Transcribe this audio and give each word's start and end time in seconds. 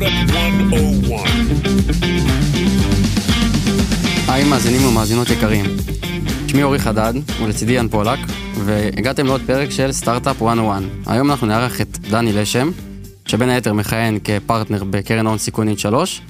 Startup 0.00 0.32
101. 0.32 1.30
היי 4.28 4.44
מאזינים 4.44 4.86
ומאזינות 4.86 5.30
יקרים. 5.30 5.64
שמי 6.46 6.62
אורי 6.62 6.78
חדד, 6.78 7.12
ולצידי 7.42 7.72
יאן 7.72 7.88
פולק, 7.88 8.18
והגעתם 8.54 9.26
לעוד 9.26 9.40
פרק 9.46 9.70
של 9.70 9.92
סטארט-אפ 9.92 10.42
101. 10.42 10.82
היום 11.06 11.30
אנחנו 11.30 11.46
נארח 11.46 11.80
את 11.80 11.98
דני 11.98 12.32
לשם, 12.32 12.70
שבין 13.26 13.48
היתר 13.48 13.72
מכהן 13.72 14.18
כפרטנר 14.24 14.84
בקרן 14.84 15.26
הון 15.26 15.38
סיכונית 15.38 15.78
3. 15.78 16.22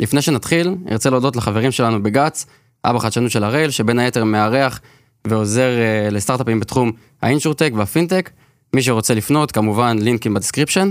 לפני 0.00 0.22
שנתחיל, 0.22 0.74
ארצה 0.90 1.10
להודות 1.10 1.36
לחברים 1.36 1.72
שלנו 1.72 2.02
בגץ, 2.02 2.46
אבא 2.84 2.98
חדשנות 2.98 3.30
של 3.30 3.44
הראל, 3.44 3.70
שבין 3.70 3.98
היתר 3.98 4.24
מארח 4.24 4.80
ועוזר 5.26 5.68
uh, 5.68 6.14
לסטארט-אפים 6.14 6.60
בתחום 6.60 6.92
האינשורטק 7.22 7.70
והפינטק. 7.74 8.30
מי 8.74 8.82
שרוצה 8.82 9.14
לפנות, 9.14 9.52
כמובן 9.52 9.98
לינקים 9.98 10.34
ב 10.34 10.38
description. 10.38 10.90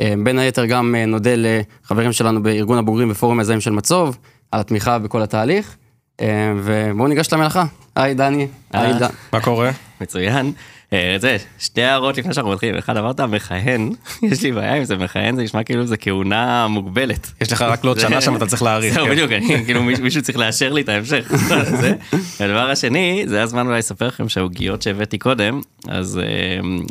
אה, 0.00 0.04
בין 0.24 0.38
היתר 0.38 0.66
גם 0.66 0.94
אה, 0.94 1.06
נודה 1.06 1.30
לחברים 1.36 2.12
שלנו 2.12 2.42
בארגון 2.42 2.78
הבוגרים 2.78 3.08
בפורום 3.08 3.38
מזהים 3.38 3.60
של 3.60 3.70
מצוב, 3.70 4.18
על 4.52 4.60
התמיכה 4.60 4.98
בכל 4.98 5.22
התהליך. 5.22 5.76
אה, 6.20 6.24
ובואו 6.62 7.08
ניגש 7.08 7.32
למלאכה. 7.32 7.64
היי 7.96 8.14
דני, 8.14 8.48
היי 8.72 8.92
דן. 8.98 9.08
מה 9.32 9.40
קורה? 9.40 9.70
מצוין. 10.00 10.52
אה, 10.92 11.16
זה, 11.18 11.36
שתי 11.58 11.82
הערות 11.82 12.18
לפני 12.18 12.34
שאנחנו 12.34 12.52
מתחילים. 12.52 12.76
אחד 12.76 12.96
אמרת 12.96 13.20
מכהן, 13.20 13.90
יש 14.22 14.42
לי 14.42 14.52
בעיה 14.52 14.74
עם 14.74 14.84
זה, 14.84 14.96
מכהן 14.96 15.36
זה 15.36 15.42
נשמע 15.42 15.62
כאילו 15.62 15.86
זה 15.86 15.96
כהונה 15.96 16.66
מוגבלת. 16.68 17.30
יש 17.40 17.52
לך 17.52 17.62
רק 17.62 17.84
לעוד 17.84 18.00
שנה 18.00 18.20
שם 18.20 18.36
אתה 18.36 18.46
צריך 18.46 18.62
להאריך. 18.62 18.94
זהו, 18.94 19.04
כן. 19.06 19.10
בדיוק, 19.12 19.30
כאילו 19.66 19.82
מישהו 19.82 20.22
צריך 20.22 20.38
לאשר 20.38 20.72
לי 20.72 20.80
את 20.80 20.88
ההמשך. 20.88 21.32
זה. 21.80 21.94
והדבר 22.40 22.70
השני, 22.70 23.24
זה 23.26 23.42
הזמן 23.42 23.66
אולי 23.66 23.78
לספר 23.78 24.06
לכם 24.06 24.28
שהעוגיות 24.28 24.82
שהבאתי 24.82 25.18
קודם, 25.18 25.60
אז 25.88 26.18
אה, 26.22 26.24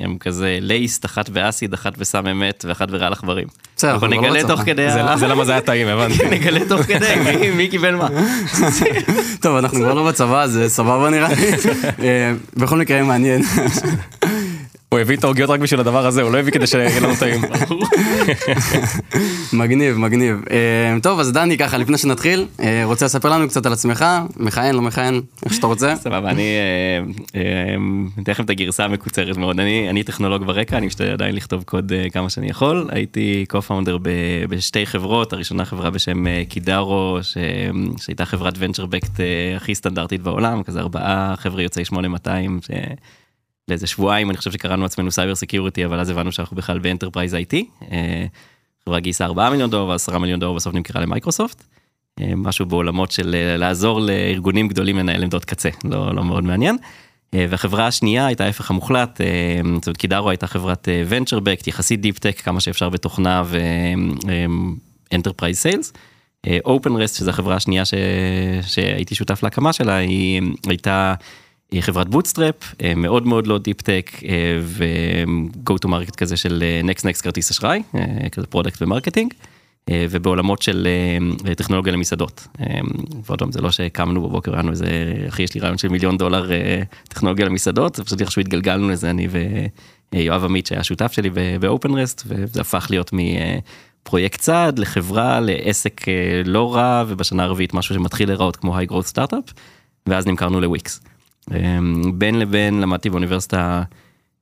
הם 0.05 0.17
כזה 0.19 0.57
לייסט, 0.61 1.05
אחת 1.05 1.29
באסיד, 1.29 1.73
אחת 1.73 1.97
בסם 1.97 2.27
אמת 2.27 2.65
ואחת 2.67 2.89
ברעל 2.91 3.13
עכברים. 3.13 3.47
בסדר, 3.77 3.91
אנחנו 3.91 4.07
לא 4.07 4.17
נגלה. 4.21 4.47
תוך 4.47 4.61
כדי, 4.61 4.91
זה- 4.91 5.03
ה- 5.03 5.17
זה 5.17 5.27
למה 5.27 5.45
זה 5.45 5.51
היה 5.51 5.61
טעים, 5.61 5.87
הבנתי. 5.87 6.25
נגלה 6.31 6.59
תוך 6.69 6.81
כדי 6.81 7.15
מי- 7.55 7.67
קיבל 7.67 7.95
מה. 7.95 8.07
טוב, 9.41 9.55
אנחנו 9.57 9.77
כבר 9.79 9.93
לא 9.93 10.07
בצבא, 10.07 10.41
אז 10.41 10.57
אה, 10.57 10.69
סבבה 10.69 11.09
נראה 11.09 11.27
לי. 11.29 11.35
אה, 12.07 12.33
בכל 12.55 12.77
מקרה 12.77 13.03
מעניין. 13.03 13.41
הוא 14.93 14.99
הביא 14.99 15.17
את 15.17 15.23
העוגיות 15.23 15.49
רק 15.49 15.59
בשביל 15.59 15.79
הדבר 15.79 16.05
הזה, 16.05 16.21
הוא 16.21 16.31
לא 16.31 16.37
הביא 16.37 16.51
כדי 16.51 16.67
שיהיה 16.67 16.99
לנו 16.99 17.15
טעים. 17.15 17.41
מגניב, 19.53 19.97
מגניב. 19.97 20.41
אה, 20.51 20.97
טוב, 21.01 21.19
אז 21.19 21.31
דני, 21.31 21.57
ככה, 21.57 21.77
לפני 21.77 21.97
שנתחיל, 21.97 22.47
אה, 22.59 22.81
רוצה 22.85 23.05
לספר 23.05 23.29
לנו 23.29 23.47
קצת 23.47 23.65
על 23.65 23.73
עצמך? 23.73 24.05
מכהן, 24.37 24.75
לא 24.75 24.81
מכהן, 24.81 25.21
איך 25.45 25.53
שאתה 25.53 25.67
רוצה. 25.67 25.95
סבבה, 25.95 26.29
אני 26.29 26.41
אה, 26.41 27.39
אה, 27.41 27.75
אתן 28.21 28.31
לכם 28.31 28.43
את 28.43 28.49
הגרסה 28.49 28.85
המקוצרת 28.85 29.37
מאוד. 29.37 29.59
אני 29.59 29.89
אני 29.89 30.03
טכנולוג 30.03 30.43
ברקע, 30.43 30.77
אני 30.77 30.85
משתדל 30.85 31.11
עדיין 31.11 31.35
לכתוב 31.35 31.63
קוד 31.63 31.91
כמה 32.11 32.29
שאני 32.29 32.49
יכול. 32.49 32.89
הייתי 32.91 33.45
co-founder 33.53 33.97
בשתי 34.49 34.85
חברות, 34.85 35.33
הראשונה 35.33 35.65
חברה 35.65 35.89
בשם 35.89 36.25
קידארו, 36.49 37.19
שהייתה 37.97 38.25
חברת 38.25 38.53
venture 38.53 38.87
backed 38.91 39.19
הכי 39.55 39.75
סטנדרטית 39.75 40.21
בעולם, 40.21 40.63
כזה 40.63 40.79
ארבעה 40.79 41.33
חבר'ה 41.37 41.63
יוצאי 41.63 41.85
8200. 41.85 42.59
לאיזה 43.67 43.87
שבועיים 43.87 44.29
אני 44.29 44.37
חושב 44.37 44.51
שקראנו 44.51 44.83
לעצמנו 44.83 45.11
cyber 45.11 45.35
security 45.35 45.85
אבל 45.85 45.99
אז 45.99 46.09
הבנו 46.09 46.31
שאנחנו 46.31 46.57
בכלל 46.57 46.79
ב 46.79 46.84
enterprise 46.84 47.33
IT. 47.33 47.55
אה, 47.91 48.25
חברה 48.85 48.99
גייסה 48.99 49.25
4 49.25 49.49
מיליון 49.49 49.69
דולר 49.69 49.95
ו10 49.95 50.17
מיליון 50.17 50.39
דולר 50.39 50.53
בסוף 50.53 50.73
נמכרה 50.73 51.01
למייקרוסופט. 51.01 51.63
אה, 52.21 52.31
משהו 52.35 52.65
בעולמות 52.65 53.11
של 53.11 53.35
אה, 53.35 53.57
לעזור 53.57 54.01
לארגונים 54.01 54.67
גדולים 54.67 54.97
לנהל 54.97 55.23
עמדות 55.23 55.45
קצה, 55.45 55.69
לא, 55.83 56.15
לא 56.15 56.23
מאוד 56.23 56.43
מעניין. 56.43 56.77
והחברה 57.49 57.87
השנייה 57.87 58.25
הייתה 58.25 58.45
ההפך 58.45 58.71
המוחלט, 58.71 59.21
זאת 59.75 59.87
אומרת 59.87 59.97
קידארו 59.97 60.29
הייתה 60.29 60.47
חברת 60.47 60.87
venture 61.09 61.39
backed, 61.39 61.63
יחסית 61.67 62.01
deep 62.01 62.19
tech 62.19 62.41
כמה 62.41 62.59
שאפשר 62.59 62.89
בתוכנה 62.89 63.43
ו 65.11 65.15
enterprise 65.15 65.57
sales. 65.57 65.93
אופנרסט 66.65 67.15
שזה 67.15 67.29
החברה 67.29 67.55
השנייה 67.55 67.85
ש... 67.85 67.93
שהייתי 68.61 69.15
שותף 69.15 69.43
להקמה 69.43 69.73
שלה 69.73 69.95
היא 69.95 70.41
הייתה 70.67 71.13
אה, 71.73 71.81
חברת 71.81 72.09
bootstrap 72.09 72.55
מאוד 72.95 73.27
מאוד 73.27 73.47
לא 73.47 73.57
deep 73.57 73.81
tech 73.81 74.11
ו-go 74.61 75.73
to 75.85 75.87
market 75.87 76.15
כזה 76.17 76.37
של 76.37 76.63
next 76.83 77.05
next 77.05 77.23
כרטיס 77.23 77.51
אשראי 77.51 77.81
אה, 77.95 78.29
כזה 78.29 78.47
product 78.47 78.81
ו 78.81 78.86
marketing. 78.86 79.33
אה, 79.89 80.05
ובעולמות 80.09 80.61
של 80.61 80.87
אה, 81.47 81.55
טכנולוגיה 81.55 81.93
למסעדות. 81.93 82.47
אה, 82.59 82.79
ועוד 83.25 83.39
פעם 83.39 83.51
זה 83.51 83.61
לא 83.61 83.71
שקמנו 83.71 84.21
בבוקר 84.21 84.51
לנו 84.51 84.71
איזה 84.71 84.85
אחי 85.27 85.43
יש 85.43 85.53
לי 85.53 85.61
רעיון 85.61 85.77
של 85.77 85.87
מיליון 85.87 86.17
דולר 86.17 86.51
אה, 86.51 86.81
טכנולוגיה 87.07 87.45
למסעדות 87.45 87.95
זה 87.95 88.03
פשוט 88.03 88.21
איכשהו 88.21 88.39
התגלגלנו 88.39 88.89
לזה 88.89 89.09
אני 89.09 89.27
ויואב 90.13 90.43
עמית 90.45 90.65
שהיה 90.65 90.83
שותף 90.83 91.11
שלי 91.11 91.29
באופנרסט 91.59 92.23
וזה 92.27 92.61
הפך 92.61 92.87
להיות 92.89 93.11
מפרויקט 93.13 94.39
צעד 94.39 94.79
לחברה 94.79 95.39
לעסק 95.39 96.07
אה, 96.07 96.41
לא 96.45 96.75
רע 96.75 97.03
ובשנה 97.07 97.43
הרביעית 97.43 97.73
משהו 97.73 97.95
שמתחיל 97.95 98.29
להיראות 98.29 98.55
כמו 98.55 98.77
היי 98.77 98.85
גרוט 98.85 99.05
סטארט-אפ 99.05 99.43
ואז 100.07 100.27
נמכרנו 100.27 100.61
לוויקס. 100.61 101.01
אה, 101.51 101.79
בין 102.13 102.39
לבין 102.39 102.81
למדתי 102.81 103.09
באוניברסיטה 103.09 103.83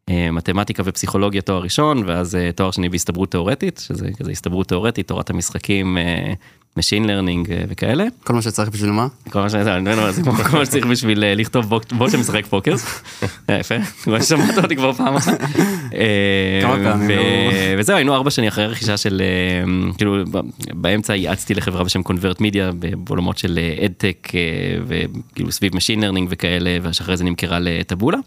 אה, 0.10 0.32
מתמטיקה 0.32 0.84
ופסיכולוגיה 0.86 1.42
תואר 1.42 1.62
ראשון 1.62 2.04
ואז 2.06 2.36
אה, 2.36 2.52
תואר 2.52 2.72
שני 2.72 2.90
בהסתברות 2.90 3.32
תאורטית 3.32 3.78
שזה 3.78 4.10
כזה 4.20 4.32
הסתברות 4.32 4.68
תאורטית 4.68 5.08
תורת 5.08 5.30
המשחקים 5.30 5.98
אה, 5.98 6.34
Machine 6.80 7.06
Learning 7.06 7.52
אה, 7.52 7.64
וכאלה. 7.70 8.06
כל 8.24 8.34
מה 8.34 8.42
שצריך 8.42 8.70
בשביל 8.70 8.92
מה? 8.92 9.08
כל 9.30 9.42
מה 9.42 9.50
כל 10.44 10.58
מה 10.58 10.66
שצריך 10.66 10.86
בשביל 10.86 11.24
אה, 11.24 11.36
לכתוב 11.36 11.70
בוט 11.98 12.12
שמשחק 12.12 12.46
פוקר. 12.46 12.76
אה, 13.50 13.58
יפה, 13.60 13.76
כבר 14.04 14.22
שמעת 14.22 14.58
אותי 14.58 14.76
כבר 14.76 14.94
פעם 14.94 15.16
אחת. 15.16 15.40
לא. 16.64 16.92
וזהו 17.78 17.96
היינו 17.96 18.16
ארבע 18.16 18.30
שנים 18.30 18.48
אחרי 18.48 18.66
רכישה 18.66 18.98
של 18.98 19.22
כאילו 19.98 20.24
באמצע 20.74 21.16
ייעצתי 21.16 21.54
לחברה 21.54 21.84
בשם 21.84 22.04
קונברט 22.04 22.42
מידיה 22.42 22.72
בעולמות 22.98 23.38
של 23.38 23.60
אדטק 23.86 24.28
וכאילו 24.88 25.52
סביב 25.52 25.76
Machine 25.76 26.00
Learning 26.02 26.26
וכאלה 26.30 26.78
ושאחרי 26.84 27.18
זה 27.18 27.24
נמכרה 27.24 27.60
לטבולה. 27.60 28.18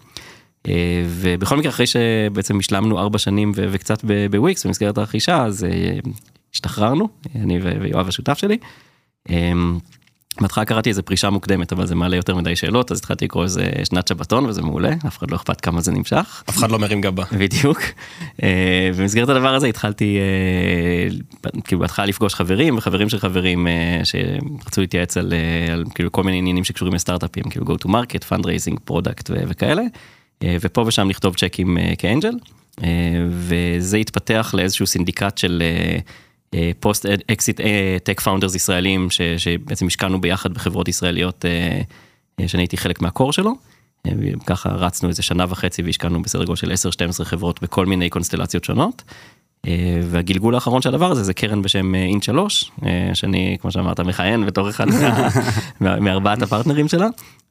ובכל 1.07 1.57
מקרה 1.57 1.71
אחרי 1.71 1.87
שבעצם 1.87 2.59
השלמנו 2.59 2.99
ארבע 2.99 3.19
שנים 3.19 3.53
וקצת 3.55 4.05
בוויקס 4.31 4.67
במסגרת 4.67 4.99
הרכישה 4.99 5.45
אז 5.45 5.67
השתחררנו 6.55 7.09
אני 7.35 7.59
ויואב 7.59 8.09
השותף 8.09 8.39
שלי. 8.39 8.59
אה, 9.31 9.53
בהתחלה 10.41 10.65
קראתי 10.65 10.89
איזה 10.89 11.03
פרישה 11.03 11.31
מוקדמת 11.31 11.73
אבל 11.73 11.87
זה 11.87 11.95
מעלה 11.95 12.17
יותר 12.17 12.35
מדי 12.35 12.57
שאלות 12.57 12.93
אז 12.93 12.99
התחלתי 12.99 13.25
לקרוא 13.25 13.43
איזה 13.43 13.71
שנת 13.85 14.09
שבתון 14.09 14.47
וזה 14.47 14.63
מעולה 14.63 14.95
אף 15.07 15.19
אחד 15.19 15.31
לא 15.31 15.37
אכפת 15.37 15.61
כמה 15.61 15.81
זה 15.81 15.93
נמשך. 15.93 16.43
אף 16.51 16.57
אחד 16.59 16.71
לא 16.71 16.79
מרים 16.79 17.01
גבה. 17.01 17.25
בדיוק. 17.39 17.81
אה, 18.43 18.91
במסגרת 18.99 19.29
הדבר 19.29 19.55
הזה 19.55 19.67
התחלתי 19.67 20.19
אה, 20.19 21.51
כאילו 21.65 21.81
בהתחלה 21.81 22.07
לפגוש 22.07 22.35
חברים 22.35 22.77
וחברים 22.77 23.09
של 23.09 23.19
חברים 23.19 23.67
אה, 23.67 24.01
שרצו 24.05 24.81
להתייעץ 24.81 25.17
על, 25.17 25.33
על 25.73 25.85
כאילו 25.95 26.13
כל 26.13 26.23
מיני 26.23 26.39
עניינים 26.39 26.65
שקשורים 26.65 26.95
לסטארט-אפים 26.95 27.45
כאילו 27.45 27.67
go 27.67 27.79
to 27.85 27.89
market, 27.89 28.33
fundraising, 28.33 28.91
product 28.91 29.31
ו- 29.31 29.43
וכאלה. 29.49 29.83
ופה 30.45 30.85
ושם 30.87 31.11
לכתוב 31.11 31.35
צ'קים 31.35 31.79
כ 31.99 32.07
angel. 32.07 32.33
וזה 33.31 33.97
התפתח 33.97 34.55
לאיזשהו 34.57 34.87
סינדיקט 34.87 35.39
של 35.39 35.63
post 36.81 37.07
exit 37.31 37.61
tech 38.05 38.21
founders 38.21 38.55
ישראלים 38.55 39.11
ש- 39.11 39.21
שבעצם 39.37 39.87
השקענו 39.87 40.21
ביחד 40.21 40.55
בחברות 40.55 40.89
ישראליות 40.89 41.45
אה, 41.45 41.81
אה, 42.41 42.49
שאני 42.49 42.63
הייתי 42.63 42.77
חלק 42.77 43.03
מה 43.03 43.13
core 43.13 43.33
שלו. 43.33 43.53
אה, 44.07 44.13
ככה 44.47 44.69
רצנו 44.69 45.09
איזה 45.09 45.23
שנה 45.23 45.45
וחצי 45.49 45.83
והשקענו 45.83 46.23
בסדר 46.23 46.45
גודל 46.45 46.57
של 46.57 46.73
10-12 47.21 47.25
חברות 47.25 47.63
בכל 47.63 47.87
מיני 47.87 48.11
קונסטלציות 48.11 48.65
שונות. 48.65 49.03
אה, 49.67 50.01
והגלגול 50.11 50.55
האחרון 50.55 50.83
של 50.83 50.89
הדבר 50.89 51.11
הזה 51.11 51.23
זה 51.23 51.35
קרן 51.35 51.63
בשם 51.63 51.95
אינט 51.95 52.23
3 52.23 52.71
שאני 53.15 53.57
כמו 53.61 53.71
שאמרת 53.71 54.01
מכהן 54.01 54.47
בתור 54.47 54.71
אחד 54.71 54.87
מארבעת 55.81 56.43
הפרטנרים 56.43 56.89
שלה. 56.89 57.09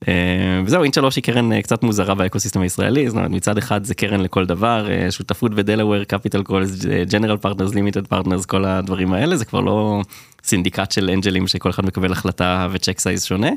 אה, 0.08 0.62
וזהו 0.66 0.84
אינט 0.84 0.94
3 0.94 1.16
היא 1.16 1.24
קרן 1.24 1.54
אה, 1.54 1.62
קצת 1.62 1.84
מוזרה 1.84 2.16
ב 2.16 2.20
ecosystem 2.20 2.62
הישראלי 2.62 3.10
זאת 3.10 3.16
אומרת 3.18 3.32
מצד 3.32 3.58
אחד 3.58 3.84
זה 3.84 3.96
קרן 3.96 4.22
לכל 4.22 4.46
דבר 4.46 4.92
אה, 4.92 5.12
שותפות 5.12 5.54
בדלוור 5.54 6.04
capital 6.04 6.44
calls 6.44 6.86
general 7.10 7.38
partners 7.38 7.76
limited 7.76 8.08
partners 8.08 8.46
כל 8.46 8.66
הדברים 8.66 9.14
האלה 9.14 9.38
זה 9.38 9.46
כבר 9.46 9.60
לא 9.60 10.02
סינדיקט 10.44 10.92
של 10.92 11.10
אנג'לים 11.10 11.48
שכל 11.48 11.70
אחד 11.70 11.86
מקבל 11.86 12.12
החלטה 12.12 12.68
ו 12.72 12.76
check 12.76 13.00
size 13.00 13.24
שונה. 13.24 13.50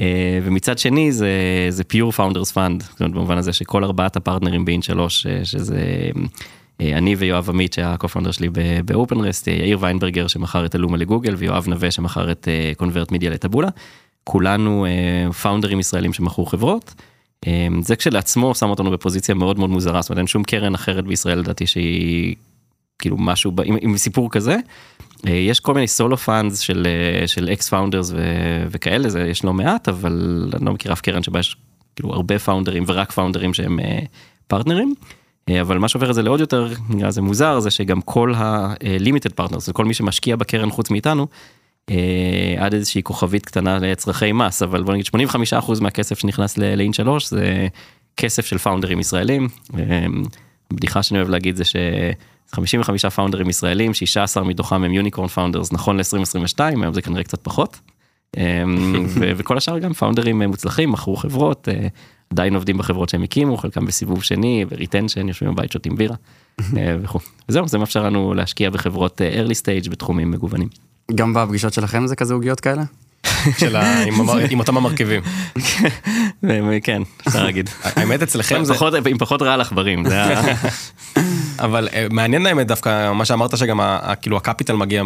אה, 0.00 0.38
ומצד 0.42 0.78
שני 0.78 1.12
זה 1.12 1.30
זה 1.68 1.84
pure 1.84 2.12
founders 2.12 2.52
fund 2.52 2.84
במובן 3.00 3.38
הזה 3.38 3.52
שכל 3.52 3.84
ארבעת 3.84 4.16
הפרטנרים 4.16 4.64
באינט 4.64 4.82
3 4.82 5.26
אה, 5.26 5.44
שזה 5.44 5.76
אה, 5.76 6.22
אני 6.80 7.14
ויואב 7.14 7.50
עמית 7.50 7.72
שהיה 7.72 7.88
ה-co-founder 7.92 8.32
שלי 8.32 8.48
באופנרסט 8.84 9.46
יאיר 9.46 9.78
ויינברגר 9.80 10.26
שמכר 10.26 10.66
את 10.66 10.74
אלומה 10.74 10.96
לגוגל 10.96 11.34
ויואב 11.34 11.68
נווה 11.68 11.90
שמכר 11.90 12.32
את 12.32 12.48
קונברט 12.76 13.12
מידיה 13.12 13.30
לטבולה. 13.30 13.68
כולנו 14.24 14.86
אה, 14.86 15.32
פאונדרים 15.32 15.80
ישראלים 15.80 16.12
שמכרו 16.12 16.46
חברות. 16.46 16.94
אה, 17.46 17.68
זה 17.82 17.96
כשלעצמו 17.96 18.54
שם 18.54 18.70
אותנו 18.70 18.90
בפוזיציה 18.90 19.34
מאוד 19.34 19.58
מאוד 19.58 19.70
מוזרה 19.70 20.02
זאת 20.02 20.10
אומרת 20.10 20.18
אין 20.18 20.26
שום 20.26 20.44
קרן 20.44 20.74
אחרת 20.74 21.04
בישראל 21.04 21.38
לדעתי 21.38 21.66
שהיא 21.66 22.34
כאילו 22.98 23.16
משהו 23.18 23.52
עם, 23.64 23.76
עם 23.80 23.96
סיפור 23.96 24.30
כזה. 24.30 24.56
אה, 25.26 25.32
יש 25.32 25.60
כל 25.60 25.74
מיני 25.74 25.88
solo 25.88 26.16
funds 26.16 26.58
של 26.58 26.86
אה, 26.86 27.26
של 27.26 27.48
ex 27.52 27.68
founders 27.68 28.12
וכאלה 28.70 29.08
זה 29.08 29.20
יש 29.20 29.44
לא 29.44 29.52
מעט 29.52 29.88
אבל 29.88 30.48
אני 30.56 30.64
לא 30.64 30.72
מכיר 30.72 30.92
אף 30.92 31.00
קרן 31.00 31.22
שבה 31.22 31.40
יש 31.40 31.56
כאילו 31.96 32.12
הרבה 32.12 32.38
פאונדרים 32.38 32.84
ורק 32.86 33.12
פאונדרים 33.12 33.54
שהם 33.54 33.80
אה, 33.80 33.98
פרטנרים. 34.46 34.94
אה, 35.02 35.16
אבל 35.60 35.78
מה 35.78 35.88
שהופך 35.88 36.10
את 36.10 36.14
זה 36.14 36.22
לעוד 36.22 36.40
יותר, 36.40 36.68
נראה 36.88 37.10
זה 37.10 37.22
מוזר, 37.22 37.60
זה 37.60 37.70
שגם 37.70 38.00
כל 38.00 38.34
ה-limited 38.34 39.40
partners, 39.40 39.72
כל 39.72 39.84
מי 39.84 39.94
שמשקיע 39.94 40.36
בקרן 40.36 40.70
חוץ 40.70 40.90
מאיתנו, 40.90 41.26
אה, 41.90 42.54
עד 42.58 42.74
איזושהי 42.74 43.02
כוכבית 43.02 43.46
קטנה 43.46 43.78
לצרכי 43.78 44.32
מס, 44.32 44.62
אבל 44.62 44.82
בוא 44.82 44.92
נגיד 44.92 45.06
85% 45.06 45.80
מהכסף 45.80 46.18
שנכנס 46.18 46.58
לאינט 46.58 46.92
3 46.92 47.30
זה 47.30 47.68
כסף 48.16 48.46
של 48.46 48.58
פאונדרים 48.58 49.00
ישראלים. 49.00 49.48
בדיחה 50.72 51.02
שאני 51.02 51.18
אוהב 51.18 51.28
להגיד 51.28 51.56
זה 51.56 51.64
ש... 51.64 51.76
55 52.52 53.06
פאונדרים 53.06 53.48
ישראלים, 53.48 53.94
16 53.94 54.44
מתוכם 54.44 54.84
הם 54.84 54.92
unicorn 54.92 55.28
founders 55.28 55.72
נכון 55.72 55.96
ל-2022, 55.96 56.60
היום 56.60 56.94
זה 56.94 57.02
כנראה 57.02 57.22
קצת 57.22 57.38
פחות. 57.42 57.80
וכל 59.36 59.56
השאר 59.56 59.78
גם 59.78 59.92
פאונדרים 59.92 60.42
מוצלחים, 60.42 60.92
מכרו 60.92 61.16
חברות, 61.16 61.68
עדיין 62.30 62.54
עובדים 62.54 62.78
בחברות 62.78 63.08
שהם 63.08 63.22
הקימו, 63.22 63.56
חלקם 63.56 63.86
בסיבוב 63.86 64.22
שני, 64.22 64.64
ו 64.70 64.75
retention, 64.75 65.28
יושבים 65.28 65.54
בבית 65.54 65.72
שותים 65.72 65.96
בירה 65.96 66.16
וכו'. 67.02 67.20
וזהו, 67.48 67.68
זה 67.68 67.78
מאפשר 67.78 68.02
לנו 68.02 68.34
להשקיע 68.34 68.70
בחברות 68.70 69.20
early 69.20 69.54
stage 69.54 69.90
בתחומים 69.90 70.30
מגוונים. 70.30 70.68
גם 71.14 71.34
בפגישות 71.34 71.72
שלכם 71.72 72.06
זה 72.06 72.16
כזה 72.16 72.34
עוגיות 72.34 72.60
כאלה? 72.60 72.82
של 73.58 73.76
ה... 73.76 74.02
עם 74.50 74.58
אותם 74.60 74.76
המרכיבים. 74.76 75.22
כן, 76.82 77.02
אפשר 77.28 77.44
להגיד. 77.44 77.70
האמת 77.96 78.22
אצלכם 78.22 78.64
זה... 78.64 78.74
עם 79.10 79.18
פחות 79.18 79.42
רעל 79.42 79.60
עכברים. 79.60 80.04
אבל 81.58 81.88
מעניין 82.10 82.46
האמת 82.46 82.66
דווקא 82.66 83.12
מה 83.12 83.24
שאמרת 83.24 83.58
שגם 83.58 83.80
כאילו 84.22 84.36
ה 84.36 84.41
capital 84.41 84.76
מגיע 84.76 85.02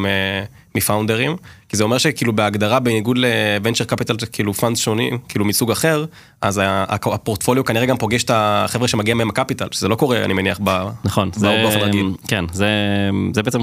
מפאונדרים, 0.74 1.36
כי 1.70 1.76
זה 1.76 1.84
אומר 1.84 1.98
שכאילו 1.98 2.32
בהגדרה 2.32 2.80
בניגוד 2.80 3.18
ל 3.18 3.26
venture 3.27 3.84
capital 3.84 4.16
כאילו 4.32 4.54
fund 4.54 4.76
שונים, 4.76 5.18
כאילו 5.28 5.44
מסוג 5.44 5.70
אחר, 5.70 6.04
אז 6.42 6.60
הפורטפוליו 6.88 7.64
כנראה 7.64 7.86
גם 7.86 7.96
פוגש 7.96 8.24
את 8.24 8.30
החבר'ה 8.34 8.88
שמגיע 8.88 9.14
מהם 9.14 9.28
ה 9.28 9.32
capital, 9.32 9.66
שזה 9.70 9.88
לא 9.88 9.94
קורה 9.94 10.24
אני 10.24 10.32
מניח 10.32 10.60
נכון, 11.04 11.30
באופן 11.40 11.78
רגיל. 11.78 12.10
כן, 12.28 12.44
זה 13.32 13.42
בעצם 13.44 13.60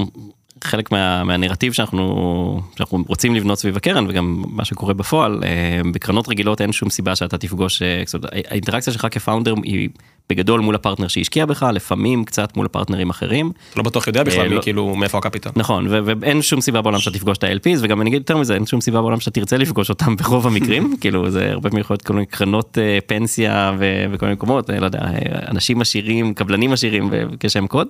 חלק 0.64 0.92
מה, 0.92 1.24
מהנרטיב 1.24 1.72
שאנחנו, 1.72 2.60
שאנחנו 2.76 3.04
רוצים 3.06 3.34
לבנות 3.34 3.58
סביב 3.58 3.76
הקרן 3.76 4.06
וגם 4.08 4.44
מה 4.48 4.64
שקורה 4.64 4.94
בפועל, 4.94 5.40
אה, 5.44 5.80
בקרנות 5.92 6.28
רגילות 6.28 6.60
אין 6.60 6.72
שום 6.72 6.90
סיבה 6.90 7.16
שאתה 7.16 7.38
תפגוש, 7.38 7.82
אה, 7.82 8.02
זאת 8.06 8.14
אומרת, 8.14 8.30
האינטראקציה 8.50 8.92
שלך 8.92 9.06
כפאונדר 9.10 9.54
היא 9.62 9.88
בגדול 10.28 10.60
מול 10.60 10.74
הפרטנר 10.74 11.08
שהשקיע 11.08 11.46
בך, 11.46 11.66
לפעמים 11.72 12.24
קצת 12.24 12.56
מול 12.56 12.66
הפרטנרים 12.66 13.10
אחרים. 13.10 13.52
לא 13.76 13.82
בטוח 13.82 14.06
יודע 14.06 14.22
בכלל 14.22 14.40
אה, 14.40 14.48
מי 14.48 14.54
לא, 14.54 14.62
כאילו 14.62 14.94
מאיפה 14.94 15.18
הקפיטל. 15.18 15.50
נכון, 15.56 15.86
ואין 15.88 16.42
שום 16.42 16.60
סיבה 16.60 16.82
בעולם 16.82 16.98
שאתה 16.98 17.18
תפגוש 17.18 17.38
את 17.38 17.44
ה-LPs 17.44 17.78
וגם 17.80 18.00
אני 18.00 18.10
אגיד 18.10 18.20
יותר 18.20 18.36
מזה, 18.36 18.54
אין 18.54 18.66
שום 18.66 18.80
סיבה 18.80 19.00
בעולם 19.00 19.20
שאתה 19.20 19.40
תרצה 19.40 19.56
לפגוש 19.56 19.90
אותם 19.90 20.16
ברוב 20.22 20.46
המקרים, 20.46 20.96
כאילו 21.00 21.30
זה 21.30 21.50
הרבה 21.50 21.68
פעמים 21.68 21.80
יכול 21.80 21.94
להיות 21.94 22.02
כל 22.02 22.14
מיני 22.14 22.26
קרנות 22.26 22.78
פנסיה 23.06 23.76
וכל 24.12 24.26
מיני 24.26 24.34
מקומות, 24.34 24.70
לא 24.70 24.84
יודע, 24.84 25.00
אנשים 25.48 25.80
עשירים, 25.80 26.34
קבלנים 26.34 26.72
עשירים 26.72 27.10
כשם 27.40 27.66
קוד. 27.66 27.88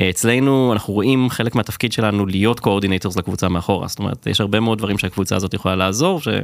אצלנו 0.00 0.72
אנחנו 0.72 0.94
רואים 0.94 1.30
חלק 1.30 1.54
מהתפקיד 1.54 1.92
שלנו 1.92 2.26
להיות 2.26 2.60
coordinators 2.60 3.16
לקבוצה 3.16 3.48
מאחורה, 3.48 3.88
זאת 3.88 3.98
אומרת 3.98 4.26
יש 4.26 4.40
הרבה 4.40 4.60
מאוד 4.60 4.78
דברים 4.78 4.98
שהקבוצה 4.98 5.36
הזאת 5.36 5.54
יכולה 5.54 5.76
לעזור, 5.76 6.20
שזה 6.20 6.40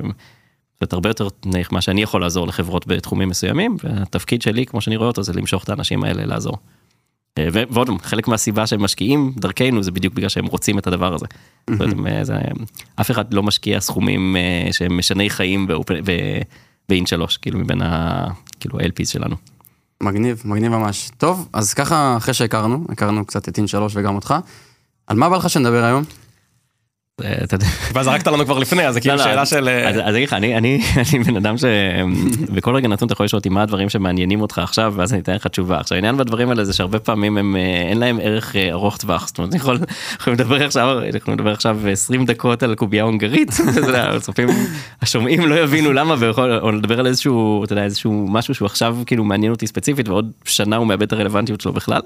הרבה 0.92 1.10
יותר 1.10 1.28
מה 1.72 1.80
שאני 1.80 2.02
יכול 2.02 2.20
לעזור 2.20 2.46
לחברות 2.46 2.86
בתחומים 2.86 3.28
מסוימים, 3.28 3.76
והתפקיד 3.84 4.42
שלי 4.42 4.66
כמו 4.66 4.80
שאני 4.80 4.96
רואה 4.96 5.08
אותו 5.08 5.22
זה 5.22 5.32
למשוך 5.32 5.64
את 5.64 5.68
האנשים 5.68 6.04
האלה 6.04 6.26
לעזור. 6.26 6.56
אה, 7.38 7.48
ועוד 7.52 7.88
חלק 8.02 8.28
מהסיבה 8.28 8.66
שהם 8.66 8.82
משקיעים 8.82 9.32
דרכנו 9.36 9.82
זה 9.82 9.90
בדיוק 9.90 10.14
בגלל 10.14 10.28
שהם 10.28 10.46
רוצים 10.46 10.78
את 10.78 10.86
הדבר 10.86 11.14
הזה. 11.14 11.26
זה, 12.22 12.38
אף 13.00 13.10
אחד 13.10 13.34
לא 13.34 13.42
משקיע 13.42 13.80
סכומים 13.80 14.36
אה, 14.36 14.72
שהם 14.72 14.98
משני 14.98 15.30
חיים 15.30 15.68
באין 16.88 17.06
שלוש 17.06 17.36
כאילו 17.36 17.58
מבין 17.58 17.82
ה... 17.82 18.26
כאילו 18.60 18.78
ה-LPs 18.78 19.06
שלנו. 19.06 19.36
מגניב, 20.02 20.42
מגניב 20.44 20.72
ממש. 20.72 21.10
טוב, 21.18 21.48
אז 21.52 21.74
ככה 21.74 22.16
אחרי 22.16 22.34
שהכרנו, 22.34 22.86
הכרנו 22.88 23.24
קצת 23.24 23.48
את 23.48 23.58
אין 23.58 23.66
שלוש 23.66 23.96
וגם 23.96 24.14
אותך, 24.14 24.34
על 25.06 25.16
מה 25.16 25.28
בא 25.28 25.36
לך 25.36 25.50
שנדבר 25.50 25.84
היום? 25.84 26.04
כבר 27.88 28.02
זרקת 28.12 28.26
לנו 28.26 28.44
כבר 28.44 28.58
לפני 28.58 28.88
אז 28.88 28.94
זה 28.94 29.00
כאילו 29.00 29.14
לא, 29.14 29.24
לא, 29.24 29.30
שאלה 29.30 29.46
של 29.46 29.68
אה, 29.68 29.88
אז 29.88 29.96
אני 29.96 30.16
אגיד 30.16 30.28
לך 30.28 30.34
אני 30.34 30.78
בן 31.26 31.36
אדם 31.36 31.54
שבכל 31.56 32.74
רגע 32.74 32.88
נתון 32.88 33.06
אתה 33.06 33.12
יכול 33.12 33.24
לשאול 33.24 33.38
אותי 33.38 33.48
מה 33.48 33.62
הדברים 33.62 33.88
שמעניינים 33.88 34.40
אותך 34.40 34.58
עכשיו 34.58 34.94
ואז 34.96 35.12
אני 35.12 35.20
אתן 35.20 35.34
לך 35.34 35.46
תשובה. 35.46 35.78
עכשיו 35.78 35.96
העניין 35.96 36.16
בדברים 36.16 36.50
האלה 36.50 36.64
זה 36.64 36.72
שהרבה 36.72 36.98
פעמים 36.98 37.38
הם 37.38 37.56
אה, 37.56 37.60
אין 37.60 37.98
להם 37.98 38.18
ערך 38.22 38.56
אה, 38.56 38.70
ארוך 38.70 38.96
טווח. 38.96 39.26
זאת 39.26 39.38
אומרת 39.38 39.52
אני 39.52 39.60
יכול 40.20 40.32
לדבר 40.32 40.64
עכשיו 40.64 40.98
אנחנו 41.14 41.34
נדבר 41.34 41.52
עכשיו 41.52 41.78
20 41.92 42.26
דקות 42.26 42.62
על 42.62 42.74
קובייה 42.74 43.04
הונגרית. 43.04 43.50
השומעים 45.02 45.46
לא 45.46 45.54
יבינו 45.54 45.92
למה 45.92 46.14
או 46.38 46.70
לדבר 46.70 47.00
על 47.00 47.06
איזשהו 47.06 47.64
אתה 47.64 47.72
יודע 47.72 47.84
איזשהו 47.84 48.26
משהו 48.30 48.54
שהוא 48.54 48.66
עכשיו 48.66 48.96
כאילו 49.06 49.24
מעניין 49.24 49.52
אותי 49.52 49.66
ספציפית 49.66 50.08
ועוד 50.08 50.30
שנה 50.44 50.76
הוא 50.76 50.86
מאבד 50.86 51.02
את 51.02 51.12
הרלוונטיות 51.12 51.60
שלו 51.60 51.72
בכלל. 51.72 52.00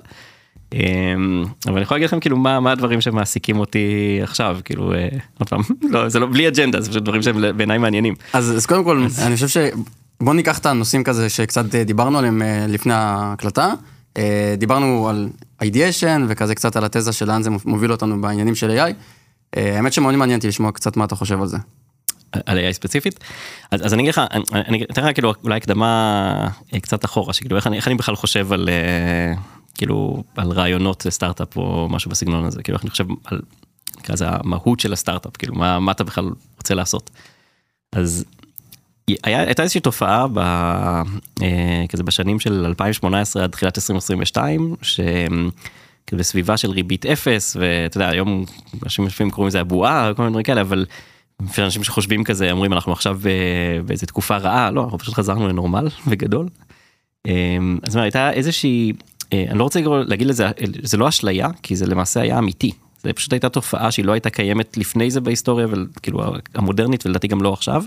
אמ, 0.76 1.44
אבל 1.66 1.74
אני 1.74 1.82
יכול 1.82 1.94
להגיד 1.94 2.06
לכם 2.06 2.20
כאילו 2.20 2.36
מה 2.36 2.60
מה 2.60 2.72
הדברים 2.72 3.00
שמעסיקים 3.00 3.58
אותי 3.58 4.18
עכשיו 4.22 4.58
כאילו 4.64 4.94
אה, 4.94 5.08
עוד 5.38 5.48
פעם 5.48 5.60
לא 5.92 6.08
זה 6.08 6.18
לא 6.18 6.26
בלי 6.26 6.48
אג'נדה 6.48 6.80
זה 6.80 6.90
פשוט 6.90 7.02
דברים 7.02 7.22
שהם 7.22 7.56
בעיניי 7.56 7.78
מעניינים. 7.78 8.14
אז, 8.32 8.56
אז 8.56 8.66
קודם 8.66 8.84
כל 8.84 9.06
אני 9.22 9.34
חושב 9.34 9.48
שבוא 9.48 10.34
ניקח 10.34 10.58
את 10.58 10.66
הנושאים 10.66 11.04
כזה 11.04 11.28
שקצת 11.28 11.74
אה, 11.74 11.84
דיברנו 11.84 12.18
עליהם 12.18 12.42
אה, 12.42 12.66
לפני 12.68 12.94
ההקלטה 12.94 13.72
דיברנו 14.58 15.08
על 15.08 15.28
אידיאשן 15.62 16.26
וכזה 16.28 16.54
קצת 16.54 16.76
על 16.76 16.84
התזה 16.84 17.12
של 17.12 17.26
לאן 17.26 17.42
זה 17.42 17.50
מוביל 17.64 17.92
אותנו 17.92 18.20
בעניינים 18.20 18.54
של 18.54 18.70
AI. 18.70 18.92
האמת 19.56 19.92
שמאוד 19.92 20.14
מעניין 20.14 20.38
אותי 20.38 20.48
לשמוע 20.48 20.72
קצת 20.72 20.96
מה 20.96 21.04
אתה 21.04 21.16
חושב 21.16 21.40
על 21.40 21.46
זה. 21.46 21.56
על 22.46 22.58
AI 22.58 22.72
ספציפית 22.72 23.20
אז, 23.70 23.86
אז 23.86 23.94
אני 23.94 24.02
אגיד 24.02 24.14
לך 24.14 24.20
אני 24.54 24.84
אתן 24.84 25.04
לך 25.04 25.14
כאילו 25.14 25.32
אולי 25.44 25.56
הקדמה 25.56 26.48
קצת 26.82 27.04
אחורה 27.04 27.32
שכאילו 27.32 27.56
איך 27.56 27.66
אני, 27.66 27.76
איך 27.76 27.88
אני 27.88 27.94
בכלל 27.94 28.16
חושב 28.16 28.52
על 28.52 28.68
כאילו 29.76 30.24
על 30.36 30.50
רעיונות 30.50 31.06
סטארט-אפ 31.08 31.56
או 31.56 31.88
משהו 31.90 32.10
בסגנון 32.10 32.44
הזה, 32.44 32.62
כאילו 32.62 32.78
אני 32.82 32.90
חושב 32.90 33.06
על 33.24 33.40
כזה 34.02 34.26
המהות 34.28 34.80
של 34.80 34.92
הסטארט-אפ, 34.92 35.36
כאילו 35.36 35.54
מה, 35.54 35.80
מה 35.80 35.92
אתה 35.92 36.04
בכלל 36.04 36.30
רוצה 36.56 36.74
לעשות. 36.74 37.10
אז 37.92 38.24
היה, 39.24 39.40
הייתה 39.40 39.62
איזושהי 39.62 39.80
תופעה 39.80 40.26
ב, 40.28 40.38
אה, 41.42 41.84
כזה 41.88 42.02
בשנים 42.02 42.40
של 42.40 42.64
2018 42.66 43.44
עד 43.44 43.50
תחילת 43.50 43.78
2022, 43.78 44.74
שבסביבה 46.10 46.56
של 46.56 46.70
ריבית 46.70 47.06
אפס, 47.06 47.56
ואתה 47.60 47.96
יודע, 47.96 48.08
היום 48.08 48.44
אנשים 48.82 49.06
לפעמים 49.06 49.30
קוראים 49.30 49.48
לזה 49.48 49.60
הבועה, 49.60 50.12
כל 50.16 50.22
מיני 50.22 50.30
דברים 50.30 50.44
כאלה, 50.44 50.60
אבל 50.60 50.86
אנשים 51.58 51.84
שחושבים 51.84 52.24
כזה 52.24 52.52
אומרים 52.52 52.72
אנחנו 52.72 52.92
עכשיו 52.92 53.20
באיזה 53.86 54.06
תקופה 54.06 54.36
רעה, 54.36 54.70
לא, 54.70 54.84
אנחנו 54.84 54.98
פשוט 54.98 55.14
חזרנו 55.14 55.48
לנורמל 55.48 55.88
וגדול. 56.08 56.48
אה, 57.26 57.58
אז 57.82 57.96
הייתה 57.96 58.32
איזושהי 58.32 58.92
אה, 58.92 58.96
אני 59.32 59.58
לא 59.58 59.64
רוצה 59.64 59.80
להגיד 60.06 60.26
לזה, 60.26 60.46
זה 60.82 60.96
לא 60.96 61.08
אשליה, 61.08 61.48
כי 61.62 61.76
זה 61.76 61.86
למעשה 61.86 62.20
היה 62.20 62.38
אמיתי. 62.38 62.72
זה 63.02 63.12
פשוט 63.12 63.32
הייתה 63.32 63.48
תופעה 63.48 63.90
שהיא 63.90 64.04
לא 64.04 64.12
הייתה 64.12 64.30
קיימת 64.30 64.76
לפני 64.76 65.10
זה 65.10 65.20
בהיסטוריה, 65.20 65.66
וכאילו 65.96 66.22
המודרנית 66.54 67.06
ולדעתי 67.06 67.28
גם 67.28 67.42
לא 67.42 67.52
עכשיו, 67.52 67.84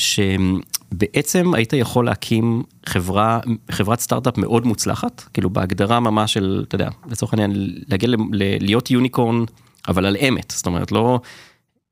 שבעצם 0.00 1.54
היית 1.54 1.72
יכול 1.72 2.06
להקים 2.06 2.62
חברה, 2.86 3.40
חברת 3.70 4.00
סטארט-אפ 4.00 4.38
מאוד 4.38 4.66
מוצלחת, 4.66 5.24
כאילו 5.34 5.50
בהגדרה 5.50 6.00
ממש 6.00 6.32
של, 6.32 6.64
אתה 6.68 6.74
יודע, 6.74 6.88
לצורך 7.10 7.32
העניין, 7.32 7.52
להגיע 7.88 8.08
להיות 8.60 8.90
יוניקורן, 8.90 9.44
אבל 9.88 10.06
על 10.06 10.16
אמת, 10.28 10.52
זאת 10.56 10.66
אומרת, 10.66 10.92
לא... 10.92 11.20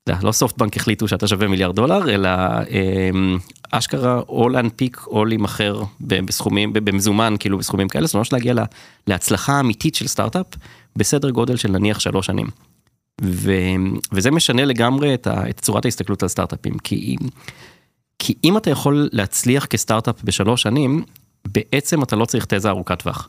לא 0.08 0.32
סופטבנק 0.32 0.76
החליטו 0.76 1.08
שאתה 1.08 1.26
שווה 1.28 1.48
מיליארד 1.48 1.76
דולר, 1.76 2.14
אלא 2.14 2.28
אמ, 2.70 3.38
אשכרה 3.70 4.20
או 4.28 4.48
להנפיק 4.48 5.06
או 5.06 5.24
להימכר 5.24 5.82
בסכומים, 6.00 6.72
במזומן, 6.72 7.34
כאילו 7.40 7.58
בסכומים 7.58 7.88
כאלה, 7.88 8.06
זאת 8.06 8.14
אומרת 8.14 8.32
להגיע 8.32 8.54
להצלחה 9.06 9.60
אמיתית 9.60 9.94
של 9.94 10.06
סטארט-אפ 10.06 10.46
בסדר 10.96 11.30
גודל 11.30 11.56
של 11.56 11.70
נניח 11.70 12.00
שלוש 12.00 12.26
שנים. 12.26 12.46
ו, 13.22 13.52
וזה 14.12 14.30
משנה 14.30 14.64
לגמרי 14.64 15.14
את, 15.14 15.26
ה, 15.26 15.50
את 15.50 15.60
צורת 15.60 15.84
ההסתכלות 15.84 16.22
על 16.22 16.28
סטארט-אפים, 16.28 16.78
כי, 16.78 17.16
כי 18.18 18.34
אם 18.44 18.56
אתה 18.56 18.70
יכול 18.70 19.08
להצליח 19.12 19.66
כסטארט-אפ 19.66 20.22
בשלוש 20.24 20.62
שנים, 20.62 21.04
בעצם 21.48 22.02
אתה 22.02 22.16
לא 22.16 22.24
צריך 22.24 22.44
תזה 22.44 22.68
ארוכת 22.68 22.98
טווח. 22.98 23.28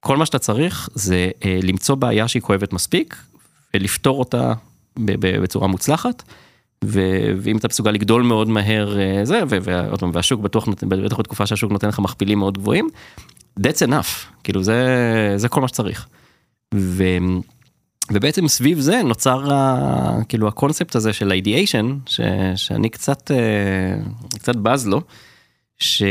כל 0.00 0.16
מה 0.16 0.26
שאתה 0.26 0.38
צריך 0.38 0.88
זה 0.94 1.30
אה, 1.44 1.58
למצוא 1.62 1.94
בעיה 1.94 2.28
שהיא 2.28 2.42
כואבת 2.42 2.72
מספיק, 2.72 3.16
ולפתור 3.74 4.18
אותה 4.18 4.52
בצורה 5.04 5.66
מוצלחת. 5.66 6.22
ואם 6.84 7.56
אתה 7.56 7.68
מסוגל 7.68 7.90
לגדול 7.90 8.22
מאוד 8.22 8.48
מהר 8.48 9.00
אה, 9.00 9.24
זה 9.24 9.40
והשוק 10.12 10.40
בטוח 10.40 10.68
בטח 10.88 11.18
בתקופה 11.18 11.46
שהשוק 11.46 11.72
נותן 11.72 11.88
לך 11.88 11.98
מכפילים 11.98 12.38
מאוד 12.38 12.58
גבוהים. 12.58 12.88
That's 13.60 13.88
enough 13.88 14.26
כאילו 14.44 14.62
זה 14.62 14.84
זה 15.36 15.48
כל 15.48 15.60
מה 15.60 15.68
שצריך. 15.68 16.06
ו, 16.74 17.04
ובעצם 18.12 18.48
סביב 18.48 18.80
זה 18.80 19.02
נוצר 19.02 19.48
כאילו 20.28 20.48
הקונספט 20.48 20.96
הזה 20.96 21.12
של 21.12 21.32
אידיאשן 21.32 21.98
שאני 22.56 22.88
קצת 22.88 23.30
אה, 23.30 24.02
קצת 24.38 24.56
בז 24.56 24.86
לו. 24.86 25.00
ש, 25.78 26.02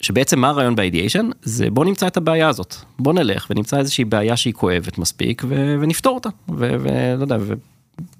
שבעצם 0.00 0.38
מה 0.38 0.48
הרעיון 0.48 0.76
באידיאשן 0.76 1.30
זה 1.42 1.70
בוא 1.70 1.84
נמצא 1.84 2.06
את 2.06 2.16
הבעיה 2.16 2.48
הזאת 2.48 2.74
בוא 2.98 3.12
נלך 3.12 3.46
ונמצא 3.50 3.78
איזושהי 3.78 4.04
בעיה 4.04 4.36
שהיא 4.36 4.54
כואבת 4.54 4.98
מספיק 4.98 5.42
ו, 5.48 5.76
ונפתור 5.80 6.14
אותה 6.14 6.28
ולא 6.48 7.22
יודע. 7.22 7.36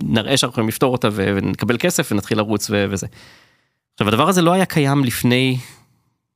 נראה 0.02 0.37
שאנחנו 0.37 0.52
יכולים 0.52 0.69
לפתור 0.69 0.93
אותה 0.93 1.09
ונקבל 1.12 1.76
כסף 1.78 2.12
ונתחיל 2.12 2.38
לרוץ 2.38 2.71
וזה. 2.90 3.07
עכשיו 3.95 4.09
הדבר 4.09 4.28
הזה 4.28 4.43
לא 4.43 4.52
היה 4.52 4.66
קיים 4.66 5.04
לפני 5.04 5.59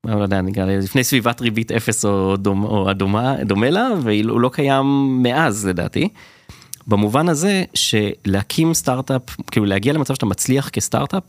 לא 0.04 0.22
יודע, 0.22 0.40
לזה, 0.66 0.84
לפני 0.84 1.04
סביבת 1.04 1.40
ריבית 1.40 1.72
אפס 1.72 2.04
או, 2.04 2.36
דומה, 2.36 2.66
או 2.66 2.90
הדומה, 2.90 3.44
דומה 3.44 3.70
לה, 3.70 3.88
והוא 4.02 4.40
לא 4.40 4.48
קיים 4.52 5.18
מאז 5.22 5.66
לדעתי. 5.66 6.08
במובן 6.86 7.28
הזה 7.28 7.64
שלהקים 7.74 8.74
סטארט-אפ, 8.74 9.22
כאילו 9.50 9.66
להגיע 9.66 9.92
למצב 9.92 10.14
שאתה 10.14 10.26
מצליח 10.26 10.68
כסטארט-אפ, 10.68 11.24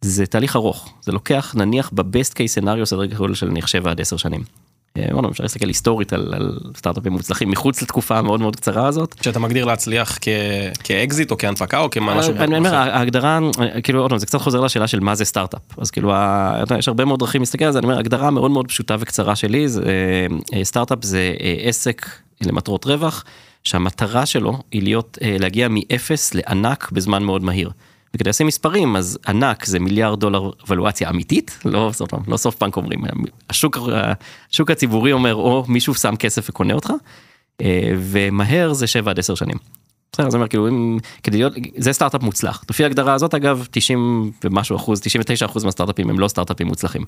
זה 0.00 0.26
תהליך 0.26 0.56
ארוך, 0.56 0.92
זה 1.02 1.12
לוקח 1.12 1.54
נניח 1.56 1.90
בבסט 1.92 2.34
קייס 2.34 2.54
סנאריו 2.54 2.86
סדר 2.86 3.06
גודל 3.06 3.34
של 3.34 3.48
נניח 3.48 3.66
7 3.66 3.90
עד 3.90 4.00
10 4.00 4.16
שנים. 4.16 4.40
בוא 4.96 5.04
נאמר, 5.14 5.30
אפשר 5.30 5.44
להסתכל 5.44 5.68
היסטורית 5.68 6.12
על, 6.12 6.34
על 6.34 6.58
סטארט-אפים 6.76 7.12
מוצלחים 7.12 7.50
מחוץ 7.50 7.82
לתקופה 7.82 8.18
המאוד 8.18 8.40
מאוד 8.40 8.56
קצרה 8.56 8.86
הזאת. 8.86 9.14
שאתה 9.22 9.38
מגדיר 9.38 9.64
להצליח 9.64 10.18
כ... 10.20 10.28
כאקזיט 10.84 11.30
או 11.30 11.38
כהנפקה 11.38 11.78
או 11.78 11.90
כמשהו. 11.90 12.34
אני 12.36 12.58
אומר, 12.58 12.74
ההגדרה, 12.74 13.38
כאילו, 13.82 14.00
עוד 14.00 14.10
פעם, 14.10 14.18
זה 14.18 14.26
קצת 14.26 14.38
חוזר 14.38 14.60
לשאלה 14.60 14.86
של 14.86 15.00
מה 15.00 15.14
זה 15.14 15.24
סטארט-אפ. 15.24 15.78
אז 15.78 15.90
כאילו, 15.90 16.12
יש 16.78 16.88
הרבה 16.88 17.04
מאוד 17.04 17.20
דרכים 17.20 17.42
להסתכל 17.42 17.64
על 17.64 17.72
זה, 17.72 17.78
אני 17.78 17.86
אומר, 17.86 17.98
הגדרה 17.98 18.30
מאוד 18.30 18.50
מאוד 18.50 18.68
פשוטה 18.68 18.96
וקצרה 19.00 19.36
שלי, 19.36 19.68
זה, 19.68 19.82
אה, 20.54 20.64
סטארט-אפ 20.64 20.98
זה 21.02 21.34
אה, 21.40 21.54
עסק 21.60 22.06
למטרות 22.40 22.84
רווח, 22.84 23.24
שהמטרה 23.64 24.26
שלו 24.26 24.58
היא 24.72 24.82
להיות, 24.82 25.18
אה, 25.22 25.36
להגיע 25.40 25.68
מאפס 25.70 26.34
לענק 26.34 26.90
בזמן 26.92 27.22
מאוד 27.22 27.44
מהיר. 27.44 27.70
וכדי 28.14 28.30
לשים 28.30 28.46
מספרים 28.46 28.96
אז 28.96 29.18
ענק 29.28 29.64
זה 29.64 29.78
מיליארד 29.78 30.20
דולר 30.20 30.50
valuation 30.68 31.10
אמיתית 31.10 31.58
לא 31.64 31.90
סופט 31.92 32.10
לא 32.28 32.36
סופט 32.36 32.54
באנק 32.54 32.76
אומרים 32.76 33.04
השוק 33.50 33.78
השוק 34.52 34.70
הציבורי 34.70 35.12
אומר 35.12 35.34
או 35.34 35.64
מישהו 35.68 35.94
שם 35.94 36.16
כסף 36.16 36.46
וקונה 36.48 36.74
אותך 36.74 36.92
אה, 37.60 37.92
ומהר 37.96 38.72
זה 38.72 38.86
7 38.86 39.10
עד 39.10 39.18
10 39.18 39.34
שנים. 39.34 39.56
בסדר, 40.12 40.30
זה 40.30 40.36
אומר 40.36 40.48
כאילו 40.48 40.68
אם 40.68 40.98
כדי 41.22 41.38
להיות 41.38 41.52
זה 41.76 41.92
סטארט-אפ 41.92 42.22
מוצלח 42.22 42.64
לפי 42.70 42.82
ההגדרה 42.84 43.14
הזאת 43.14 43.34
אגב 43.34 43.66
90 43.70 44.32
ומשהו 44.44 44.76
אחוז 44.76 45.00
99 45.00 45.46
אחוז 45.46 45.64
מהסטארט-אפים 45.64 46.10
הם 46.10 46.18
לא 46.18 46.28
סטארט-אפים 46.28 46.66
מוצלחים. 46.66 47.04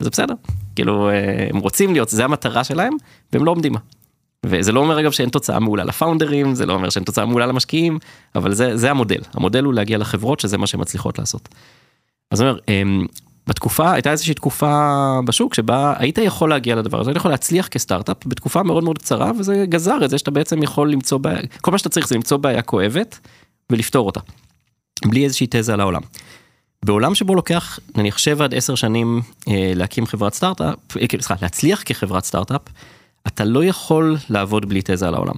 זה 0.00 0.10
בסדר 0.10 0.34
כאילו 0.76 1.08
אה, 1.08 1.46
הם 1.50 1.58
רוצים 1.58 1.92
להיות 1.92 2.08
זה 2.08 2.24
המטרה 2.24 2.64
שלהם 2.64 2.92
והם 3.32 3.44
לא 3.44 3.50
עומדים. 3.50 3.72
וזה 4.46 4.72
לא 4.72 4.80
אומר 4.80 5.00
אגב 5.00 5.10
שאין 5.10 5.28
תוצאה 5.28 5.58
מעולה 5.58 5.84
לפאונדרים, 5.84 6.54
זה 6.54 6.66
לא 6.66 6.72
אומר 6.72 6.90
שאין 6.90 7.04
תוצאה 7.04 7.26
מעולה 7.26 7.46
למשקיעים, 7.46 7.98
אבל 8.34 8.54
זה, 8.54 8.76
זה 8.76 8.90
המודל. 8.90 9.20
המודל 9.34 9.64
הוא 9.64 9.74
להגיע 9.74 9.98
לחברות 9.98 10.40
שזה 10.40 10.58
מה 10.58 10.66
שהן 10.66 10.80
מצליחות 10.80 11.18
לעשות. 11.18 11.48
אז 12.30 12.40
אני 12.40 12.50
אומר, 12.50 12.60
אמ, 12.68 13.06
בתקופה, 13.46 13.92
הייתה 13.92 14.10
איזושהי 14.10 14.34
תקופה 14.34 15.20
בשוק 15.24 15.54
שבה 15.54 15.94
היית 15.98 16.18
יכול 16.18 16.50
להגיע 16.50 16.76
לדבר 16.76 17.00
הזה, 17.00 17.10
היית 17.10 17.16
יכול 17.16 17.30
להצליח 17.30 17.66
כסטארט-אפ 17.66 18.16
בתקופה 18.26 18.62
מאוד 18.62 18.84
מאוד 18.84 18.98
קצרה, 18.98 19.32
וזה 19.38 19.64
גזר 19.68 20.04
את 20.04 20.10
זה 20.10 20.18
שאתה 20.18 20.30
בעצם 20.30 20.62
יכול 20.62 20.92
למצוא 20.92 21.18
בעיה, 21.18 21.38
כל 21.60 21.70
מה 21.70 21.78
שאתה 21.78 21.88
צריך 21.88 22.08
זה 22.08 22.14
למצוא 22.14 22.36
בעיה 22.36 22.62
כואבת 22.62 23.18
ולפתור 23.70 24.06
אותה. 24.06 24.20
בלי 25.04 25.24
איזושהי 25.24 25.46
תזה 25.50 25.74
על 25.74 25.80
העולם. 25.80 26.00
בעולם 26.84 27.14
שבו 27.14 27.34
לוקח 27.34 27.78
נניח 27.96 28.18
7 28.18 28.44
עד 28.44 28.54
10 28.54 28.74
שנים 28.74 29.20
אה, 29.48 29.72
להקים 29.74 30.06
חברת 30.06 30.34
סטארט-אפ, 30.34 30.96
אה, 30.96 31.06
כאילו, 31.06 31.22
סליחה, 31.22 31.42
להצליח 31.42 31.82
כחברת 31.86 32.24
סטארט-אפ, 32.24 32.60
אתה 33.26 33.44
לא 33.44 33.64
יכול 33.64 34.16
לעבוד 34.30 34.68
בלי 34.68 34.80
תזה 34.84 35.08
על 35.08 35.14
העולם. 35.14 35.34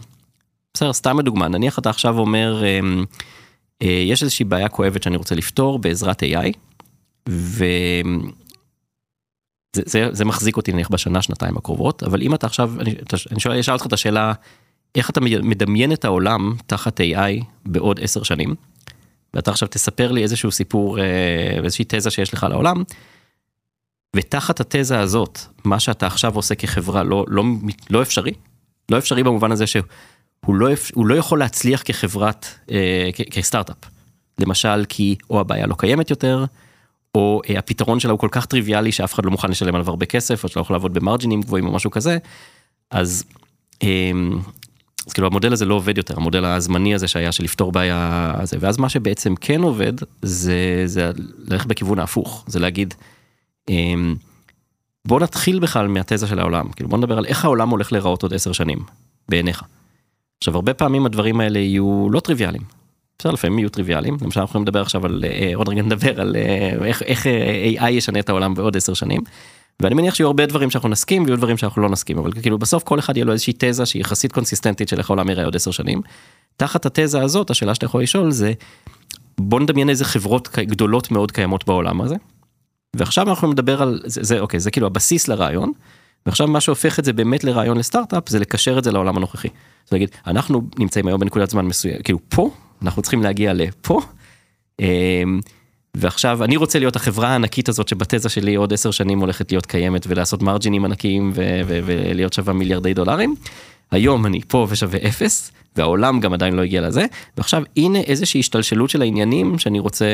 בסדר, 0.74 0.92
סתם 0.92 1.18
לדוגמה, 1.18 1.48
נניח 1.48 1.78
אתה 1.78 1.90
עכשיו 1.90 2.18
אומר, 2.18 2.64
אה, 2.64 2.80
אה, 3.82 3.88
יש 3.88 4.22
איזושהי 4.22 4.44
בעיה 4.44 4.68
כואבת 4.68 5.02
שאני 5.02 5.16
רוצה 5.16 5.34
לפתור 5.34 5.78
בעזרת 5.78 6.22
AI, 6.22 6.52
וזה 7.28 8.02
זה, 9.76 10.08
זה 10.12 10.24
מחזיק 10.24 10.56
אותי 10.56 10.72
נניח 10.72 10.88
בשנה, 10.88 11.22
שנתיים 11.22 11.56
הקרובות, 11.56 12.02
אבל 12.02 12.22
אם 12.22 12.34
אתה 12.34 12.46
עכשיו, 12.46 12.72
אני, 12.80 12.94
אני 13.30 13.40
שואל, 13.40 13.58
אשאל 13.58 13.74
אותך 13.74 13.86
את 13.86 13.92
השאלה, 13.92 14.32
איך 14.94 15.10
אתה 15.10 15.20
מדמיין 15.20 15.92
את 15.92 16.04
העולם 16.04 16.54
תחת 16.66 17.00
AI 17.00 17.44
בעוד 17.66 18.00
עשר 18.02 18.22
שנים, 18.22 18.54
ואתה 19.34 19.50
עכשיו 19.50 19.68
תספר 19.68 20.12
לי 20.12 20.22
איזשהו 20.22 20.50
סיפור, 20.50 20.98
אה, 20.98 21.04
איזושהי 21.64 21.84
תזה 21.88 22.10
שיש 22.10 22.34
לך 22.34 22.46
לעולם, 22.50 22.82
ותחת 24.16 24.60
התזה 24.60 25.00
הזאת, 25.00 25.38
מה 25.64 25.80
שאתה 25.80 26.06
עכשיו 26.06 26.36
עושה 26.36 26.54
כחברה 26.54 27.02
לא, 27.02 27.24
לא, 27.28 27.42
לא 27.90 28.02
אפשרי, 28.02 28.32
לא 28.90 28.98
אפשרי 28.98 29.22
במובן 29.22 29.52
הזה 29.52 29.66
שהוא 29.66 29.84
לא, 30.48 30.68
הוא 30.94 31.06
לא 31.06 31.14
יכול 31.14 31.38
להצליח 31.38 31.82
כחברת, 31.84 32.46
אה, 32.70 33.10
כסטארט-אפ. 33.30 33.76
למשל 34.38 34.84
כי 34.88 35.16
או 35.30 35.40
הבעיה 35.40 35.66
לא 35.66 35.74
קיימת 35.78 36.10
יותר, 36.10 36.44
או 37.14 37.40
אה, 37.50 37.58
הפתרון 37.58 38.00
שלה 38.00 38.12
הוא 38.12 38.18
כל 38.18 38.28
כך 38.30 38.46
טריוויאלי 38.46 38.92
שאף 38.92 39.14
אחד 39.14 39.24
לא 39.24 39.30
מוכן 39.30 39.50
לשלם 39.50 39.74
עליו 39.74 39.88
הרבה 39.88 40.06
כסף, 40.06 40.44
או 40.44 40.48
שאתה 40.48 40.60
לא 40.60 40.62
יכול 40.64 40.74
לעבוד 40.74 40.94
במרג'ינים 40.94 41.40
גבוהים 41.40 41.66
או 41.66 41.72
משהו 41.72 41.90
כזה, 41.90 42.18
אז, 42.90 43.24
אה, 43.82 44.10
אז 45.06 45.12
כאילו 45.12 45.26
המודל 45.26 45.52
הזה 45.52 45.64
לא 45.64 45.74
עובד 45.74 45.96
יותר, 45.96 46.16
המודל 46.16 46.44
הזמני 46.44 46.94
הזה 46.94 47.08
שהיה 47.08 47.32
של 47.32 47.44
לפתור 47.44 47.72
בעיה 47.72 48.32
הזה, 48.36 48.56
ואז 48.60 48.78
מה 48.78 48.88
שבעצם 48.88 49.34
כן 49.34 49.62
עובד, 49.62 49.92
זה, 50.22 50.82
זה 50.86 51.10
ללכת 51.48 51.66
בכיוון 51.66 51.98
ההפוך, 51.98 52.44
זה 52.46 52.60
להגיד, 52.60 52.94
בוא 55.04 55.20
נתחיל 55.20 55.58
בכלל 55.58 55.88
מהתזה 55.88 56.26
של 56.26 56.38
העולם, 56.38 56.68
כאילו 56.68 56.90
בוא 56.90 56.98
נדבר 56.98 57.18
על 57.18 57.26
איך 57.26 57.44
העולם 57.44 57.68
הולך 57.68 57.92
להיראות 57.92 58.22
עוד 58.22 58.34
עשר 58.34 58.52
שנים, 58.52 58.78
בעיניך. 59.28 59.62
עכשיו 60.38 60.54
הרבה 60.54 60.74
פעמים 60.74 61.06
הדברים 61.06 61.40
האלה 61.40 61.58
יהיו 61.58 62.06
לא 62.10 62.20
טריוויאליים. 62.20 62.62
בסדר, 63.18 63.32
לפעמים 63.32 63.58
יהיו 63.58 63.68
טריוויאליים, 63.68 64.16
למשל 64.22 64.40
אנחנו 64.40 64.50
יכולים 64.50 64.66
לדבר 64.66 64.80
עכשיו 64.80 65.06
על, 65.06 65.24
אה, 65.24 65.52
עוד 65.54 65.68
רגע 65.68 65.82
נדבר 65.82 66.20
על 66.20 66.36
אה, 66.36 66.86
איך, 66.86 67.02
איך 67.02 67.26
אה, 67.26 67.86
AI 67.86 67.90
ישנה 67.90 68.18
את 68.18 68.28
העולם 68.28 68.54
בעוד 68.54 68.76
עשר 68.76 68.94
שנים. 68.94 69.20
ואני 69.82 69.94
מניח 69.94 70.14
שיהיו 70.14 70.26
הרבה 70.26 70.46
דברים 70.46 70.70
שאנחנו 70.70 70.88
נסכים 70.88 71.22
ויהיו 71.24 71.36
דברים 71.36 71.56
שאנחנו 71.56 71.82
לא 71.82 71.88
נסכים, 71.88 72.18
אבל 72.18 72.32
כאילו 72.32 72.58
בסוף 72.58 72.82
כל 72.82 72.98
אחד 72.98 73.16
יהיה 73.16 73.24
לו 73.24 73.32
איזושהי 73.32 73.52
תזה 73.58 73.86
שהיא 73.86 74.00
יחסית 74.00 74.32
קונסיסטנטית 74.32 74.88
של 74.88 74.98
איך 74.98 75.10
העולם 75.10 75.30
יראה 75.30 75.44
עוד 75.44 75.56
עשר 75.56 75.70
שנים. 75.70 76.00
תחת 76.56 76.86
התזה 76.86 77.22
הזאת 77.22 77.50
השאלה 77.50 77.74
שאתה 77.74 77.86
יכול 77.86 78.02
לשאול 78.02 78.30
זה 78.30 78.52
בוא 79.38 79.60
נדמיין 79.60 79.88
איזה 79.88 80.04
חברות 80.04 80.48
גדולות 80.58 81.10
מאוד 81.10 81.32
קיימות 81.32 81.66
בעולם 81.66 82.00
הזה 82.00 82.16
ועכשיו 82.96 83.28
אנחנו 83.28 83.52
נדבר 83.52 83.82
על 83.82 84.00
זה, 84.04 84.22
זה 84.22 84.40
אוקיי 84.40 84.60
זה 84.60 84.70
כאילו 84.70 84.86
הבסיס 84.86 85.28
לרעיון. 85.28 85.72
ועכשיו 86.26 86.48
מה 86.48 86.60
שהופך 86.60 86.98
את 86.98 87.04
זה 87.04 87.12
באמת 87.12 87.44
לרעיון 87.44 87.76
לסטארט-אפ 87.76 88.28
זה 88.28 88.38
לקשר 88.38 88.78
את 88.78 88.84
זה 88.84 88.92
לעולם 88.92 89.16
הנוכחי. 89.16 89.48
זאת 89.84 89.92
אומרת, 89.92 90.10
אנחנו 90.26 90.62
נמצאים 90.78 91.06
היום 91.06 91.20
בנקודת 91.20 91.50
זמן 91.50 91.66
מסוים 91.66 92.02
כאילו 92.04 92.18
פה 92.28 92.50
אנחנו 92.82 93.02
צריכים 93.02 93.22
להגיע 93.22 93.52
לפה. 93.52 94.00
אמ, 94.80 95.40
ועכשיו 95.96 96.44
אני 96.44 96.56
רוצה 96.56 96.78
להיות 96.78 96.96
החברה 96.96 97.28
הענקית 97.28 97.68
הזאת 97.68 97.88
שבתזה 97.88 98.28
שלי 98.28 98.54
עוד 98.54 98.72
עשר 98.72 98.90
שנים 98.90 99.20
הולכת 99.20 99.52
להיות 99.52 99.66
קיימת 99.66 100.06
ולעשות 100.08 100.42
מרג'ינים 100.42 100.84
ענקיים 100.84 101.32
ולהיות 101.66 102.32
שווה 102.32 102.52
מיליארדי 102.52 102.94
דולרים. 102.94 103.34
היום 103.92 104.26
אני 104.26 104.40
פה 104.48 104.66
ושווה 104.70 104.98
אפס 105.08 105.52
והעולם 105.76 106.20
גם 106.20 106.32
עדיין 106.32 106.54
לא 106.54 106.62
הגיע 106.62 106.80
לזה 106.80 107.06
ועכשיו 107.36 107.62
הנה 107.76 107.98
איזושהי 107.98 108.40
השתלשלות 108.40 108.90
של 108.90 109.02
העניינים 109.02 109.58
שאני 109.58 109.78
רוצה 109.78 110.06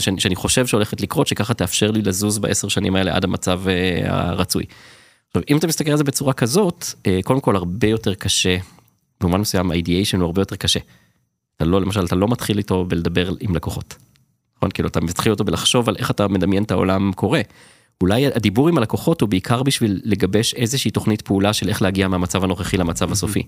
שאני, 0.00 0.20
שאני 0.20 0.36
חושב 0.36 0.66
שהולכת 0.66 1.00
לקרות 1.00 1.26
שככה 1.26 1.54
תאפשר 1.54 1.90
לי 1.90 2.02
לזוז 2.02 2.38
בעשר 2.38 2.68
שנים 2.68 2.96
האלה 2.96 3.16
עד 3.16 3.24
המצב 3.24 3.60
uh, 3.66 4.10
הרצוי. 4.10 4.64
עכשיו 5.28 5.42
אם 5.50 5.56
אתה 5.56 5.66
מסתכל 5.66 5.90
על 5.90 5.96
זה 5.96 6.04
בצורה 6.04 6.32
כזאת 6.32 6.84
uh, 6.84 7.08
קודם 7.24 7.40
כל 7.40 7.56
הרבה 7.56 7.88
יותר 7.88 8.14
קשה 8.14 8.56
במובן 9.20 9.40
מסוים 9.40 9.70
האידיאשן 9.70 10.20
הוא 10.20 10.26
הרבה 10.26 10.40
יותר 10.40 10.56
קשה. 10.56 10.80
אתה 11.56 11.64
לא 11.64 11.80
למשל 11.80 12.04
אתה 12.04 12.16
לא 12.16 12.28
מתחיל 12.28 12.58
איתו 12.58 12.84
בלדבר 12.84 13.32
עם 13.40 13.56
לקוחות. 13.56 13.96
נכון 14.56 14.70
כאילו 14.70 14.88
אתה 14.88 15.00
מתחיל 15.00 15.32
אותו 15.32 15.44
בלחשוב 15.44 15.88
על 15.88 15.96
איך 15.98 16.10
אתה 16.10 16.28
מדמיין 16.28 16.62
את 16.62 16.70
העולם 16.70 17.12
קורה. 17.12 17.40
אולי 18.00 18.26
הדיבור 18.26 18.68
עם 18.68 18.78
הלקוחות 18.78 19.20
הוא 19.20 19.28
בעיקר 19.28 19.62
בשביל 19.62 20.00
לגבש 20.04 20.54
איזושהי 20.54 20.90
תוכנית 20.90 21.22
פעולה 21.22 21.52
של 21.52 21.68
איך 21.68 21.82
להגיע 21.82 22.08
מהמצב 22.08 22.44
הנוכחי 22.44 22.76
למצב 22.76 23.12
הסופי. 23.12 23.42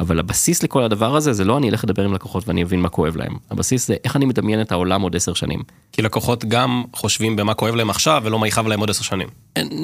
אבל 0.00 0.18
הבסיס 0.18 0.62
לכל 0.62 0.82
הדבר 0.82 1.16
הזה 1.16 1.32
זה 1.32 1.44
לא 1.44 1.58
אני 1.58 1.70
אלך 1.70 1.84
לדבר 1.84 2.04
עם 2.04 2.12
לקוחות 2.12 2.48
ואני 2.48 2.62
אבין 2.62 2.80
מה 2.80 2.88
כואב 2.88 3.16
להם. 3.16 3.36
הבסיס 3.50 3.88
זה 3.88 3.96
איך 4.04 4.16
אני 4.16 4.24
מדמיין 4.24 4.60
את 4.60 4.72
העולם 4.72 5.02
עוד 5.02 5.16
עשר 5.16 5.34
שנים. 5.34 5.62
כי 5.92 6.02
לקוחות 6.02 6.44
גם 6.44 6.82
חושבים 6.92 7.36
במה 7.36 7.54
כואב 7.54 7.74
להם 7.74 7.90
עכשיו 7.90 8.22
ולא 8.24 8.38
מה 8.38 8.48
יכאב 8.48 8.66
להם 8.66 8.80
עוד 8.80 8.90
עשר 8.90 9.02
שנים. 9.02 9.28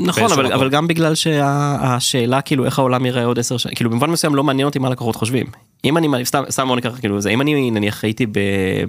נכון 0.06 0.32
אבל, 0.32 0.52
אבל 0.52 0.70
גם 0.70 0.86
בגלל 0.86 1.14
שהשאלה 1.14 2.40
כאילו 2.40 2.64
איך 2.64 2.78
העולם 2.78 3.06
יראה 3.06 3.24
עוד 3.24 3.38
עשר 3.38 3.56
שנים 3.56 3.74
כאילו 3.74 3.90
במובן 3.90 4.10
מסוים 4.10 4.34
לא 4.34 4.44
מעניין 4.44 4.66
אותי 4.66 4.78
מה 4.78 4.90
לקוחות 4.90 5.16
חושבים. 5.16 5.46
אם 5.84 5.96
אני 5.96 6.24
סתם 6.24 6.42
סתם 6.50 6.68
בוא 6.68 6.76
ניקח 6.76 6.98
כאילו 7.00 7.20
זה 7.20 7.30
אם 7.30 7.40
אני 7.40 7.70
נניח 7.70 8.04
הייתי 8.04 8.26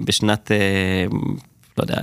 בשנת 0.04 0.52
אה, 0.52 1.06
לא 1.78 1.82
יודע 1.82 1.96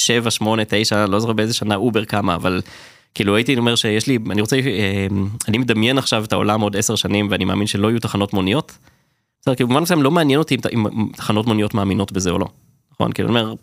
2007 0.00 0.30
8 0.30 0.62
9 0.68 1.06
לא 1.06 1.20
זוכר 1.20 1.32
באיזה 1.32 1.54
שנה 1.54 1.74
אובר 1.74 2.04
קמה 2.04 2.34
אבל. 2.34 2.60
כאילו 3.14 3.36
הייתי 3.36 3.56
אומר 3.56 3.74
שיש 3.74 4.06
לי 4.06 4.18
אני 4.30 4.40
רוצה 4.40 4.56
אה, 4.56 5.06
אני 5.48 5.58
מדמיין 5.58 5.98
עכשיו 5.98 6.24
את 6.24 6.32
העולם 6.32 6.60
עוד 6.60 6.76
10 6.76 6.94
שנים 6.94 7.28
ואני 7.30 7.44
מאמין 7.44 7.66
שלא 7.66 7.88
יהיו 7.88 8.00
תחנות 8.00 8.32
מוניות. 8.32 8.78
בסדר, 9.42 9.54
כאילו 9.54 9.68
במובן 9.68 9.82
מסוים 9.82 10.02
לא 10.02 10.10
מעניין 10.10 10.38
אותי 10.38 10.56
אם 10.74 10.86
תחנות 11.12 11.46
מוניות 11.46 11.74
מאמינות 11.74 12.12
בזה 12.12 12.30
או 12.30 12.38
לא. 12.38 12.46
נכון 12.92 13.12
כאילו 13.12 13.28
אני 13.28 13.40
אומר. 13.40 13.54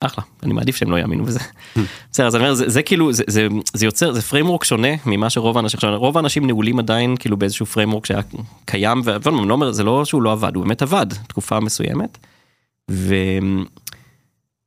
אחלה 0.00 0.24
אני 0.42 0.52
מעדיף 0.52 0.76
שהם 0.76 0.90
לא 0.90 0.96
יאמינו 0.96 1.24
בזה. 1.24 1.40
בסדר 2.12 2.26
אז 2.26 2.36
אני 2.36 2.44
אומר 2.44 2.54
זה, 2.54 2.68
זה 2.68 2.82
כאילו 2.82 3.12
זה, 3.12 3.24
זה, 3.26 3.48
זה 3.74 3.86
יוצר 3.86 4.12
זה 4.12 4.22
framework 4.22 4.64
שונה 4.64 4.88
ממה 5.06 5.30
שרוב 5.30 5.56
האנשים 5.56 5.76
עכשיו 5.76 5.98
רוב 5.98 6.16
האנשים 6.16 6.46
נעולים 6.46 6.78
עדיין 6.78 7.16
כאילו 7.16 7.36
באיזשהו 7.36 7.66
framework 7.66 8.06
שהיה 8.06 8.20
קיים 8.64 9.02
ואני 9.04 9.48
לא 9.48 9.54
אומר 9.54 9.72
זה 9.72 9.84
לא 9.84 10.04
שהוא 10.04 10.22
לא 10.22 10.32
עבד 10.32 10.56
הוא 10.56 10.64
באמת 10.64 10.82
עבד 10.82 11.06
תקופה 11.28 11.60
מסוימת. 11.60 12.18
ו... 12.90 13.14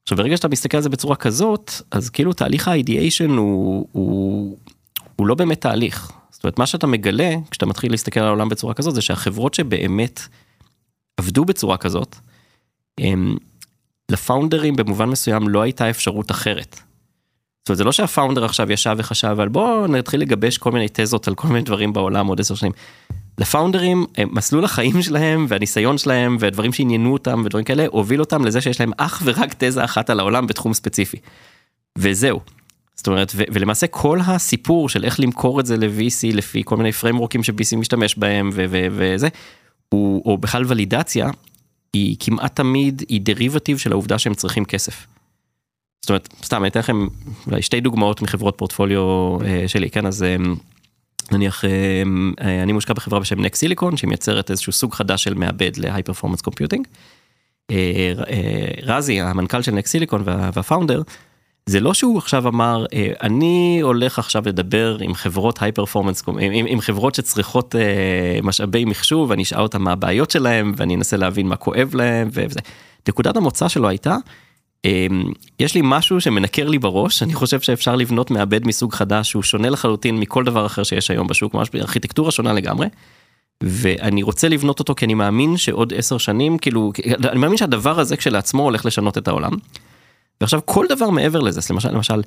עכשיו 0.07 0.17
ברגע 0.17 0.37
שאתה 0.37 0.47
מסתכל 0.47 0.77
על 0.77 0.83
זה 0.83 0.89
בצורה 0.89 1.15
כזאת 1.15 1.71
אז 1.91 2.09
כאילו 2.09 2.33
תהליך 2.33 2.67
ה 2.67 2.74
ideation 2.74 3.29
הוא, 3.29 3.87
הוא, 3.91 4.57
הוא 5.15 5.27
לא 5.27 5.35
באמת 5.35 5.61
תהליך. 5.61 6.11
זאת 6.29 6.43
אומרת 6.43 6.59
מה 6.59 6.65
שאתה 6.65 6.87
מגלה 6.87 7.35
כשאתה 7.51 7.65
מתחיל 7.65 7.91
להסתכל 7.91 8.19
על 8.19 8.25
העולם 8.27 8.49
בצורה 8.49 8.73
כזאת 8.73 8.95
זה 8.95 9.01
שהחברות 9.01 9.53
שבאמת 9.53 10.21
עבדו 11.17 11.45
בצורה 11.45 11.77
כזאת. 11.77 12.15
הם, 12.99 13.37
לפאונדרים 14.11 14.75
במובן 14.75 15.09
מסוים 15.09 15.49
לא 15.49 15.61
הייתה 15.61 15.89
אפשרות 15.89 16.31
אחרת. 16.31 16.75
זאת 16.75 17.69
אומרת, 17.69 17.77
זה 17.77 17.83
לא 17.83 17.91
שהפאונדר 17.91 18.45
עכשיו 18.45 18.71
ישב 18.71 18.95
וחשב 18.97 19.39
על 19.39 19.49
בוא 19.49 19.87
נתחיל 19.87 20.21
לגבש 20.21 20.57
כל 20.57 20.71
מיני 20.71 20.87
תזות 20.93 21.27
על 21.27 21.35
כל 21.35 21.47
מיני 21.47 21.61
דברים 21.61 21.93
בעולם 21.93 22.27
עוד 22.27 22.39
עשר 22.39 22.55
שנים. 22.55 22.71
לפאונדרים, 23.37 24.05
מסלול 24.31 24.65
החיים 24.65 25.01
שלהם 25.01 25.45
והניסיון 25.49 25.97
שלהם 25.97 26.37
והדברים 26.39 26.73
שעניינו 26.73 27.13
אותם 27.13 27.41
ודברים 27.45 27.65
כאלה, 27.65 27.85
הוביל 27.91 28.19
אותם 28.19 28.45
לזה 28.45 28.61
שיש 28.61 28.79
להם 28.79 28.91
אך 28.97 29.21
ורק 29.25 29.53
תזה 29.57 29.83
אחת 29.83 30.09
על 30.09 30.19
העולם 30.19 30.47
בתחום 30.47 30.73
ספציפי. 30.73 31.17
וזהו. 31.97 32.39
זאת 32.95 33.07
אומרת, 33.07 33.31
ו- 33.35 33.43
ולמעשה 33.51 33.87
כל 33.87 34.19
הסיפור 34.25 34.89
של 34.89 35.03
איך 35.03 35.19
למכור 35.19 35.59
את 35.59 35.65
זה 35.65 35.77
ל-VC 35.77 36.33
לפי 36.35 36.61
כל 36.65 36.77
מיני 36.77 36.91
פריימורקים 36.91 37.43
ש-VC 37.43 37.75
משתמש 37.77 38.17
בהם 38.17 38.49
ו- 38.53 38.65
ו- 38.69 38.87
וזה, 38.91 39.27
הוא, 39.89 40.21
או 40.25 40.37
בכלל 40.37 40.63
ולידציה, 40.67 41.29
היא 41.93 42.15
כמעט 42.19 42.55
תמיד, 42.55 43.03
היא 43.09 43.21
דריבטיב 43.21 43.77
של 43.77 43.91
העובדה 43.91 44.19
שהם 44.19 44.33
צריכים 44.33 44.65
כסף. 44.65 45.07
זאת 46.01 46.09
אומרת, 46.09 46.29
סתם, 46.43 46.61
אני 46.61 46.69
אתן 46.69 46.79
לכם 46.79 47.07
אולי 47.47 47.61
שתי 47.61 47.79
דוגמאות 47.79 48.21
מחברות 48.21 48.57
פורטפוליו 48.57 49.37
אה, 49.45 49.67
שלי, 49.67 49.89
כן, 49.89 50.05
אז 50.05 50.23
אה, 50.23 50.35
נניח 51.31 51.65
אה, 51.65 52.63
אני 52.63 52.73
מושקע 52.73 52.93
בחברה 52.93 53.19
בשם 53.19 53.41
נקס 53.41 53.59
סיליקון, 53.59 53.97
שהיא 53.97 54.07
מייצרת 54.07 54.51
איזשהו 54.51 54.71
סוג 54.71 54.93
חדש 54.93 55.23
של 55.23 55.33
מעבד 55.33 55.71
ל-high 55.77 56.11
performance 56.11 56.41
computing. 56.49 56.81
רזי, 58.83 59.21
המנכ"ל 59.21 59.61
של 59.61 59.71
נקס 59.71 59.91
סיליקון 59.91 60.21
והפאונדר, 60.25 61.01
זה 61.65 61.79
לא 61.79 61.93
שהוא 61.93 62.17
עכשיו 62.17 62.47
אמר 62.47 62.85
אני 63.21 63.79
הולך 63.81 64.19
עכשיו 64.19 64.43
לדבר 64.45 64.97
עם 65.01 65.13
חברות 65.13 65.61
היי 65.61 65.71
פרפורמנס 65.71 66.23
עם, 66.27 66.65
עם, 66.67 66.81
חברות 66.81 67.15
שצריכות 67.15 67.75
משאבי 68.43 68.85
מחשוב 68.85 69.29
ואני 69.29 69.43
אשאל 69.43 69.61
אותם 69.61 69.81
מה 69.81 69.91
הבעיות 69.91 70.31
שלהם 70.31 70.73
ואני 70.77 70.95
אנסה 70.95 71.17
להבין 71.17 71.47
מה 71.47 71.55
כואב 71.55 71.95
להם 71.95 72.29
וזה. 72.31 72.59
נקודת 73.07 73.37
המוצא 73.37 73.67
שלו 73.67 73.87
הייתה 73.87 74.15
אמ, 74.15 74.19
יש 75.59 75.75
לי 75.75 75.81
משהו 75.83 76.21
שמנקר 76.21 76.67
לי 76.67 76.79
בראש, 76.79 77.23
אני 77.23 77.33
חושב 77.33 77.59
שאפשר 77.59 77.95
לבנות 77.95 78.31
מעבד 78.31 78.67
מסוג 78.67 78.93
חדש 78.93 79.29
שהוא 79.29 79.43
שונה 79.43 79.69
לחלוטין 79.69 80.19
מכל 80.19 80.43
דבר 80.43 80.65
אחר 80.65 80.83
שיש 80.83 81.11
היום 81.11 81.27
בשוק, 81.27 81.53
ממש 81.53 81.69
ארכיטקטורה 81.75 82.31
שונה 82.31 82.53
לגמרי. 82.53 82.87
ואני 83.63 84.23
רוצה 84.23 84.49
לבנות 84.49 84.79
אותו 84.79 84.95
כי 84.95 85.05
אני 85.05 85.13
מאמין 85.13 85.57
שעוד 85.57 85.93
עשר 85.93 86.17
שנים, 86.17 86.57
כאילו, 86.57 86.91
אני 87.29 87.39
מאמין 87.39 87.57
שהדבר 87.57 87.99
הזה 87.99 88.17
כשלעצמו 88.17 88.63
הולך 88.63 88.85
לשנות 88.85 89.17
את 89.17 89.27
העולם. 89.27 89.51
ועכשיו 90.41 90.59
כל 90.65 90.85
דבר 90.89 91.09
מעבר 91.09 91.39
לזה, 91.39 91.61
למשל, 91.69 91.89
למשל, 91.89 92.21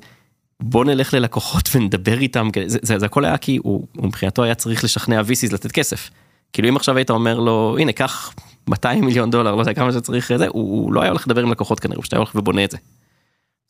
בוא 0.59 0.85
נלך 0.85 1.13
ללקוחות 1.13 1.69
ונדבר 1.75 2.19
איתם, 2.19 2.49
זה, 2.65 2.79
זה, 2.81 2.99
זה 2.99 3.05
הכל 3.05 3.25
היה 3.25 3.37
כי 3.37 3.59
הוא, 3.63 3.87
הוא 3.95 4.07
מבחינתו 4.07 4.43
היה 4.43 4.55
צריך 4.55 4.83
לשכנע 4.83 5.21
VCs 5.21 5.53
לתת 5.53 5.71
כסף. 5.71 6.09
כאילו 6.53 6.69
אם 6.69 6.75
עכשיו 6.75 6.97
היית 6.97 7.09
אומר 7.09 7.39
לו, 7.39 7.77
הנה, 7.79 7.91
קח 7.91 8.33
200 8.71 9.05
מיליון 9.05 9.31
דולר, 9.31 9.55
לא 9.55 9.61
יודע 9.61 9.73
כמה 9.73 9.91
שצריך 9.91 10.31
זה, 10.37 10.47
הוא, 10.47 10.53
הוא 10.53 10.93
לא 10.93 11.01
היה 11.01 11.09
הולך 11.09 11.27
לדבר 11.27 11.41
עם 11.41 11.51
לקוחות 11.51 11.79
כנראה, 11.79 11.95
הוא 11.95 12.01
פשוט 12.01 12.13
היה 12.13 12.19
הולך 12.19 12.31
ובונה 12.35 12.63
את 12.63 12.71
זה. 12.71 12.77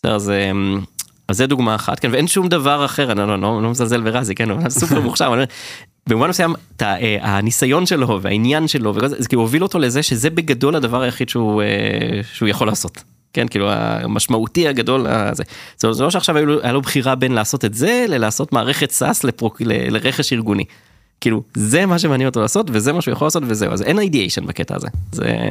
אז, 0.03 0.29
אמ, 0.29 0.79
אז 1.27 1.38
זה 1.38 1.48
דוגמה 1.48 1.75
אחת, 1.75 2.00
כן, 2.00 2.12
ואין 2.12 2.27
שום 2.27 2.48
דבר 2.48 2.86
אחר, 2.86 3.12
אני 3.12 3.20
לא, 3.20 3.27
לא, 3.27 3.41
לא, 3.41 3.63
לא 3.63 3.70
מזלזל 3.70 4.01
ברזי, 4.01 4.36
כן, 4.36 4.50
הוא 4.50 4.70
סופר 4.70 5.01
מוכשר, 5.08 5.43
במובן 6.10 6.29
מסוים, 6.29 6.55
אה, 6.81 7.17
הניסיון 7.22 7.86
שלו 7.86 8.20
והעניין 8.22 8.67
שלו, 8.67 8.93
זה 9.08 9.27
כאילו 9.27 9.41
הוביל 9.41 9.63
אותו 9.63 9.79
לזה 9.79 10.03
שזה 10.03 10.29
בגדול 10.29 10.75
הדבר 10.75 11.01
היחיד 11.01 11.29
שהוא, 11.29 11.62
אה, 11.62 12.22
שהוא 12.34 12.50
יכול 12.50 12.67
לעשות. 12.67 13.03
כן, 13.34 13.48
כאילו 13.48 13.72
המשמעותי 13.72 14.67
הגדול 14.67 15.08
הזה. 15.08 15.43
זה 15.77 16.03
לא 16.03 16.12
שעכשיו 16.12 16.38
היה 16.38 16.72
לו 16.72 16.81
בחירה 16.81 17.15
בין 17.15 17.31
לעשות 17.31 17.65
את 17.65 17.74
זה 17.74 18.05
ללעשות 18.10 18.53
מערכת 18.53 18.91
סאס 18.91 19.25
לרכש 19.60 20.34
ארגוני. 20.34 20.63
כאילו 21.22 21.44
זה 21.54 21.86
מה 21.86 22.00
שמעניין 22.00 22.30
אותו 22.30 22.42
לעשות 22.42 22.68
וזה 22.72 22.94
מה 22.94 23.01
שהוא 23.01 23.12
יכול 23.12 23.25
לעשות 23.25 23.44
וזהו 23.48 23.72
אז 23.72 23.82
אין 23.82 24.00
אידיאשן 24.00 24.46
בקטע 24.46 24.75
הזה 24.75 24.88
זה. 25.12 25.50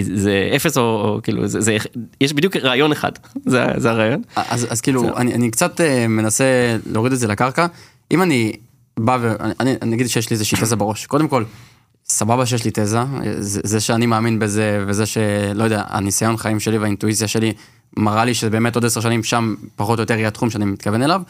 זה 0.00 0.52
אפס 0.56 0.78
או, 0.78 0.82
או 0.82 1.20
כאילו 1.22 1.46
זה, 1.46 1.60
זה 1.60 1.76
יש 2.20 2.32
בדיוק 2.32 2.56
רעיון 2.56 2.92
אחד 2.92 3.12
זה, 3.46 3.66
זה 3.76 3.90
הרעיון. 3.90 4.22
אז, 4.36 4.66
אז 4.70 4.80
כאילו 4.80 5.00
זה... 5.00 5.12
אני, 5.16 5.34
אני 5.34 5.50
קצת 5.50 5.80
uh, 5.80 6.08
מנסה 6.08 6.76
להוריד 6.86 7.12
את 7.12 7.18
זה 7.18 7.26
לקרקע 7.26 7.66
אם 8.10 8.22
אני 8.22 8.52
בא 8.98 9.18
ואני 9.20 9.74
אני 9.82 9.96
אגיד 9.96 10.06
שיש 10.06 10.30
לי 10.30 10.34
איזושהי 10.34 10.58
תזה 10.60 10.76
בראש 10.76 11.06
קודם 11.06 11.28
כל 11.28 11.44
סבבה 12.04 12.46
שיש 12.46 12.64
לי 12.64 12.70
תזה 12.74 12.98
זה, 13.38 13.60
זה 13.64 13.80
שאני 13.80 14.06
מאמין 14.06 14.38
בזה 14.38 14.84
וזה 14.86 15.06
שלא 15.06 15.64
יודע 15.64 15.82
הניסיון 15.88 16.36
חיים 16.36 16.60
שלי 16.60 16.78
והאינטואיציה 16.78 17.28
שלי 17.28 17.52
מראה 17.96 18.24
לי 18.24 18.34
שבאמת 18.34 18.74
עוד 18.74 18.84
עשר 18.84 19.00
שנים 19.00 19.24
שם 19.24 19.54
פחות 19.76 19.98
או 19.98 20.02
יותר 20.02 20.14
יהיה 20.14 20.28
התחום 20.28 20.50
שאני 20.50 20.64
מתכוון 20.64 21.02
אליו. 21.02 21.22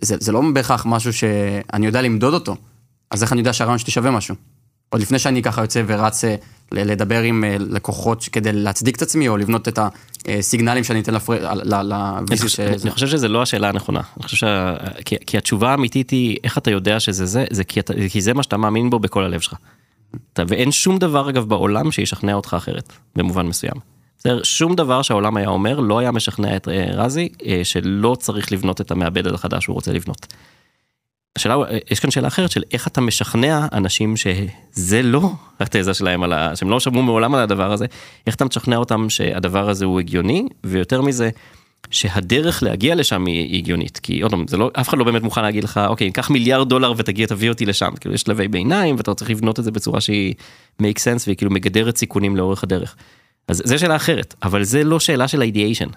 זה, 0.00 0.16
זה 0.20 0.32
לא 0.32 0.42
בהכרח 0.54 0.86
משהו 0.86 1.12
שאני 1.12 1.86
יודע 1.86 2.02
למדוד 2.02 2.34
אותו. 2.34 2.56
אז 3.10 3.22
איך 3.22 3.32
אני 3.32 3.40
יודע 3.40 3.52
שהרעיון 3.52 3.78
שלי 3.78 3.92
שווה 3.92 4.10
משהו? 4.10 4.34
עוד 4.90 5.02
לפני 5.02 5.18
שאני 5.18 5.42
ככה 5.42 5.62
יוצא 5.62 5.82
ורץ 5.86 6.24
אה, 6.24 6.36
לדבר 6.72 7.22
עם 7.22 7.44
אה, 7.44 7.56
לקוחות 7.58 8.28
כדי 8.32 8.52
להצדיק 8.52 8.96
את 8.96 9.02
עצמי, 9.02 9.28
או 9.28 9.36
לבנות 9.36 9.68
את 9.68 9.78
הסיגנלים 10.28 10.84
שאני 10.84 11.00
אתן 11.00 11.14
לוויזי 11.64 12.48
ש... 12.48 12.60
אני 12.60 12.90
חושב 12.90 13.06
שזה 13.06 13.28
לא 13.28 13.42
השאלה 13.42 13.68
הנכונה. 13.68 14.00
אני 14.16 14.24
חושב 14.24 14.36
שה... 14.36 14.74
כי, 15.04 15.16
כי 15.26 15.38
התשובה 15.38 15.70
האמיתית 15.70 16.10
היא, 16.10 16.36
איך 16.44 16.58
אתה 16.58 16.70
יודע 16.70 17.00
שזה 17.00 17.26
זה, 17.26 17.44
זה 17.50 17.64
כי, 17.64 17.80
אתה, 17.80 17.94
כי 18.12 18.20
זה 18.20 18.34
מה 18.34 18.42
שאתה 18.42 18.56
מאמין 18.56 18.90
בו 18.90 18.98
בכל 18.98 19.24
הלב 19.24 19.40
שלך. 19.40 19.54
ואין 20.38 20.72
שום 20.72 20.98
דבר 20.98 21.30
אגב 21.30 21.48
בעולם 21.48 21.92
שישכנע 21.92 22.34
אותך 22.34 22.54
אחרת, 22.58 22.92
במובן 23.16 23.46
מסוים. 23.46 23.74
בסדר, 24.18 24.42
שום 24.42 24.74
דבר 24.74 25.02
שהעולם 25.02 25.36
היה 25.36 25.48
אומר 25.48 25.80
לא 25.80 25.98
היה 25.98 26.10
משכנע 26.10 26.56
את 26.56 26.68
אה, 26.68 26.86
רזי 26.92 27.28
שלא 27.62 28.16
צריך 28.20 28.52
לבנות 28.52 28.80
את 28.80 28.90
המעבד 28.90 29.26
החדש 29.26 29.64
שהוא 29.64 29.74
רוצה 29.74 29.92
לבנות. 29.92 30.26
השאלה, 31.38 31.56
יש 31.90 32.00
כאן 32.00 32.10
שאלה 32.10 32.28
אחרת 32.28 32.50
של 32.50 32.62
איך 32.72 32.86
אתה 32.86 33.00
משכנע 33.00 33.66
אנשים 33.72 34.14
שזה 34.16 35.02
לא 35.02 35.30
התזה 35.60 35.94
שלהם 35.94 36.22
על 36.22 36.32
ה... 36.32 36.56
שהם 36.56 36.70
לא 36.70 36.80
שמעו 36.80 37.02
מעולם 37.02 37.34
על 37.34 37.40
הדבר 37.40 37.72
הזה, 37.72 37.86
איך 38.26 38.34
אתה 38.34 38.44
משכנע 38.44 38.76
אותם 38.76 39.10
שהדבר 39.10 39.70
הזה 39.70 39.84
הוא 39.84 40.00
הגיוני, 40.00 40.48
ויותר 40.64 41.02
מזה, 41.02 41.30
שהדרך 41.90 42.62
להגיע 42.62 42.94
לשם 42.94 43.26
היא 43.26 43.58
הגיונית, 43.58 43.98
כי 43.98 44.20
עוד 44.20 44.30
פעם, 44.30 44.44
לא, 44.52 44.70
אף 44.80 44.88
אחד 44.88 44.98
לא 44.98 45.04
באמת 45.04 45.22
מוכן 45.22 45.42
להגיד 45.42 45.64
לך, 45.64 45.80
אוקיי, 45.86 46.10
קח 46.10 46.30
מיליארד 46.30 46.68
דולר 46.68 46.92
ותגיע, 46.96 47.26
תביא 47.26 47.48
אותי 47.48 47.66
לשם, 47.66 47.90
כאילו 48.00 48.14
יש 48.14 48.20
שלבי 48.20 48.48
ביניים 48.48 48.96
ואתה 48.96 49.14
צריך 49.14 49.30
לבנות 49.30 49.58
את 49.58 49.64
זה 49.64 49.70
בצורה 49.70 50.00
שהיא 50.00 50.34
make 50.82 50.98
sense 50.98 51.22
והיא 51.26 51.36
כאילו 51.36 51.50
מגדרת 51.50 51.96
סיכונים 51.96 52.36
לאורך 52.36 52.64
הדרך. 52.64 52.96
אז 53.48 53.62
זה 53.64 53.78
שאלה 53.78 53.96
אחרת, 53.96 54.34
אבל 54.42 54.64
זה 54.64 54.84
לא 54.84 55.00
שאלה 55.00 55.28
של 55.28 55.42
אידיאשן, 55.42 55.88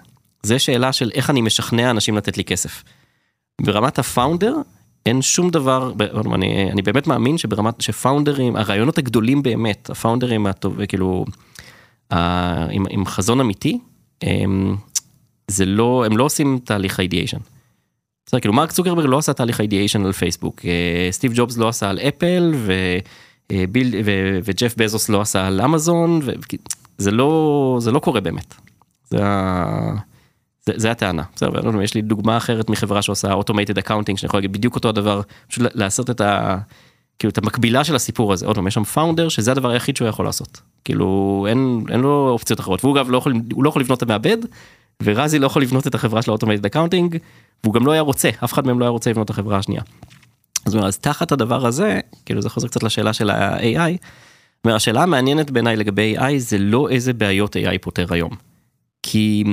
זה 0.42 0.58
שאלה 0.58 0.92
של 0.92 1.10
איך 1.14 1.30
אני 1.30 1.40
משכנע 1.40 1.90
אנשים 1.90 2.16
לתת 2.16 2.36
לי 2.36 2.44
כסף. 2.44 2.82
ברמת 3.60 3.98
הפאונדר, 3.98 4.54
אין 5.06 5.22
שום 5.22 5.50
דבר, 5.50 5.92
אני, 6.34 6.70
אני 6.72 6.82
באמת 6.82 7.06
מאמין 7.06 7.38
שברמת, 7.38 7.80
שפאונדרים, 7.80 8.56
הרעיונות 8.56 8.98
הגדולים 8.98 9.42
באמת, 9.42 9.90
הפאונדרים 9.90 10.46
הטוב, 10.46 10.86
כאילו, 10.86 11.24
עם, 12.10 12.84
עם 12.90 13.06
חזון 13.06 13.40
אמיתי, 13.40 13.78
הם, 14.22 14.76
זה 15.48 15.66
לא, 15.66 16.04
הם 16.06 16.16
לא 16.16 16.24
עושים 16.24 16.58
תהליך 16.64 17.00
אידיאשן. 17.00 17.38
בסדר, 18.26 18.40
כאילו 18.40 18.54
מרק 18.54 18.72
צוקרברג 18.72 19.06
לא 19.06 19.18
עשה 19.18 19.32
תהליך 19.32 19.60
אידיאשן 19.60 20.04
על 20.06 20.12
פייסבוק, 20.12 20.60
אה, 20.64 21.08
סטיב 21.10 21.32
ג'ובס 21.34 21.56
לא 21.56 21.68
עשה 21.68 21.90
על 21.90 21.98
אפל, 21.98 22.54
וביל, 23.52 23.94
ו, 24.04 24.38
וג'ף 24.44 24.74
בזוס 24.76 25.08
לא 25.08 25.20
עשה 25.20 25.46
על 25.46 25.60
אמזון, 25.60 26.20
וזה 26.98 27.10
לא, 27.10 27.78
זה 27.80 27.92
לא 27.92 27.98
קורה 27.98 28.20
באמת. 28.20 28.54
זה 29.10 29.18
ה... 29.24 30.11
זה, 30.66 30.72
זה 30.76 30.90
הטענה, 30.90 31.22
בסדר, 31.34 31.82
יש 31.82 31.94
לי 31.94 32.02
דוגמה 32.02 32.36
אחרת 32.36 32.70
מחברה 32.70 33.02
שעושה 33.02 33.32
automated 33.32 33.78
accounting 33.78 34.18
שאני 34.18 34.26
יכול 34.26 34.38
להגיד 34.38 34.52
בדיוק 34.52 34.74
אותו 34.74 34.88
הדבר, 34.88 35.20
פשוט 35.48 35.66
לעשות 35.74 36.10
את 36.10 36.20
ה... 36.20 36.58
כאילו 37.18 37.30
את 37.30 37.38
המקבילה 37.38 37.84
של 37.84 37.94
הסיפור 37.96 38.32
הזה, 38.32 38.46
עוד 38.46 38.56
פעם 38.56 38.66
יש 38.66 38.74
שם 38.74 38.84
founder 38.84 39.28
שזה 39.28 39.52
הדבר 39.52 39.70
היחיד 39.70 39.96
שהוא 39.96 40.08
יכול 40.08 40.24
לעשות, 40.24 40.60
כאילו 40.84 41.46
אין, 41.48 41.84
אין 41.90 42.00
לו 42.00 42.28
אופציות 42.28 42.60
אחרות, 42.60 42.84
והוא 42.84 42.96
אגב 42.96 43.10
לא 43.10 43.18
יכול, 43.18 43.34
הוא 43.52 43.64
לא 43.64 43.68
יכול 43.68 43.82
לבנות 43.82 43.98
את 43.98 44.02
המעבד, 44.02 44.36
ורזי 45.02 45.38
לא 45.38 45.46
יכול 45.46 45.62
לבנות 45.62 45.86
את 45.86 45.94
החברה 45.94 46.22
של 46.22 46.30
ה 46.30 46.34
automated 46.34 46.66
accounting, 46.66 47.16
והוא 47.64 47.74
גם 47.74 47.86
לא 47.86 47.92
היה 47.92 48.00
רוצה, 48.00 48.30
אף 48.44 48.52
אחד 48.52 48.66
מהם 48.66 48.80
לא 48.80 48.84
היה 48.84 48.90
רוצה 48.90 49.10
לבנות 49.10 49.24
את 49.24 49.30
החברה 49.30 49.58
השנייה. 49.58 49.82
אז, 50.66 50.76
אז 50.76 50.98
תחת 50.98 51.32
הדבר 51.32 51.66
הזה, 51.66 52.00
כאילו 52.26 52.42
זה 52.42 52.50
חוזר 52.50 52.68
קצת 52.68 52.82
לשאלה 52.82 53.12
של 53.12 53.30
ה-AI, 53.30 53.98
השאלה 54.64 55.02
המעניינת 55.02 55.50
בעיניי 55.50 55.76
לגבי 55.76 56.18
AI 56.18 56.38
זה 56.38 56.58
לא 56.58 56.88
איזה 56.88 57.12
בעיות 57.12 57.56
AI 57.56 57.78
פותר 57.80 58.06
היום. 58.10 58.30
כי 59.02 59.44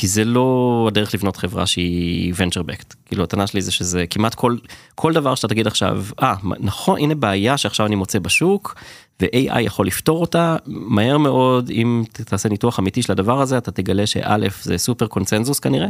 כי 0.00 0.06
זה 0.06 0.24
לא 0.24 0.84
הדרך 0.88 1.14
לבנות 1.14 1.36
חברה 1.36 1.66
שהיא 1.66 2.34
venture 2.34 2.70
backed. 2.70 2.94
כאילו 3.06 3.24
הטענה 3.24 3.46
שלי 3.46 3.60
זה 3.60 3.72
שזה 3.72 4.06
כמעט 4.10 4.34
כל, 4.34 4.56
כל 4.94 5.12
דבר 5.12 5.34
שאתה 5.34 5.48
תגיד 5.48 5.66
עכשיו, 5.66 6.04
אה, 6.22 6.34
ah, 6.34 6.46
נכון, 6.60 7.00
הנה 7.00 7.14
בעיה 7.14 7.56
שעכשיו 7.56 7.86
אני 7.86 7.94
מוצא 7.94 8.18
בשוק, 8.18 8.74
ו-AI 9.22 9.60
יכול 9.60 9.86
לפתור 9.86 10.20
אותה, 10.20 10.56
מהר 10.66 11.18
מאוד, 11.18 11.70
אם 11.70 12.04
תעשה 12.12 12.48
ניתוח 12.48 12.78
אמיתי 12.78 13.02
של 13.02 13.12
הדבר 13.12 13.40
הזה, 13.40 13.58
אתה 13.58 13.70
תגלה 13.70 14.06
שא' 14.06 14.36
זה 14.62 14.78
סופר 14.78 15.06
קונצנזוס 15.06 15.60
כנראה, 15.60 15.88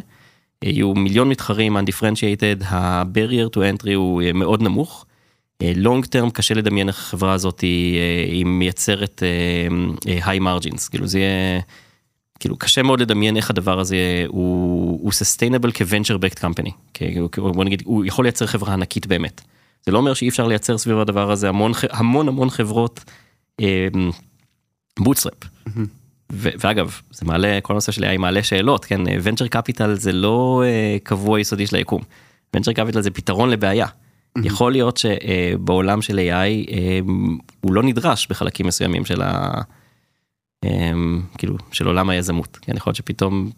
יהיו 0.63 0.95
מיליון 0.95 1.29
מתחרים 1.29 1.77
undifferentiated, 1.77 2.65
ה 2.65 2.76
barrier 2.76 3.57
to 3.57 3.59
entry 3.59 3.95
הוא 3.95 4.23
מאוד 4.35 4.63
נמוך. 4.63 5.05
long 5.63 6.05
term 6.05 6.31
קשה 6.31 6.55
לדמיין 6.55 6.89
איך 6.89 6.99
החברה 6.99 7.33
הזאת 7.33 7.61
היא, 7.61 8.01
היא 8.31 8.47
מייצרת 8.47 9.23
uh, 10.07 10.41
margins, 10.41 10.89
כאילו 10.89 11.07
זה 11.07 11.19
יהיה... 11.19 11.61
כאילו 12.41 12.57
קשה 12.57 12.83
מאוד 12.83 13.01
לדמיין 13.01 13.37
איך 13.37 13.51
הדבר 13.51 13.81
הזה 13.81 13.97
הוא, 14.29 15.01
הוא 15.03 15.13
sustainable 15.13 15.71
כ 15.75 15.84
venture 15.84 16.19
backed 16.19 16.41
company, 16.41 16.71
כאילו, 16.95 17.29
בוא 17.37 17.65
נגיד, 17.65 17.83
הוא 17.85 18.05
יכול 18.05 18.25
לייצר 18.25 18.47
חברה 18.47 18.73
ענקית 18.73 19.07
באמת. 19.07 19.41
זה 19.87 19.93
לא 19.93 19.99
אומר 19.99 20.15
שאי 20.15 20.29
אפשר 20.29 20.47
לייצר 20.47 20.79
סביב 20.79 20.99
הדבר 20.99 21.31
הזה 21.31 21.49
המון 21.49 21.73
המון 21.91 22.29
המון 22.29 22.51
חברות 22.51 23.05
bootstrap. 24.99 25.35
אמ, 25.67 25.87
ו- 26.33 26.51
ואגב, 26.59 27.01
זה 27.11 27.27
מעלה, 27.27 27.59
כל 27.63 27.73
הנושא 27.73 27.93
של 27.93 28.05
AI 28.05 28.19
מעלה 28.19 28.43
שאלות, 28.43 28.85
כן, 28.85 29.01
venture 29.07 29.57
capital 29.57 29.89
זה 29.95 30.13
לא 30.13 30.63
uh, 30.65 31.05
קבוע 31.05 31.41
יסודי 31.41 31.67
של 31.67 31.77
היקום. 31.77 32.03
venture 32.57 32.75
capital 32.77 33.01
זה 33.01 33.11
פתרון 33.11 33.51
לבעיה. 33.51 33.87
יכול 34.45 34.73
להיות 34.73 34.97
שבעולם 34.97 36.03
של 36.03 36.19
AI 36.19 36.73
הוא 37.61 37.73
לא 37.73 37.83
נדרש 37.83 38.27
בחלקים 38.31 38.67
מסוימים 38.67 39.05
של 39.05 39.23
ה... 39.23 39.61
כאילו, 41.39 41.57
של 41.73 41.87
עולם 41.87 42.11
היזמות, 42.11 42.59
כן, 42.63 42.77
יכול 42.77 42.91
להיות 42.91 42.97
שפתאום 42.97 43.51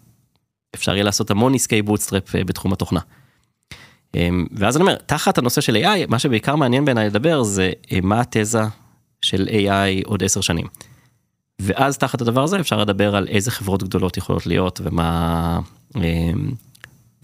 אפשר 0.75 0.91
יהיה 0.93 1.03
לעשות 1.03 1.31
המון 1.31 1.53
עסקי 1.53 1.81
bootstrap 1.81 2.35
בתחום 2.35 2.73
התוכנה. 2.73 2.99
ואז 4.51 4.77
אני 4.77 4.81
אומר, 4.81 4.95
תחת 4.95 5.37
הנושא 5.37 5.61
של 5.61 5.75
AI, 5.75 6.07
מה 6.09 6.19
שבעיקר 6.19 6.55
מעניין 6.55 6.85
בעיניי 6.85 7.07
לדבר 7.07 7.43
זה 7.43 7.71
מה 8.03 8.21
התזה 8.21 8.61
של 9.21 9.47
AI 9.51 10.05
עוד 10.05 10.23
עשר 10.23 10.41
שנים. 10.41 10.67
ואז 11.59 11.97
תחת 11.97 12.21
הדבר 12.21 12.43
הזה 12.43 12.59
אפשר 12.59 12.81
לדבר 12.81 13.15
על 13.15 13.27
איזה 13.27 13.51
חברות 13.51 13.83
גדולות 13.83 14.17
יכולות 14.17 14.45
להיות 14.47 14.81
ומה 14.83 15.59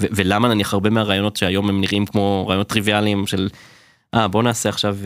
ו- 0.02 0.08
ולמה 0.12 0.48
נניח 0.48 0.74
הרבה 0.74 0.90
מהרעיונות 0.90 1.36
שהיום 1.36 1.70
הם 1.70 1.82
נראים 1.82 2.06
כמו 2.06 2.46
רעיונות 2.48 2.68
טריוויאליים 2.68 3.28
של 3.28 3.50
אה 4.18 4.28
בוא 4.28 4.44
נעשה 4.44 4.70
עכשיו 4.70 4.98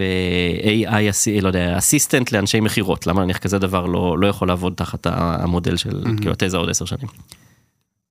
AI 0.64 1.42
לא 1.42 1.48
יודע 1.48 1.78
אסיסטנט 1.78 2.32
לאנשי 2.32 2.60
מכירות 2.60 3.08
למה 3.08 3.24
נניח 3.24 3.38
כזה 3.38 3.60
דבר 3.60 3.86
לא 3.86 4.20
לא 4.20 4.28
יכול 4.28 4.48
לעבוד 4.48 4.74
תחת 4.76 5.08
המודל 5.10 5.78
של 5.78 5.90
mm-hmm. 5.90 6.18
כאילו 6.18 6.32
התזה 6.32 6.58
עוד 6.58 6.70
עשר 6.70 6.86
שנים. 6.86 7.08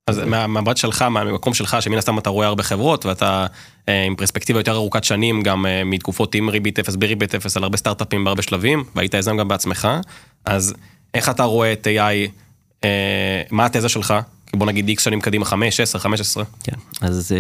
אז 0.06 0.18
מהמבט 0.18 0.76
שלך 0.76 1.02
מהמקום 1.02 1.54
שלך 1.54 1.76
שמן 1.80 1.98
הסתם 1.98 2.18
אתה 2.18 2.30
רואה 2.30 2.46
הרבה 2.46 2.62
חברות 2.62 3.06
ואתה 3.06 3.46
אה, 3.88 4.04
עם 4.04 4.16
פרספקטיבה 4.16 4.60
יותר 4.60 4.74
ארוכת 4.74 5.04
שנים 5.04 5.42
גם 5.42 5.66
אה, 5.66 5.84
מתקופות 5.84 6.34
עם 6.34 6.48
ריבית 6.48 6.78
אפס 6.78 6.96
בריבית 6.96 7.34
אפס 7.34 7.56
על 7.56 7.62
הרבה 7.62 7.76
סטארט-אפים 7.76 8.24
בהרבה 8.24 8.42
שלבים 8.42 8.84
והיית 8.94 9.14
יזם 9.14 9.36
גם 9.36 9.48
בעצמך 9.48 9.88
אז 10.44 10.74
איך 11.14 11.28
אתה 11.28 11.42
רואה 11.42 11.72
את 11.72 11.86
AI 11.86 12.30
אה, 12.84 13.42
מה 13.50 13.66
התזה 13.66 13.88
שלך 13.88 14.14
בוא 14.54 14.66
נגיד 14.66 14.88
איקס 14.88 15.04
שנים 15.04 15.20
קדימה, 15.20 15.44
5, 15.44 15.80
10, 15.80 15.98
15. 15.98 16.44
כן, 16.64 16.76
אז, 17.00 17.34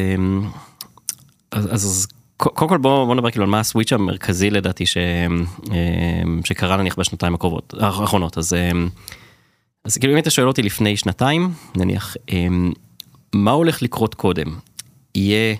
אז, 1.52 1.68
אז 1.72 2.06
קודם 2.40 2.68
כל 2.68 2.78
בוא, 2.78 3.04
בוא 3.04 3.14
נדבר 3.14 3.30
כאילו 3.30 3.44
על 3.44 3.50
מה 3.50 3.60
הסוויץ' 3.60 3.92
המרכזי 3.92 4.50
לדעתי 4.50 4.86
ש, 4.86 4.96
אמ, 4.96 6.40
שקרה 6.44 6.76
נניח 6.76 6.98
בשנתיים 6.98 7.34
הקרובות, 7.34 7.74
האחרונות, 7.80 8.38
אז, 8.38 8.52
אמ, 8.54 8.88
אז 9.84 9.98
כאילו 9.98 10.12
אם 10.12 10.18
אתה 10.18 10.30
שואל 10.30 10.48
אותי 10.48 10.62
לפני 10.62 10.96
שנתיים, 10.96 11.50
נניח, 11.76 12.16
מה 13.34 13.50
הולך 13.50 13.82
לקרות 13.82 14.14
קודם? 14.14 14.46
יהיה 15.14 15.54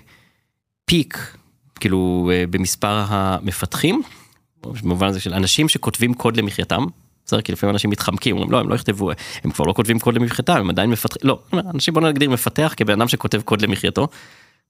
פיק, 0.85 1.37
כאילו 1.79 2.31
במספר 2.49 3.03
המפתחים, 3.07 4.01
במובן 4.61 5.07
הזה 5.07 5.19
של 5.19 5.33
אנשים 5.33 5.69
שכותבים 5.69 6.13
קוד 6.13 6.37
למחייתם, 6.37 6.85
בסדר? 7.25 7.41
כי 7.41 7.51
לפעמים 7.51 7.75
אנשים 7.75 7.89
מתחמקים, 7.89 8.35
אומרים 8.35 8.51
לא, 8.51 8.59
הם 8.59 8.69
לא 8.69 8.75
יכתבו, 8.75 9.11
הם 9.43 9.51
כבר 9.51 9.65
לא 9.65 9.73
כותבים 9.73 9.99
קוד 9.99 10.15
למחייתם, 10.15 10.53
הם 10.53 10.69
עדיין 10.69 10.89
מפתחים, 10.89 11.21
לא, 11.29 11.39
אנשים 11.53 11.93
בוא 11.93 12.01
נגדיר 12.01 12.29
מפתח 12.29 12.73
כבן 12.77 12.93
אדם 12.93 13.07
שכותב 13.07 13.41
קוד 13.41 13.61
למחייתו. 13.61 14.07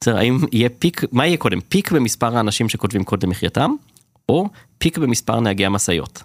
בסדר, 0.01 0.17
האם 0.17 0.37
יהיה 0.51 0.69
פיק, 0.69 1.03
מה 1.11 1.27
יהיה 1.27 1.37
קודם? 1.37 1.59
פיק 1.61 1.91
במספר 1.91 2.37
האנשים 2.37 2.69
שכותבים 2.69 3.03
קוד 3.03 3.23
למחייתם, 3.23 3.71
או 4.29 4.49
פיק 4.77 4.97
במספר 4.97 5.39
נהגי 5.39 5.65
המשאיות. 5.65 6.23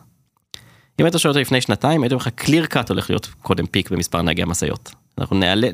אם 1.00 1.04
היית 1.04 1.18
שואל 1.18 1.30
אותי 1.30 1.40
לפני 1.40 1.60
שנתיים, 1.60 2.02
הייתי 2.02 2.14
אומר 2.14 2.22
לך 2.22 2.28
קליר 2.28 2.66
קאט 2.66 2.90
הולך 2.90 3.10
להיות 3.10 3.28
קודם 3.42 3.66
פיק 3.66 3.90
במספר 3.90 4.22
נהגי 4.22 4.42
המשאיות. 4.42 4.94
אנחנו 5.18 5.36
נעלה, 5.36 5.68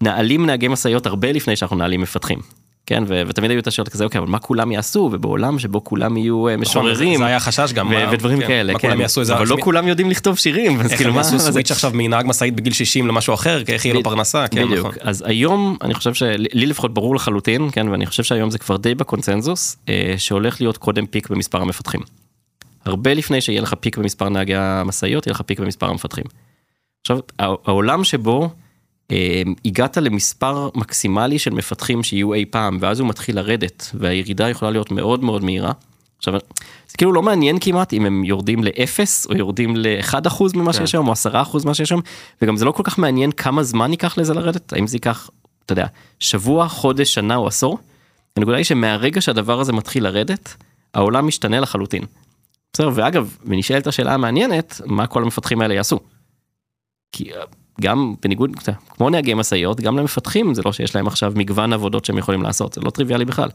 נעלים 0.00 0.46
נהגי 0.46 0.68
משאיות 0.68 1.06
הרבה 1.06 1.32
לפני 1.32 1.56
שאנחנו 1.56 1.76
נעלים 1.76 2.00
מפתחים. 2.00 2.38
כן, 2.88 3.04
ו- 3.06 3.22
ותמיד 3.28 3.50
היו 3.50 3.60
את 3.60 3.66
השאלות 3.66 3.88
כזה, 3.88 4.04
אוקיי, 4.04 4.18
אבל 4.18 4.26
מה 4.28 4.38
כולם 4.38 4.72
יעשו, 4.72 5.10
ובעולם 5.12 5.58
שבו 5.58 5.84
כולם 5.84 6.16
יהיו 6.16 6.48
אה, 6.48 6.56
נכון, 6.56 6.60
משוררים. 6.62 7.18
זה 7.18 7.26
היה 7.26 7.40
חשש 7.40 7.72
גם. 7.72 7.88
ו- 7.88 8.12
ודברים 8.12 8.40
כן, 8.40 8.46
כאלה, 8.46 8.72
מה 8.72 8.78
כן. 8.78 8.88
כולם 8.88 9.00
יעשו. 9.00 9.22
אבל 9.34 9.46
לא 9.46 9.56
כולם 9.60 9.88
יודעים 9.88 10.10
לכתוב 10.10 10.38
שירים, 10.38 10.80
אז 10.80 10.92
כאילו 10.92 11.12
מה... 11.12 11.18
יעשו 11.18 11.38
זה- 11.38 11.44
סוויץ' 11.52 11.70
עכשיו 11.70 11.90
מנהג 11.94 12.26
משאית 12.26 12.56
בגיל 12.56 12.72
60 12.72 13.06
למשהו 13.06 13.34
אחר, 13.34 13.64
כי 13.64 13.72
איך 13.72 13.84
יהיה 13.84 13.94
לו 13.94 14.02
פרנסה, 14.02 14.48
כן, 14.48 14.64
בדיוק, 14.68 14.86
נכון. 14.86 14.92
אז 15.00 15.24
היום 15.26 15.76
אני 15.82 15.94
חושב 15.94 16.14
שלי 16.14 16.66
לפחות 16.66 16.94
ברור 16.94 17.14
לחלוטין, 17.14 17.68
כן, 17.72 17.88
ואני 17.88 18.06
חושב 18.06 18.22
שהיום 18.22 18.50
זה 18.50 18.58
כבר 18.58 18.76
די 18.76 18.94
בקונצנזוס, 18.94 19.76
אה, 19.88 20.14
שהולך 20.18 20.60
להיות 20.60 20.76
קודם 20.76 21.06
פיק 21.06 21.30
במספר 21.30 21.62
המפתחים. 21.62 22.00
הרבה 22.84 23.14
לפני 23.14 23.40
שיהיה 23.40 23.60
לך 23.60 23.74
פיק 23.80 23.96
במספר 23.98 24.28
נהגי 24.28 24.54
המשאיות, 24.56 25.26
יהיה 25.26 25.34
לך 25.34 25.40
פיק 25.40 25.60
במספר 25.60 25.86
המפתחים. 25.86 26.24
עכשיו, 27.02 27.18
הע- 27.38 27.54
העולם 27.64 28.04
שבו 28.04 28.50
הגעת 29.64 29.96
למספר 29.96 30.68
מקסימלי 30.74 31.38
של 31.38 31.50
מפתחים 31.50 32.02
שיהיו 32.02 32.34
אי 32.34 32.44
פעם, 32.44 32.78
ואז 32.80 33.00
הוא 33.00 33.08
מתחיל 33.08 33.36
לרדת, 33.36 33.90
והירידה 33.94 34.48
יכולה 34.48 34.70
להיות 34.70 34.90
מאוד 34.90 35.24
מאוד 35.24 35.44
מהירה. 35.44 35.72
עכשיו, 36.18 36.34
זה 36.88 36.96
כאילו 36.96 37.12
לא 37.12 37.22
מעניין 37.22 37.58
כמעט 37.60 37.92
אם 37.92 38.06
הם 38.06 38.24
יורדים 38.24 38.64
לאפס 38.64 39.26
או 39.26 39.36
יורדים 39.36 39.76
ל-1% 39.76 40.44
ממה 40.54 40.72
כן. 40.72 40.78
שיש 40.78 40.94
היום 40.94 41.08
או 41.08 41.12
10% 41.12 41.64
ממה 41.64 41.74
שיש 41.74 41.92
היום, 41.92 42.02
וגם 42.42 42.56
זה 42.56 42.64
לא 42.64 42.72
כל 42.72 42.82
כך 42.82 42.98
מעניין 42.98 43.32
כמה 43.32 43.62
זמן 43.62 43.90
ייקח 43.90 44.18
לזה 44.18 44.34
לרדת, 44.34 44.72
האם 44.72 44.86
זה 44.86 44.96
ייקח, 44.96 45.30
אתה 45.64 45.72
יודע, 45.72 45.86
שבוע, 46.20 46.68
חודש, 46.68 47.14
שנה 47.14 47.36
או 47.36 47.46
עשור. 47.46 47.78
הנקודה 48.36 48.56
היא 48.56 48.64
שמהרגע 48.64 49.20
שהדבר 49.20 49.60
הזה 49.60 49.72
מתחיל 49.72 50.04
לרדת, 50.04 50.54
העולם 50.94 51.26
משתנה 51.26 51.60
לחלוטין. 51.60 52.02
בסדר, 52.72 52.90
ואגב, 52.94 53.36
ונשאלת 53.44 53.86
השאלה 53.86 54.14
המעניינת, 54.14 54.80
מה 54.86 55.06
כל 55.06 55.22
המפתחים 55.22 55.60
האלה 55.60 55.74
יעשו. 55.74 56.00
כי 57.12 57.32
אה, 57.32 57.42
גם 57.80 58.14
בניגוד, 58.22 58.50
כמו 58.88 59.10
נהגי 59.10 59.34
משאיות, 59.34 59.80
גם 59.80 59.98
למפתחים 59.98 60.54
זה 60.54 60.62
לא 60.64 60.72
שיש 60.72 60.96
להם 60.96 61.06
עכשיו 61.06 61.32
מגוון 61.36 61.72
עבודות 61.72 62.04
שהם 62.04 62.18
יכולים 62.18 62.42
לעשות, 62.42 62.72
זה 62.72 62.80
לא 62.80 62.90
טריוויאלי 62.90 63.24
בכלל. 63.24 63.48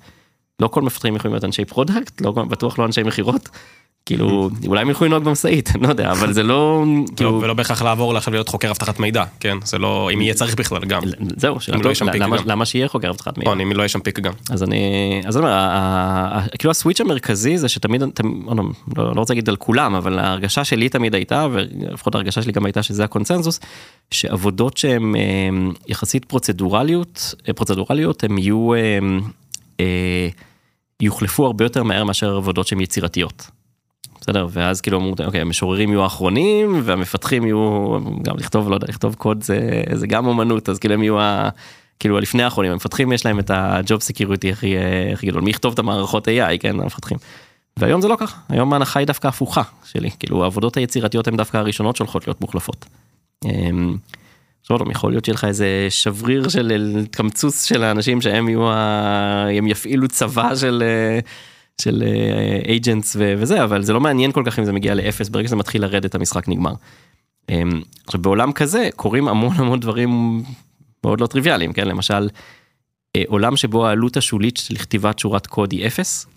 לא 0.60 0.68
כל 0.68 0.82
מפתחים 0.82 1.16
יכולים 1.16 1.34
להיות 1.34 1.46
אנשי 1.46 1.66
product, 1.66 2.22
לא, 2.22 2.32
בטוח 2.32 2.80
לא 2.80 2.86
אנשי 2.86 3.04
מכירות. 3.04 3.50
כאילו, 4.06 4.50
אולי 4.68 4.82
הם 4.82 4.90
ילכו 4.90 5.06
לנהוג 5.06 5.24
במשאית, 5.24 5.70
אני 5.76 5.84
לא 5.84 5.88
יודע, 5.88 6.12
אבל 6.12 6.34
זה 6.34 6.44
לא, 6.44 6.84
לא, 6.88 7.04
כאילו, 7.16 7.40
ולא 7.42 7.54
בהכרח 7.54 7.82
לעבור 7.82 8.18
עכשיו 8.18 8.34
להיות 8.34 8.50
חוקר 8.50 8.72
אבטחת 8.72 9.00
מידע, 9.00 9.24
כן, 9.40 9.58
זה 9.66 9.78
לא, 9.78 10.10
אם 10.14 10.22
יהיה 10.22 10.34
צריך 10.34 10.56
בכלל 10.56 10.86
גם. 10.86 11.02
זהו, 11.38 11.58
לא 11.84 11.92
למה- 12.46 12.66
שיהיה 12.66 12.88
חוקר 12.88 13.10
אבטחת 13.10 13.38
מידע? 13.38 13.52
אם 13.52 13.72
לא 13.72 13.82
יהיה 13.82 13.90
שם 13.90 14.00
פיק 14.00 14.20
גם. 14.20 14.34
אז 14.50 14.64
אני, 14.64 14.78
אז 15.26 15.38
אני 15.38 15.46
אומר, 15.46 16.40
כאילו 16.60 16.72
הסוויץ' 16.72 17.02
המרכזי 17.02 17.58
זה 17.58 17.70
שתמיד, 17.70 18.02
לא, 18.02 18.64
לא 18.98 19.14
רוצה 19.16 19.34
להגיד 19.34 19.50
על 19.50 19.56
כולם, 19.56 19.96
אבל 19.96 20.20
ההרגשה 20.20 20.64
שלי 20.64 20.90
תמיד 20.90 21.16
הייתה, 21.16 21.48
ולפחות 21.52 22.16
ההרגשה 22.16 22.42
שלי 22.42 22.52
גם 22.52 22.66
הייתה 22.66 22.84
שזה 22.84 23.04
הקונצנזוס, 23.04 23.60
שעבודות 24.12 24.78
שהן 24.78 25.16
אה, 25.16 25.22
יחסית 25.88 26.26
פרוצדורליות, 26.26 27.34
אה, 27.48 27.54
פרוצדורליות, 27.54 28.24
הן 28.24 28.38
יהיו, 28.38 28.74
אה, 28.74 28.80
אה, 29.80 30.28
יוחלפו 31.02 31.46
הרבה 31.46 31.66
יותר 31.66 31.84
מהר 31.84 32.04
מאשר 32.04 32.36
עבודות 32.36 32.68
שהן 32.68 32.80
יצירתיות. 32.80 33.48
בסדר, 34.24 34.48
ואז 34.52 34.82
כאילו 34.82 34.98
אמרו, 34.98 35.16
אוקיי, 35.26 35.42
המשוררים 35.42 35.90
יהיו 35.90 36.04
האחרונים, 36.04 36.82
והמפתחים 36.84 37.44
יהיו, 37.44 37.98
גם 38.22 38.38
לכתוב, 38.38 38.70
לא 38.70 38.76
יודע, 38.76 38.88
לכתוב 38.90 39.16
קוד 39.16 39.44
זה, 39.44 39.84
זה 39.94 40.08
גם 40.08 40.28
אומנות, 40.28 40.70
אז 40.70 40.80
כאילו 40.80 40.94
הם 40.94 41.04
יהיו 41.04 41.20
ה... 41.20 41.50
כאילו 42.00 42.18
לפני 42.18 42.44
האחרונים, 42.44 42.72
המפתחים 42.72 43.12
יש 43.12 43.26
להם 43.26 43.40
את 43.40 43.52
ה 43.54 43.66
job 43.66 44.02
security 44.02 44.52
הכי, 44.52 44.78
אה, 44.78 45.10
הכי 45.14 45.28
גדול, 45.28 45.42
מי 45.42 45.50
יכתוב 45.50 45.74
את 45.74 45.80
המערכות 45.80 46.28
AI, 46.28 46.58
כן, 46.60 46.80
המפתחים. 46.80 47.18
והיום 47.78 48.02
זה 48.02 48.08
לא 48.08 48.16
ככה, 48.20 48.38
היום 48.50 48.74
ההנחה 48.74 49.00
היא 49.00 49.08
דווקא 49.08 49.28
הפוכה 49.28 49.62
שלי, 49.86 50.10
כאילו 50.20 50.44
העבודות 50.44 50.78
היצירתיות 50.78 51.28
הן 51.28 51.38
דווקא 51.38 51.58
הראשונות 51.58 51.96
שהולכות 51.96 52.28
להיות 52.28 52.42
מוחלפות. 52.42 52.86
אמ, 53.46 53.98
עכשיו 54.62 54.78
יכול 54.92 55.12
להיות 55.12 55.26
שיהיה 55.26 55.34
לך 55.34 55.46
איזה 55.46 55.88
שבריר 55.90 56.50
של 56.50 57.06
קמצוץ 57.12 57.66
של 57.66 57.84
האנשים 57.84 58.22
שהם 58.22 58.50
יהיו, 58.50 58.70
ה... 58.72 59.48
הם 59.58 59.68
יפעילו 59.68 60.08
צבא 60.08 60.56
של, 60.56 60.84
אה, 60.86 61.20
של 61.82 62.04
agents 62.68 63.16
וזה, 63.20 63.64
אבל 63.64 63.84
זה 63.84 63.94
לא 63.94 64.02
מעניין 64.02 64.32
כל 64.32 64.44
כך 64.46 64.60
אם 64.60 64.66
זה 64.66 64.74
מגיע 64.74 64.96
לאפס, 64.96 65.30
ברגע 65.30 65.48
שזה 65.48 65.56
מתחיל 65.56 65.82
לרדת 65.82 66.16
המשחק 66.16 66.48
נגמר. 66.48 66.74
אמ, 67.50 67.82
עכשיו 68.06 68.22
בעולם 68.22 68.52
כזה 68.52 68.90
קורים 68.96 69.28
המון 69.28 69.56
המון 69.56 69.80
דברים 69.80 70.44
מאוד 71.04 71.22
לא 71.22 71.28
טריוויאליים, 71.28 71.74
כן, 71.74 71.88
למשל, 71.88 72.30
אה, 73.16 73.24
עולם 73.28 73.58
שבו 73.58 73.88
העלות 73.88 74.18
השולית 74.18 74.58
של 74.58 74.78
כתיבת 74.78 75.20
שורת 75.20 75.48
קוד 75.48 75.72
היא 75.72 75.88
אפס, 75.88 76.28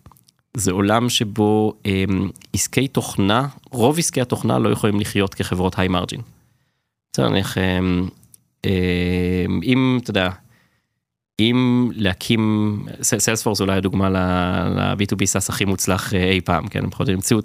זה 0.56 0.72
עולם 0.72 1.08
שבו 1.08 1.72
אמ, 1.86 2.30
עסקי 2.52 2.88
תוכנה, 2.88 3.48
רוב 3.70 3.98
עסקי 3.98 4.20
התוכנה 4.20 4.58
לא 4.58 4.68
יכולים 4.68 5.00
לחיות 5.00 5.34
כחברות 5.34 5.78
high 5.78 5.88
margin. 5.88 6.20
בסדר, 7.12 7.28
אמ, 7.28 8.08
אמ, 8.66 9.60
אם, 9.64 9.98
אתה 10.02 10.10
יודע, 10.10 10.30
אם 11.40 11.90
להקים, 11.94 12.84
סיילספורס 13.02 13.60
אולי 13.60 13.76
הדוגמה 13.76 14.10
ל 14.10 14.39
B2B 14.39 15.24
SaaS 15.24 15.50
הכי 15.50 15.64
מוצלח 15.64 16.14
אה, 16.14 16.30
אי 16.30 16.40
פעם, 16.40 16.68
כן, 16.68 16.84
הם 16.84 16.90
פחות 16.90 17.08
המציאו 17.08 17.38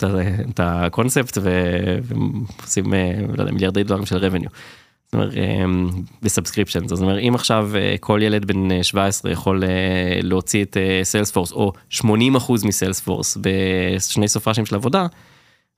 את 0.50 0.60
הקונספט 0.60 1.38
ועושים, 1.42 2.94
אה, 2.94 3.12
לא 3.38 3.52
מיליארדי 3.52 3.84
דולרים 3.84 4.06
של 4.06 4.18
revenue. 4.18 4.50
זאת 5.06 5.14
אומרת, 5.14 5.34
ב 6.22 6.26
subscription, 6.26 6.88
זאת 6.88 7.02
אומרת, 7.02 7.20
אם 7.28 7.36
עכשיו 7.36 7.70
אה, 7.76 7.96
כל 8.00 8.20
ילד 8.24 8.46
בן 8.46 8.72
אה, 8.72 8.84
17 8.84 9.32
יכול 9.32 9.64
להוציא 10.24 10.64
את 10.64 10.78
סיילספורס, 11.04 11.52
או 11.52 11.74
80% 11.92 12.02
מסיילספורס 12.64 13.38
בשני 13.42 14.28
סופאשים 14.28 14.66
של 14.66 14.76
עבודה, 14.76 15.08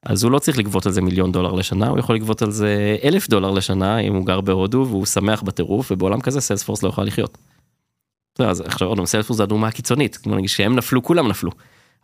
אז 0.06 0.24
הוא 0.24 0.32
לא 0.32 0.40
צריך 0.40 0.58
לגבות 0.58 0.86
על 0.86 0.92
זה 0.92 1.02
מיליון 1.02 1.32
דולר 1.32 1.52
לשנה, 1.52 1.88
הוא 1.88 2.00
יכול 2.00 2.16
לגבות 2.16 2.42
על 2.42 2.52
זה 2.52 2.98
אלף 3.04 3.30
דולר 3.30 3.52
לשנה 3.52 3.98
אם 4.00 4.16
הוא 4.16 4.26
גר 4.26 4.42
בהודו 4.42 4.86
והוא 4.90 5.06
שמח 5.06 5.42
בטירוף, 5.42 5.92
ובעולם 5.92 6.22
כזה 6.22 6.42
סיילספורס 6.42 6.84
לא 6.84 6.90
יכול 6.90 7.04
לחיות. 7.04 7.38
בסדר, 8.36 8.50
אז 8.50 8.62
עכשיו 8.62 8.88
עוד 8.88 8.98
פעם, 8.98 9.06
סיילספורס 9.06 9.38
זה 9.38 9.44
הדוגמה 9.44 9.68
הקיצונית, 9.68 10.18
כמו 10.18 10.36
נגיד 10.36 10.50
שהם 10.50 10.76
נפלו, 10.76 11.04
כולם 11.04 11.28
נפלו. 11.28 11.52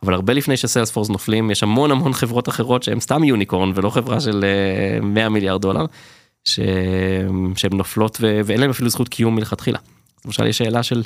אבל 0.02 0.14
הרבה 0.14 0.32
לפני 0.32 0.56
שסיילספורס 0.56 1.08
נופלים, 1.08 1.50
יש 1.50 1.62
המון 1.62 1.90
המון 1.90 2.12
חברות 2.12 2.48
אחרות 2.48 2.82
שהן 2.82 3.00
סתם 3.00 3.24
יוניקורן 3.24 3.72
ולא 3.74 3.90
חברה 3.90 4.20
של 4.20 4.44
אה, 4.44 5.00
100 5.00 5.28
מיליארד 5.28 5.62
דולר, 5.62 5.86
שהן 6.44 7.72
נופלות 7.72 8.18
ו... 8.20 8.40
ואין 8.44 8.60
להן 8.60 8.70
אפילו 8.70 8.90
זכות 8.90 9.08
קיום 9.08 9.36
מלכתחילה. 9.36 9.78
למשל 10.24 10.46
יש 10.46 10.58
שאלה 10.58 10.82
של 10.82 11.02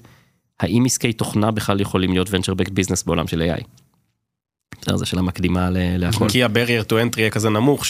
האם 0.60 0.84
עסקי 0.84 1.12
תוכנה 1.12 1.50
בכלל 1.50 1.80
יכולים 1.80 2.12
להיות 2.12 2.28
venture 2.28 2.62
back 2.62 2.68
business 2.68 3.02
בעולם 3.06 3.26
של 3.26 3.42
AI. 3.42 3.64
זו 4.94 5.06
שאלה 5.06 5.22
מקדימה 5.22 5.68
להכל. 5.72 6.28
כי 6.28 6.44
ה-barrier 6.44 6.90
to 6.90 6.92
entry 6.92 7.18
יהיה 7.20 7.30
כזה 7.30 7.50
נמוך 7.50 7.84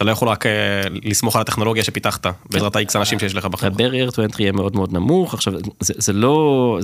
שאתה 0.00 0.08
לא 0.08 0.12
יכול 0.12 0.28
רק 0.28 0.46
אה, 0.46 0.82
לסמוך 1.04 1.36
על 1.36 1.42
הטכנולוגיה 1.42 1.84
שפיתחת 1.84 2.26
בעזרת 2.50 2.76
ה-X 2.76 2.96
אנשים 2.96 3.18
שיש 3.18 3.34
לך 3.34 3.44
בחברה. 3.44 3.86
ה-barrier 3.86 4.10
to 4.10 4.16
entry 4.16 4.36
יהיה 4.38 4.52
מאוד 4.52 4.76
מאוד 4.76 4.92
נמוך 4.92 5.34
עכשיו 5.34 5.52
זה, 5.80 5.94
זה 5.96 6.12
לא 6.12 6.78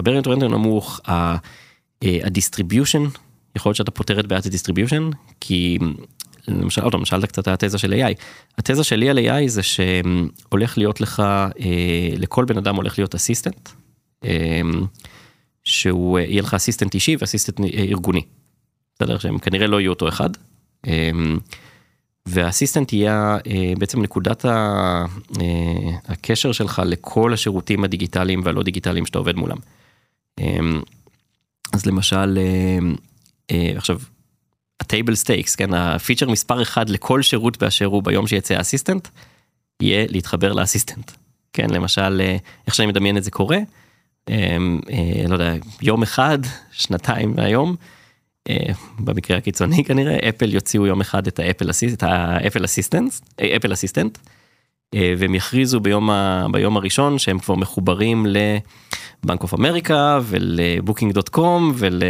ה-barrier 0.00 0.24
to 0.24 0.28
entry 0.28 0.44
נמוך 0.44 1.00
ה-distribution 1.06 3.18
יכול 3.56 3.70
להיות 3.70 3.76
שאתה 3.76 3.90
פותר 3.90 4.20
את 4.20 4.26
בעיית 4.26 4.46
ה-distribution 4.46 5.02
כי 5.40 5.78
למשל, 6.48 6.82
עוד 6.82 6.92
פעם, 6.92 7.04
שאלת 7.04 7.24
קצת 7.24 7.48
על 7.48 7.54
התזה 7.54 7.78
של 7.78 7.92
AI. 7.92 8.14
התזה 8.58 8.84
שלי 8.84 9.10
על 9.10 9.18
AI 9.18 9.46
זה 9.46 9.62
שהולך 9.62 10.78
להיות 10.78 11.00
לך, 11.00 11.20
אה, 11.20 12.10
לכל 12.16 12.44
בן 12.44 12.58
אדם 12.58 12.76
הולך 12.76 12.98
להיות 12.98 13.14
אסיסטנט, 13.14 13.68
אה, 14.24 14.60
שהוא 15.64 16.18
אה, 16.18 16.24
יהיה 16.24 16.42
לך 16.42 16.54
אסיסטנט 16.54 16.94
אישי 16.94 17.16
ואסיסטנט 17.20 17.60
ארגוני. 17.74 18.22
בסדר? 18.94 19.18
שהם 19.18 19.38
כנראה 19.38 19.66
לא 19.66 19.80
יהיו 19.80 19.92
אותו 19.92 20.08
אחד. 20.08 20.30
והאסיסטנט 22.26 22.92
יהיה 22.92 23.38
בעצם 23.78 24.02
נקודת 24.02 24.44
הקשר 26.08 26.52
שלך 26.52 26.82
לכל 26.84 27.32
השירותים 27.32 27.84
הדיגיטליים 27.84 28.40
והלא 28.44 28.62
דיגיטליים 28.62 29.06
שאתה 29.06 29.18
עובד 29.18 29.36
מולם. 29.36 29.56
אז 31.72 31.86
למשל, 31.86 32.38
עכשיו, 33.76 33.98
ה 34.80 34.86
table 34.86 35.14
stakes, 35.14 35.54
כן, 35.54 35.74
ה 35.74 35.81
feature 35.81 36.30
מספר 36.30 36.62
אחד 36.62 36.88
לכל 36.88 37.22
שירות 37.22 37.62
באשר 37.62 37.84
הוא 37.84 38.02
ביום 38.02 38.26
שיצא 38.26 38.54
ה 38.54 38.59
assistant, 38.59 39.08
יהיה 39.80 40.06
להתחבר 40.08 40.52
ל 40.52 40.57
assistant. 40.57 41.10
כן, 41.52 41.70
למשל, 41.70 42.20
אה, 42.20 42.36
איך 42.66 42.74
שאני 42.74 42.88
מדמיין 42.88 43.16
את 43.16 43.24
זה 43.24 43.30
קורה, 43.30 43.58
אה, 44.28 44.56
אה, 44.90 45.28
לא 45.28 45.34
יודע, 45.34 45.54
יום 45.82 46.02
אחד, 46.02 46.38
שנתיים 46.72 47.34
מהיום, 47.36 47.76
במקרה 48.98 49.36
הקיצוני 49.36 49.84
כנראה, 49.84 50.28
אפל 50.28 50.54
יוציאו 50.54 50.86
יום 50.86 51.00
אחד 51.00 51.26
את 51.26 51.38
ה 51.38 51.43
Apple 51.43 51.70
Assistant, 52.64 53.14
Apple 53.56 53.72
Assistant, 53.72 54.18
והם 54.94 55.34
יכריזו 55.34 55.80
ביום, 55.80 56.10
ה, 56.10 56.46
ביום 56.52 56.76
הראשון 56.76 57.18
שהם 57.18 57.38
כבר 57.38 57.54
מחוברים 57.54 58.26
ל 58.26 59.42
Bank 59.42 59.54
of 59.54 60.18
America 60.22 61.12
ול 61.12 61.28
Booking.com 61.28 61.72
ול... 61.74 62.02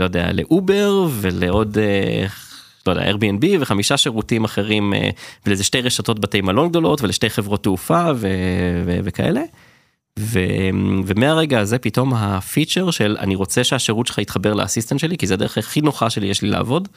יודע, 0.00 0.32
לאובר 0.32 1.06
ולעוד, 1.10 1.78
לא 2.86 2.92
יודע, 2.92 3.10
Airbnb 3.10 3.46
וחמישה 3.60 3.96
שירותים 3.96 4.44
אחרים 4.44 4.92
ולאיזה 5.46 5.64
שתי 5.64 5.80
רשתות 5.80 6.20
בתי 6.20 6.40
מלון 6.40 6.68
גדולות 6.68 7.02
ולשתי 7.02 7.30
חברות 7.30 7.62
תעופה 7.62 8.04
ו... 8.16 8.28
ו... 8.84 8.98
וכאלה. 9.04 9.42
ו... 10.18 10.38
ומהרגע 11.06 11.60
הזה 11.60 11.78
פתאום 11.78 12.14
ה 12.14 12.23
feature 12.23 12.90
של 12.90 13.16
אני 13.20 13.34
רוצה 13.34 13.64
שהשירות 13.64 14.06
שלך 14.06 14.18
יתחבר 14.18 14.54
ל 14.54 14.59
assistant 14.59 15.00
שלי 15.00 15.18
כי 15.18 15.26
זה 15.26 15.34
הדרך 15.34 15.58
הכי 15.58 15.80
נוחה 15.80 16.10
שלי 16.10 16.26
יש 16.26 16.42
לי 16.42 16.48
לעבוד. 16.48 16.88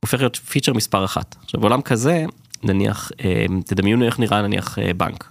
הופך 0.00 0.18
להיות 0.18 0.36
פיצ'ר 0.36 0.72
מספר 0.72 1.04
אחת. 1.04 1.36
עכשיו 1.44 1.60
בעולם 1.60 1.82
כזה 1.82 2.24
נניח, 2.62 3.10
אה, 3.24 3.46
תדמיינו 3.66 4.04
איך 4.04 4.18
נראה 4.18 4.42
נניח 4.42 4.78
אה, 4.78 4.94
בנק. 4.94 5.30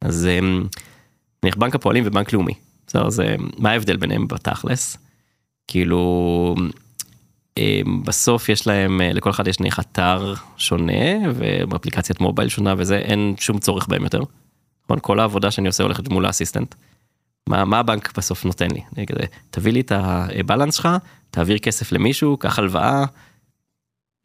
אז 0.00 0.26
אה, 0.26 0.40
נניח 1.42 1.56
בנק 1.56 1.74
הפועלים 1.74 2.04
ובנק 2.06 2.32
לאומי. 2.32 2.52
בסדר, 2.86 3.10
זה, 3.10 3.36
מה 3.58 3.70
ההבדל 3.70 3.96
ביניהם 3.96 4.28
בתכלס? 4.28 4.96
כאילו, 5.68 6.54
בסוף 8.04 8.48
יש 8.48 8.66
להם, 8.66 9.00
לכל 9.04 9.30
אחד 9.30 9.46
יש 9.46 9.60
נניח 9.60 9.80
אתר 9.80 10.34
שונה 10.56 11.30
ואפליקציית 11.34 12.20
מובייל 12.20 12.48
שונה 12.48 12.74
וזה, 12.78 12.96
אין 12.96 13.34
שום 13.38 13.58
צורך 13.58 13.88
בהם 13.88 14.04
יותר. 14.04 14.20
נכון? 14.90 14.98
כל 15.02 15.20
העבודה 15.20 15.50
שאני 15.50 15.66
עושה 15.66 15.82
הולכת 15.82 16.08
מול 16.08 16.26
האסיסטנט. 16.26 16.74
מה, 17.48 17.64
מה 17.64 17.78
הבנק 17.78 18.18
בסוף 18.18 18.44
נותן 18.44 18.68
לי? 18.70 19.06
כזה, 19.06 19.22
תביא 19.50 19.72
לי 19.72 19.80
את 19.80 19.92
הבלנס 19.94 20.74
שלך, 20.74 20.88
תעביר 21.30 21.58
כסף 21.58 21.92
למישהו, 21.92 22.36
קח 22.36 22.58
הלוואה, 22.58 23.04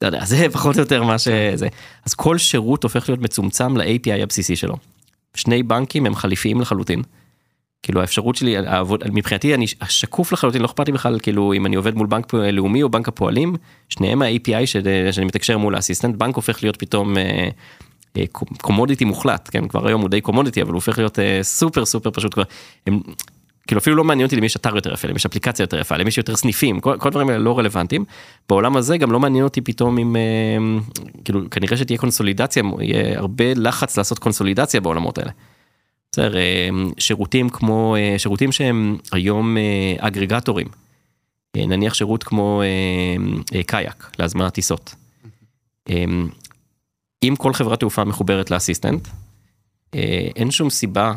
לא 0.01 0.07
יודע, 0.07 0.25
זה 0.25 0.47
פחות 0.53 0.75
או 0.75 0.81
יותר 0.81 1.03
מה 1.03 1.19
שזה. 1.19 1.67
אז 2.05 2.13
כל 2.13 2.37
שירות 2.37 2.83
הופך 2.83 3.09
להיות 3.09 3.21
מצומצם 3.21 3.77
ל-API 3.77 4.23
הבסיסי 4.23 4.55
שלו. 4.55 4.77
שני 5.33 5.63
בנקים 5.63 6.05
הם 6.05 6.15
חליפיים 6.15 6.61
לחלוטין. 6.61 7.01
כאילו 7.83 8.01
האפשרות 8.01 8.35
שלי, 8.35 8.57
העבוד, 8.57 9.03
מבחינתי 9.11 9.53
אני 9.53 9.65
שקוף 9.89 10.31
לחלוטין, 10.31 10.61
לא 10.61 10.65
אכפת 10.65 10.87
לי 10.87 10.93
בכלל 10.93 11.19
כאילו 11.19 11.53
אם 11.53 11.65
אני 11.65 11.75
עובד 11.75 11.95
מול 11.95 12.07
בנק 12.07 12.33
לאומי 12.33 12.83
או 12.83 12.89
בנק 12.89 13.07
הפועלים, 13.07 13.55
שניהם 13.89 14.21
ה-API 14.21 14.65
שאני 14.65 15.25
מתקשר 15.25 15.57
מול 15.57 15.75
האסיסטנט, 15.75 16.15
בנק 16.15 16.35
הופך 16.35 16.63
להיות 16.63 16.75
פתאום 16.77 17.17
קומודיטי 18.61 19.03
אה, 19.03 19.09
אה, 19.09 19.15
מוחלט, 19.15 19.49
כן, 19.51 19.67
כבר 19.67 19.87
היום 19.87 20.01
הוא 20.01 20.09
די 20.09 20.21
קומודיטי, 20.21 20.61
אבל 20.61 20.69
הוא 20.69 20.75
הופך 20.75 20.97
להיות 20.97 21.19
אה, 21.19 21.39
סופר 21.43 21.85
סופר 21.85 22.11
פשוט 22.11 22.33
כבר, 22.33 22.43
הם, 22.87 22.99
כאילו 23.67 23.79
אפילו 23.79 23.95
לא 23.95 24.03
מעניין 24.03 24.25
אותי 24.25 24.35
למי 24.35 24.45
יש 24.45 24.55
אתר 24.55 24.75
יותר 24.75 24.93
יפה, 24.93 25.07
למי 25.07 25.15
יש 25.15 25.25
אפליקציה 25.25 25.63
יותר 25.63 25.79
יפה, 25.79 25.97
למי 25.97 26.07
יש 26.07 26.17
יותר 26.17 26.35
סניפים, 26.35 26.79
כל, 26.79 26.97
כל 26.99 27.07
הדברים 27.07 27.29
האלה 27.29 27.39
לא 27.39 27.59
רלוונטיים. 27.59 28.05
בעולם 28.49 28.77
הזה 28.77 28.97
גם 28.97 29.11
לא 29.11 29.19
מעניין 29.19 29.43
אותי 29.43 29.61
פתאום 29.61 29.97
אם, 29.97 30.15
אה, 30.15 30.21
כאילו 31.25 31.49
כנראה 31.49 31.77
שתהיה 31.77 31.99
קונסולידציה, 31.99 32.63
יהיה 32.79 33.19
הרבה 33.19 33.45
לחץ 33.55 33.97
לעשות 33.97 34.19
קונסולידציה 34.19 34.81
בעולמות 34.81 35.17
האלה. 35.17 35.31
בסדר, 36.11 36.37
אה, 36.37 36.69
שירותים 36.97 37.49
כמו, 37.49 37.95
שירותים 38.17 38.51
שהם 38.51 38.97
היום 39.11 39.57
אגרגטורים, 39.99 40.67
נניח 41.57 41.93
שירות 41.93 42.23
כמו 42.23 42.61
קאיאק 43.65 44.11
להזמנת 44.19 44.53
טיסות. 44.53 44.95
אם 47.29 47.35
כל 47.35 47.53
חברת 47.53 47.79
תעופה 47.79 48.03
מחוברת 48.03 48.51
לאסיסטנט, 48.51 49.07
אין 50.35 50.51
שום 50.51 50.69
סיבה 50.69 51.13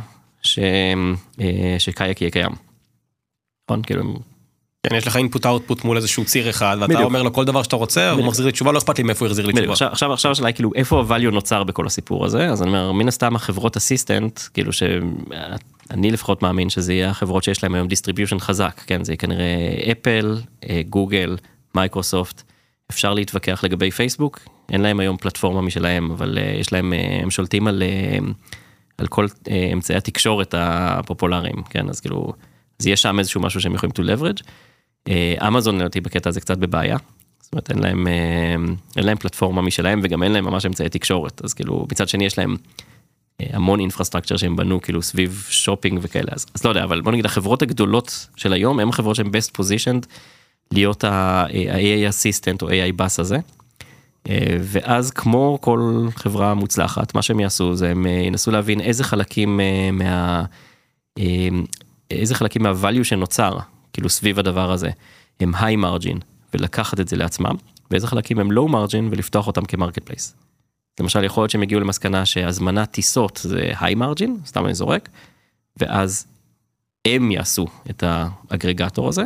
אה, 0.59 1.77
שקאייק 1.79 2.21
יהיה 2.21 2.31
קיים. 2.31 2.53
נכון? 3.65 3.83
כאילו... 3.83 4.19
כן, 4.83 4.95
יש 4.95 5.07
לך 5.07 5.17
input 5.17 5.43
output 5.43 5.81
מול 5.85 5.97
איזשהו 5.97 6.25
ציר 6.25 6.51
אחד 6.51 6.77
ואתה 6.81 6.93
בדיוק. 6.93 7.05
אומר 7.05 7.23
לו 7.23 7.33
כל 7.33 7.45
דבר 7.45 7.63
שאתה 7.63 7.77
רוצה 7.77 8.11
הוא 8.11 8.25
מחזיר 8.25 8.47
לי 8.47 8.53
תשובה 8.53 8.73
לא 8.73 8.79
אכפת 8.79 8.99
לי 8.99 9.05
מאיפה 9.05 9.25
הוא 9.25 9.31
יחזיר 9.31 9.47
לי 9.47 9.53
תשובה. 9.53 9.73
עכשיו 9.73 9.89
עכשיו 9.89 10.13
עכשיו 10.13 10.33
השאלה 10.33 10.47
היא 10.49 10.55
כאילו 10.55 10.71
איפה 10.75 11.05
ה 11.09 11.12
value 11.12 11.31
נוצר 11.31 11.65
בכל 11.65 11.87
הסיפור 11.87 12.25
הזה 12.25 12.49
אז 12.49 12.63
אני 12.63 12.71
אומר 12.71 12.93
מן 12.93 13.09
הסתם 13.09 13.37
החברות 13.37 13.77
assistant 13.77 14.41
כאילו 14.55 14.73
שאני 14.73 16.11
לפחות 16.11 16.43
מאמין 16.43 16.71
שזה 16.71 16.93
יהיה 16.93 17.11
החברות 17.11 17.45
שיש 17.45 17.63
להם 17.63 17.75
היום 17.75 17.89
distribution 17.89 18.39
חזק 18.39 18.81
כן 18.87 19.05
זה 19.05 19.17
כנראה 19.17 19.93
אפל 19.93 20.41
גוגל 20.89 21.37
מייקרוסופט 21.75 22.43
אפשר 22.91 23.15
להתווכח 23.15 23.65
לגבי 23.65 23.91
פייסבוק 23.91 24.41
אין 24.73 24.81
להם 24.81 25.01
היום 25.01 25.17
פלטפורמה 25.17 25.63
משלהם 25.63 26.11
אבל 26.11 26.39
אה, 26.39 26.55
יש 26.61 26.73
להם 26.73 26.93
אה, 26.93 27.21
הם 27.23 27.31
שולטים 27.31 27.67
על. 27.67 27.83
על 28.99 29.07
כל 29.07 29.27
אה, 29.51 29.71
אמצעי 29.73 29.97
התקשורת 29.97 30.55
הפופולריים, 30.59 31.63
כן, 31.71 31.89
אז 31.89 32.01
כאילו, 32.01 32.33
אז 32.81 32.87
יש 32.87 33.03
שם 33.03 33.19
איזשהו 33.19 33.41
משהו 33.41 33.61
שהם 33.61 33.75
יכולים 33.75 33.93
to 33.99 34.03
leverage. 34.03 34.43
אה, 35.09 35.49
אמזון 35.49 35.79
לדעתי 35.79 36.01
בקטע 36.01 36.29
הזה 36.29 36.41
קצת 36.41 36.59
בבעיה. 36.59 36.97
זאת 37.41 37.53
אומרת, 37.53 37.71
אין 37.71 37.79
להם, 37.79 38.07
אה, 38.07 38.55
אין 38.97 39.07
להם 39.07 39.17
פלטפורמה 39.17 39.63
משלהם 39.63 40.01
וגם 40.03 40.23
אין 40.23 40.33
להם 40.33 40.45
ממש 40.45 40.67
אמצעי 40.67 40.89
תקשורת, 40.89 41.45
אז 41.45 41.55
כאילו, 41.55 41.87
מצד 41.93 42.09
שני 42.09 42.25
יש 42.25 42.39
להם 42.39 42.57
המון 43.41 43.81
infrastructure 43.81 44.37
שהם 44.37 44.57
בנו 44.57 44.83
כאילו 44.83 45.03
סביב 45.03 45.47
שופינג 45.49 45.99
וכאלה, 46.03 46.29
אז, 46.33 46.47
אז 46.55 46.65
לא 46.65 46.69
יודע, 46.69 46.85
אבל 46.85 47.01
בוא 47.01 47.13
נגיד 47.13 47.25
החברות 47.25 47.63
הגדולות 47.63 48.27
של 48.37 48.53
היום 48.53 48.81
הם 48.81 48.89
החברות 48.89 49.17
שהן 49.17 49.27
best 49.27 49.61
positioned 49.61 50.07
להיות 50.73 51.05
ה-AI 51.05 52.11
assistant 52.11 52.63
או 52.63 52.69
AI 52.69 53.01
bus 53.01 53.15
הזה. 53.19 53.39
אה, 54.29 54.57
ואז 54.61 55.11
כמו 55.11 55.59
כל 55.61 56.09
חברה 56.17 56.55
מוצלחת, 56.55 57.15
מה 57.15 57.23
שהם 57.23 57.41
יעשו 57.41 57.77
זה 57.77 57.91
הם 57.91 58.07
אה, 58.07 58.11
ינסו 58.11 58.51
להבין 58.51 58.81
איזה 58.81 59.05
חלקים 59.05 59.61
אה, 59.61 59.91
מה... 59.93 60.45
איזה 62.11 62.35
חלקים 62.35 62.67
מה 62.67 62.78
value 62.78 63.05
שנוצר, 63.05 63.59
כאילו 63.93 64.09
סביב 64.09 64.39
הדבר 64.39 64.73
הזה, 64.73 64.91
הם 65.41 65.55
high 65.55 65.85
margin, 65.85 66.19
ולקחת 66.55 67.01
את 67.01 67.09
זה 67.09 67.17
לעצמם, 67.17 67.55
ואיזה 67.91 68.07
חלקים 68.07 68.39
הם 68.39 68.51
low 68.51 68.71
margin 68.71 69.05
ולפתוח 69.11 69.47
אותם 69.47 69.65
כ 69.65 70.05
marketplace. 70.05 70.35
למשל 71.01 71.25
יכול 71.25 71.43
להיות 71.43 71.51
שהם 71.51 71.63
הגיעו 71.63 71.81
למסקנה 71.81 72.27
שהזמנת 72.27 72.91
טיסות 72.91 73.41
זה 73.43 73.71
high 73.81 73.97
margin, 73.99 74.47
סתם 74.47 74.67
אני 74.67 74.75
זורק, 74.75 75.09
ואז 75.77 76.27
הם 77.05 77.31
יעשו 77.31 77.67
את 77.91 78.05
האגרגטור 78.07 79.09
הזה. 79.09 79.23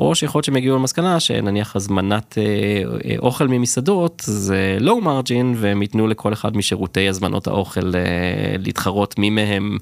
או 0.00 0.14
שיכול 0.14 0.38
להיות 0.38 0.44
שהם 0.44 0.56
יגיעו 0.56 0.76
למסקנה 0.76 1.20
שנניח 1.20 1.76
הזמנת 1.76 2.38
אה, 2.38 2.42
אה, 3.10 3.16
אוכל 3.18 3.48
ממסעדות 3.48 4.22
זה 4.26 4.76
לואו 4.80 5.00
מרג'ין 5.00 5.54
והם 5.56 5.82
ייתנו 5.82 6.06
לכל 6.06 6.32
אחד 6.32 6.56
משירותי 6.56 7.08
הזמנות 7.08 7.46
האוכל 7.46 7.94
אה, 7.94 8.00
להתחרות 8.58 9.18
מי 9.18 9.30
מהם 9.30 9.78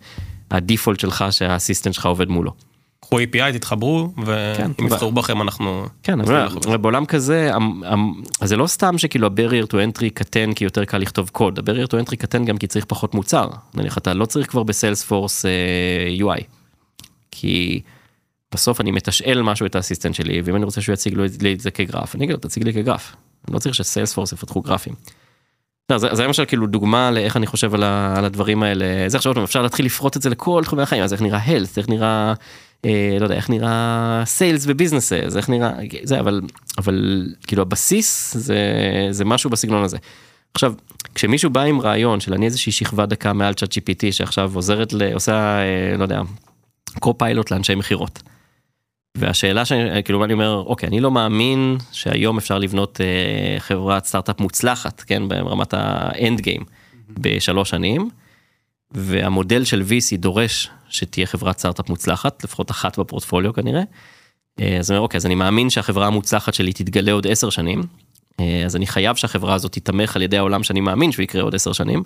הדיפולט 0.50 1.00
שלך 1.00 1.24
שהאסיסטנט 1.30 1.94
שלך 1.94 2.06
עובד 2.06 2.28
מולו. 2.28 2.52
קחו 3.00 3.20
API 3.20 3.52
תתחברו 3.52 4.08
ואם 4.16 4.72
כן, 4.76 4.84
יבחרו 4.84 5.12
בכם 5.12 5.42
אנחנו. 5.42 5.86
כן, 6.02 6.20
אבל 6.20 6.76
בעולם 6.76 7.06
כזה 7.06 7.50
אז 8.40 8.48
זה 8.48 8.56
לא 8.56 8.66
סתם 8.66 8.98
שכאילו 8.98 9.26
ה-barrier 9.26 9.66
to 9.66 9.74
entry 9.74 10.10
קטן 10.14 10.52
כי 10.52 10.64
יותר 10.64 10.84
קל 10.84 10.98
לכתוב 10.98 11.30
קוד, 11.32 11.58
ה-barrier 11.58 11.86
to 11.88 12.08
entry 12.08 12.16
קטן 12.16 12.44
גם 12.44 12.58
כי 12.58 12.66
צריך 12.66 12.84
פחות 12.84 13.14
מוצר, 13.14 13.48
נניח 13.74 13.98
אתה 13.98 14.14
לא 14.14 14.26
צריך 14.26 14.50
כבר 14.50 14.62
בסיילספורס 14.62 15.44
UI. 16.18 16.42
כי 17.30 17.80
בסוף 18.54 18.80
אני 18.80 18.90
מתשאל 18.90 19.42
משהו 19.42 19.66
את 19.66 19.76
האסיסטנט 19.76 20.14
שלי 20.14 20.42
ואם 20.44 20.56
אני 20.56 20.64
רוצה 20.64 20.80
שהוא 20.80 20.92
יציג 20.92 21.18
לי 21.40 21.52
את 21.52 21.60
זה 21.60 21.70
כגרף 21.70 22.14
אני 22.14 22.24
אגיד 22.24 22.34
לו 22.34 22.40
תציג 22.40 22.64
לי 22.64 22.72
כגרף. 22.72 23.16
אני 23.48 23.54
לא 23.54 23.58
צריך 23.58 23.74
שסיילספורס 23.74 24.32
יפתחו 24.32 24.60
גרפים. 24.60 24.94
לא, 25.90 25.98
זה, 25.98 26.08
זה 26.12 26.24
למשל 26.24 26.44
כאילו 26.44 26.66
דוגמה 26.66 27.10
לאיך 27.10 27.36
אני 27.36 27.46
חושב 27.46 27.74
על, 27.74 27.82
ה, 27.82 28.14
על 28.18 28.24
הדברים 28.24 28.62
האלה, 28.62 29.08
זה 29.08 29.16
עכשיו 29.16 29.44
אפשר 29.44 29.62
להתחיל 29.62 29.86
לפרוט 29.86 30.16
את 30.16 30.22
זה 30.22 30.30
לכל 30.30 30.62
תחומי 30.64 30.82
החיים, 30.82 31.02
אז 31.02 31.12
איך 31.12 31.22
נראה 31.22 31.44
health, 31.46 31.74
איך 31.76 31.88
נראה, 31.88 32.34
אה, 32.84 33.16
לא 33.20 33.24
יודע, 33.24 33.34
איך 33.34 33.50
נראה 33.50 34.22
סיילס 34.26 34.64
וביזנסס, 34.68 35.36
איך 35.36 35.48
נראה, 35.48 35.72
זה, 36.02 36.20
אבל, 36.20 36.40
אבל 36.78 37.26
כאילו 37.46 37.62
הבסיס 37.62 38.36
זה, 38.36 38.58
זה 39.10 39.24
משהו 39.24 39.50
בסגנון 39.50 39.84
הזה. 39.84 39.96
עכשיו, 40.54 40.74
כשמישהו 41.14 41.50
בא 41.50 41.62
עם 41.62 41.80
רעיון 41.80 42.20
של 42.20 42.34
אני 42.34 42.46
איזושהי 42.46 42.72
שכבה 42.72 43.06
דקה 43.06 43.32
מעל 43.32 43.54
צ'אט 43.54 43.72
GPT 43.72 44.12
שעכשיו 44.12 44.50
עוזרת, 44.54 44.92
ל, 44.92 45.12
עושה, 45.12 45.58
אה, 45.58 45.96
לא 45.96 46.02
יודע, 46.02 46.22
קו-פיילוט 47.00 47.50
לאנשי 47.50 47.74
מכירות. 47.74 48.22
והשאלה 49.18 49.64
שאני, 49.64 50.02
כאילו 50.02 50.24
אני 50.24 50.32
אומר, 50.32 50.64
אוקיי, 50.66 50.88
אני 50.88 51.00
לא 51.00 51.10
מאמין 51.10 51.76
שהיום 51.92 52.38
אפשר 52.38 52.58
לבנות 52.58 53.00
אה, 53.00 53.60
חברת 53.60 54.04
סטארט-אפ 54.04 54.40
מוצלחת, 54.40 55.00
כן, 55.00 55.28
ברמת 55.28 55.74
האנד 55.76 56.40
גיים, 56.40 56.64
בשלוש 57.08 57.70
שנים, 57.70 58.10
והמודל 58.90 59.64
של 59.64 59.82
VC 59.88 60.16
דורש 60.16 60.70
שתהיה 60.88 61.26
חברת 61.26 61.58
סטארט-אפ 61.58 61.88
מוצלחת, 61.88 62.44
לפחות 62.44 62.70
אחת 62.70 62.98
בפורטפוליו 62.98 63.52
כנראה. 63.52 63.82
אה, 64.60 64.76
אז 64.78 64.90
אני 64.90 64.96
אומר, 64.96 65.04
אוקיי, 65.04 65.18
אז 65.18 65.26
אני 65.26 65.34
מאמין 65.34 65.70
שהחברה 65.70 66.06
המוצלחת 66.06 66.54
שלי 66.54 66.72
תתגלה 66.72 67.12
עוד 67.12 67.26
עשר 67.26 67.50
שנים, 67.50 67.82
אה, 68.40 68.62
אז 68.64 68.76
אני 68.76 68.86
חייב 68.86 69.16
שהחברה 69.16 69.54
הזאת 69.54 69.72
תיתמך 69.72 70.16
על 70.16 70.22
ידי 70.22 70.38
העולם 70.38 70.62
שאני 70.62 70.80
מאמין 70.80 71.12
שהוא 71.12 71.22
יקרה 71.22 71.42
עוד 71.42 71.54
עשר 71.54 71.72
שנים. 71.72 72.02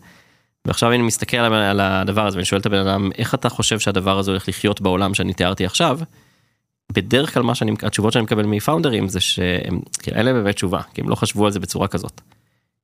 ועכשיו 0.64 0.92
אני 0.92 1.03
מסתכל 1.03 1.37
על 1.37 1.81
הדבר 1.81 2.27
הזה 2.27 2.37
ואני 2.37 2.44
שואל 2.44 2.61
את 2.61 2.66
הבן 2.66 2.79
אדם, 2.79 3.11
איך 3.18 3.35
אתה 3.35 3.49
חושב 3.49 3.79
שהדבר 3.79 4.18
הזה 4.18 4.31
הולך 4.31 4.49
לחיות 4.49 4.81
בעולם 4.81 5.14
שאני 5.14 5.33
תיארתי 5.33 5.64
עכשיו? 5.64 5.99
בדרך 6.92 7.35
כלל 7.35 7.42
מה 7.42 7.55
שאני, 7.55 7.72
התשובות 7.83 8.12
שאני 8.12 8.22
מקבל 8.22 8.46
מפאונדרים 8.46 9.09
זה 9.09 9.20
שהם, 9.20 9.81
כאילו, 9.98 10.16
אין 10.16 10.27
להם 10.27 10.42
באמת 10.42 10.55
תשובה, 10.55 10.81
כי 10.94 11.01
הם 11.01 11.09
לא 11.09 11.14
חשבו 11.14 11.46
על 11.46 11.53
זה 11.53 11.61
בצורה 11.61 11.88
כזאת. 11.88 12.20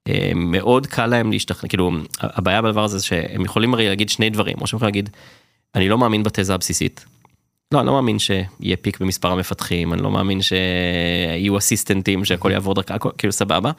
אה, 0.09 0.33
מאוד 0.35 0.87
קל 0.87 1.07
להם 1.07 1.33
להשתכנע, 1.33 1.69
כאילו, 1.69 1.91
הבעיה 2.21 2.63
בדבר 2.63 2.85
הזה 2.85 3.03
שהם 3.03 3.45
יכולים 3.45 3.75
הרי 3.75 3.89
להגיד 3.89 4.09
שני 4.09 4.31
דברים, 4.31 4.57
או 4.61 4.67
שהם 4.67 4.77
יכולים 4.77 4.95
להגיד, 4.95 5.11
אני 5.75 5.89
לא 5.89 5.99
מאמין 5.99 6.23
בתזה 6.23 6.55
הבסיסית. 6.55 7.05
לא, 7.73 7.81
אני 7.81 7.87
לא 7.87 7.93
מאמין 7.93 8.19
שיהיה 8.19 8.77
פיק 8.81 9.01
במספר 9.01 9.33
המפתחים, 9.33 9.93
אני 9.93 10.03
לא 10.03 10.11
מאמין 10.11 10.41
שיהיו 10.43 11.59
אסיסטנטים 11.59 12.25
שהכל 12.25 12.51
יעבור 12.53 12.75
דרכה, 12.75 12.97
כאילו 13.19 13.33
סבבה. 13.33 13.71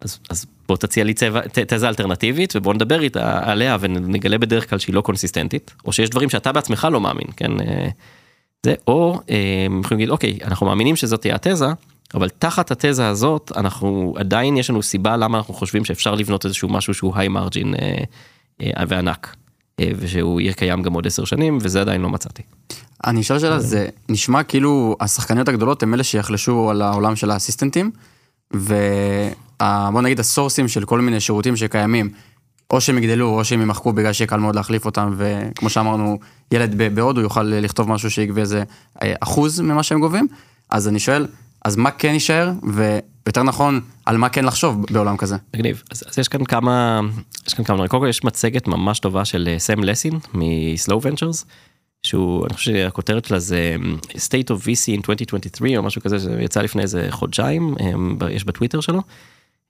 אז, 0.00 0.18
אז 0.30 0.46
בוא 0.68 0.76
תציע 0.76 1.04
לי 1.04 1.14
צבע, 1.14 1.40
תזה 1.66 1.88
אלטרנטיבית 1.88 2.56
ובוא 2.56 2.74
נדבר 2.74 3.00
איתה 3.00 3.50
עליה 3.50 3.76
ונגלה 3.80 4.38
בדרך 4.38 4.70
כלל 4.70 4.78
שהיא 4.78 4.94
לא 4.94 5.00
קונסיסטנטית, 5.00 5.74
או 5.84 5.92
שיש 5.92 6.10
דברים 6.10 6.30
שאתה 6.30 6.52
בעצמך 6.52 6.88
לא 6.92 7.00
מאמין, 7.00 7.26
כן? 7.36 7.50
אה, 8.66 8.70
זה 8.70 8.74
או 8.86 9.20
אה, 9.30 9.62
הם 9.66 9.80
יכולים 9.80 9.98
להגיד 9.98 10.10
אוקיי 10.10 10.38
אנחנו 10.44 10.66
מאמינים 10.66 10.96
שזאת 10.96 11.20
תהיה 11.20 11.34
התזה 11.34 11.66
אבל 12.14 12.28
תחת 12.28 12.70
התזה 12.70 13.08
הזאת 13.08 13.52
אנחנו 13.56 14.14
עדיין 14.18 14.56
יש 14.56 14.70
לנו 14.70 14.82
סיבה 14.82 15.16
למה 15.16 15.38
אנחנו 15.38 15.54
חושבים 15.54 15.84
שאפשר 15.84 16.14
לבנות 16.14 16.44
איזשהו 16.44 16.68
משהו 16.68 16.94
שהוא 16.94 17.12
היי 17.16 17.28
מרג'ין 17.28 17.74
אה, 17.74 18.04
אה, 18.62 18.84
וענק 18.88 19.36
אה, 19.80 19.90
ושהוא 19.98 20.40
יהיה 20.40 20.52
קיים 20.52 20.82
גם 20.82 20.92
עוד 20.92 21.06
עשר 21.06 21.24
שנים 21.24 21.58
וזה 21.60 21.80
עדיין 21.80 22.00
לא 22.00 22.08
מצאתי. 22.08 22.42
אני 23.06 23.20
אשאל 23.20 23.38
שאלה 23.38 23.60
זה 23.60 23.88
נשמע 24.08 24.42
כאילו 24.42 24.96
השחקניות 25.00 25.48
הגדולות 25.48 25.82
הם 25.82 25.94
אלה 25.94 26.04
שיחלשו 26.04 26.70
על 26.70 26.82
העולם 26.82 27.16
של 27.16 27.30
האסיסטנטים 27.30 27.90
ובוא 28.54 30.02
נגיד 30.02 30.20
הסורסים 30.20 30.68
של 30.68 30.84
כל 30.84 31.00
מיני 31.00 31.20
שירותים 31.20 31.56
שקיימים 31.56 32.10
או 32.70 32.80
שהם 32.80 32.98
יגדלו 32.98 33.38
או 33.38 33.44
שהם 33.44 33.62
ימחקו 33.62 33.92
בגלל 33.92 34.12
שיהיה 34.12 34.28
קל 34.28 34.36
מאוד 34.36 34.54
להחליף 34.54 34.86
אותם 34.86 35.14
וכמו 35.16 35.70
שאמרנו 35.70 36.18
ילד 36.52 36.94
בהודו 36.94 37.20
יוכל 37.20 37.42
לכתוב 37.42 37.88
משהו 37.88 38.10
שיגבה 38.10 38.40
איזה 38.40 38.62
אה, 39.02 39.14
אחוז 39.20 39.60
ממה 39.60 39.82
שהם 39.82 40.00
גובים 40.00 40.28
אז 40.70 40.88
אני 40.88 40.98
שואל 40.98 41.26
אז 41.64 41.76
מה 41.76 41.90
כן 41.90 42.12
יישאר 42.12 42.52
ויותר 42.62 43.42
נכון 43.42 43.80
על 44.06 44.16
מה 44.16 44.28
כן 44.28 44.44
לחשוב 44.44 44.86
בעולם 44.90 45.16
כזה. 45.16 45.36
מגניב 45.54 45.82
אז, 45.90 46.02
אז 46.06 46.18
יש 46.18 46.28
כאן 46.28 46.44
כמה 46.44 47.00
יש 47.46 47.54
כאן 47.54 47.64
כמה 47.64 47.88
קודם 47.88 48.02
כל 48.02 48.08
יש 48.08 48.24
מצגת 48.24 48.68
ממש 48.68 48.98
טובה 48.98 49.24
של 49.24 49.54
סם 49.58 49.84
לסין 49.84 50.18
מסלואו 50.34 51.02
ונצ'רס. 51.02 51.44
שהוא 52.02 52.46
אני 52.46 52.54
חושב 52.54 52.72
שהכותרת 52.72 53.24
שלה 53.24 53.38
זה 53.38 53.76
state 54.14 54.50
of 54.50 54.62
VC 54.62 54.96
in 54.96 55.10
2023 55.10 55.72
או 55.76 55.82
משהו 55.82 56.02
כזה 56.02 56.20
שיצא 56.20 56.60
לפני 56.62 56.82
איזה 56.82 57.06
חודשיים 57.10 57.74
יש 58.30 58.44
בטוויטר 58.44 58.80
שלו. 58.80 59.02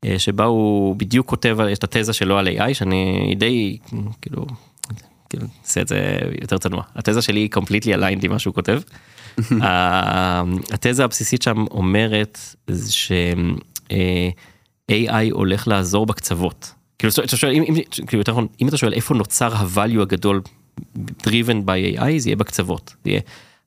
אה, 0.04 0.18
שבה 0.18 0.44
הוא 0.44 0.96
בדיוק 0.96 1.28
כותב 1.28 1.58
את 1.72 1.84
התזה 1.84 2.12
שלו 2.12 2.38
על 2.38 2.48
AI 2.48 2.74
שאני 2.74 3.34
די 3.38 3.78
כאילו, 4.22 4.46
כאילו 5.30 5.46
עושה 5.62 5.80
את 5.80 5.88
זה 5.88 6.18
יותר 6.40 6.58
צנוע 6.58 6.82
התזה 6.94 7.22
שלי 7.22 7.40
היא 7.40 7.50
completely 7.54 7.98
aligned 7.98 8.24
עם 8.24 8.30
מה 8.30 8.38
שהוא 8.38 8.54
כותב. 8.54 8.80
התזה 10.74 11.04
הבסיסית 11.04 11.42
שם 11.42 11.64
אומרת 11.70 12.38
ש 12.88 13.12
AI 14.90 15.30
הולך 15.30 15.68
לעזור 15.68 16.06
בקצוות. 16.06 16.72
כאילו, 16.98 17.12
אתה 17.24 17.36
שואל, 17.36 17.52
אם, 17.52 17.74
כאילו 18.06 18.20
יותר 18.20 18.32
נכון, 18.32 18.46
אם 18.60 18.68
אתה 18.68 18.76
שואל 18.76 18.92
איפה 18.92 19.14
נוצר 19.14 19.52
הvalue 19.54 20.02
הגדול 20.02 20.40
driven 21.22 21.64
by 21.66 21.98
AI 21.98 22.18
זה 22.18 22.28
יהיה 22.28 22.36
בקצוות. 22.36 22.94
זה 23.04 23.10
יהיה 23.10 23.20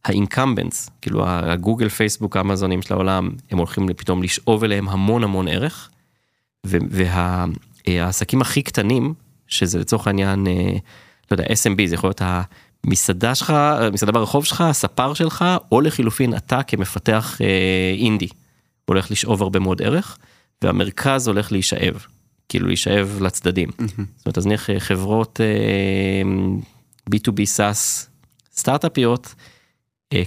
האינקמבנס, 0.05 0.89
כאילו 1.01 1.23
הגוגל, 1.27 1.89
פייסבוק, 1.89 2.37
אמזונים 2.37 2.81
של 2.81 2.93
העולם, 2.93 3.29
הם 3.51 3.57
הולכים 3.57 3.93
פתאום 3.93 4.23
לשאוב 4.23 4.63
אליהם 4.63 4.89
המון 4.89 5.23
המון 5.23 5.47
ערך. 5.47 5.89
והעסקים 6.63 8.41
הכי 8.41 8.61
קטנים, 8.61 9.13
שזה 9.47 9.79
לצורך 9.79 10.07
העניין, 10.07 10.47
אה, 10.47 10.73
לא 11.31 11.35
יודע, 11.35 11.43
SMB, 11.43 11.87
זה 11.87 11.95
יכול 11.95 12.07
להיות 12.07 12.21
המסעדה 12.85 13.35
שלך, 13.35 13.53
מסעדה 13.93 14.11
ברחוב 14.11 14.45
שלך, 14.45 14.61
הספר 14.61 15.13
שלך, 15.13 15.45
או 15.71 15.81
לחילופין 15.81 16.35
אתה 16.35 16.63
כמפתח 16.63 17.37
אה, 17.41 17.93
אינדי, 17.97 18.27
הולך 18.85 19.11
לשאוב 19.11 19.41
הרבה 19.41 19.59
מאוד 19.59 19.81
ערך, 19.81 20.17
והמרכז 20.61 21.27
הולך 21.27 21.51
להישאב, 21.51 22.05
כאילו 22.49 22.67
להישאב 22.67 23.17
לצדדים. 23.21 23.69
זאת 24.17 24.25
אומרת, 24.25 24.37
אז 24.37 24.47
נניח 24.47 24.69
אה, 24.69 24.79
חברות 24.79 25.39
B2B 27.09 27.39
SaaS 27.57 28.07
סטארט-אפיות, 28.55 29.35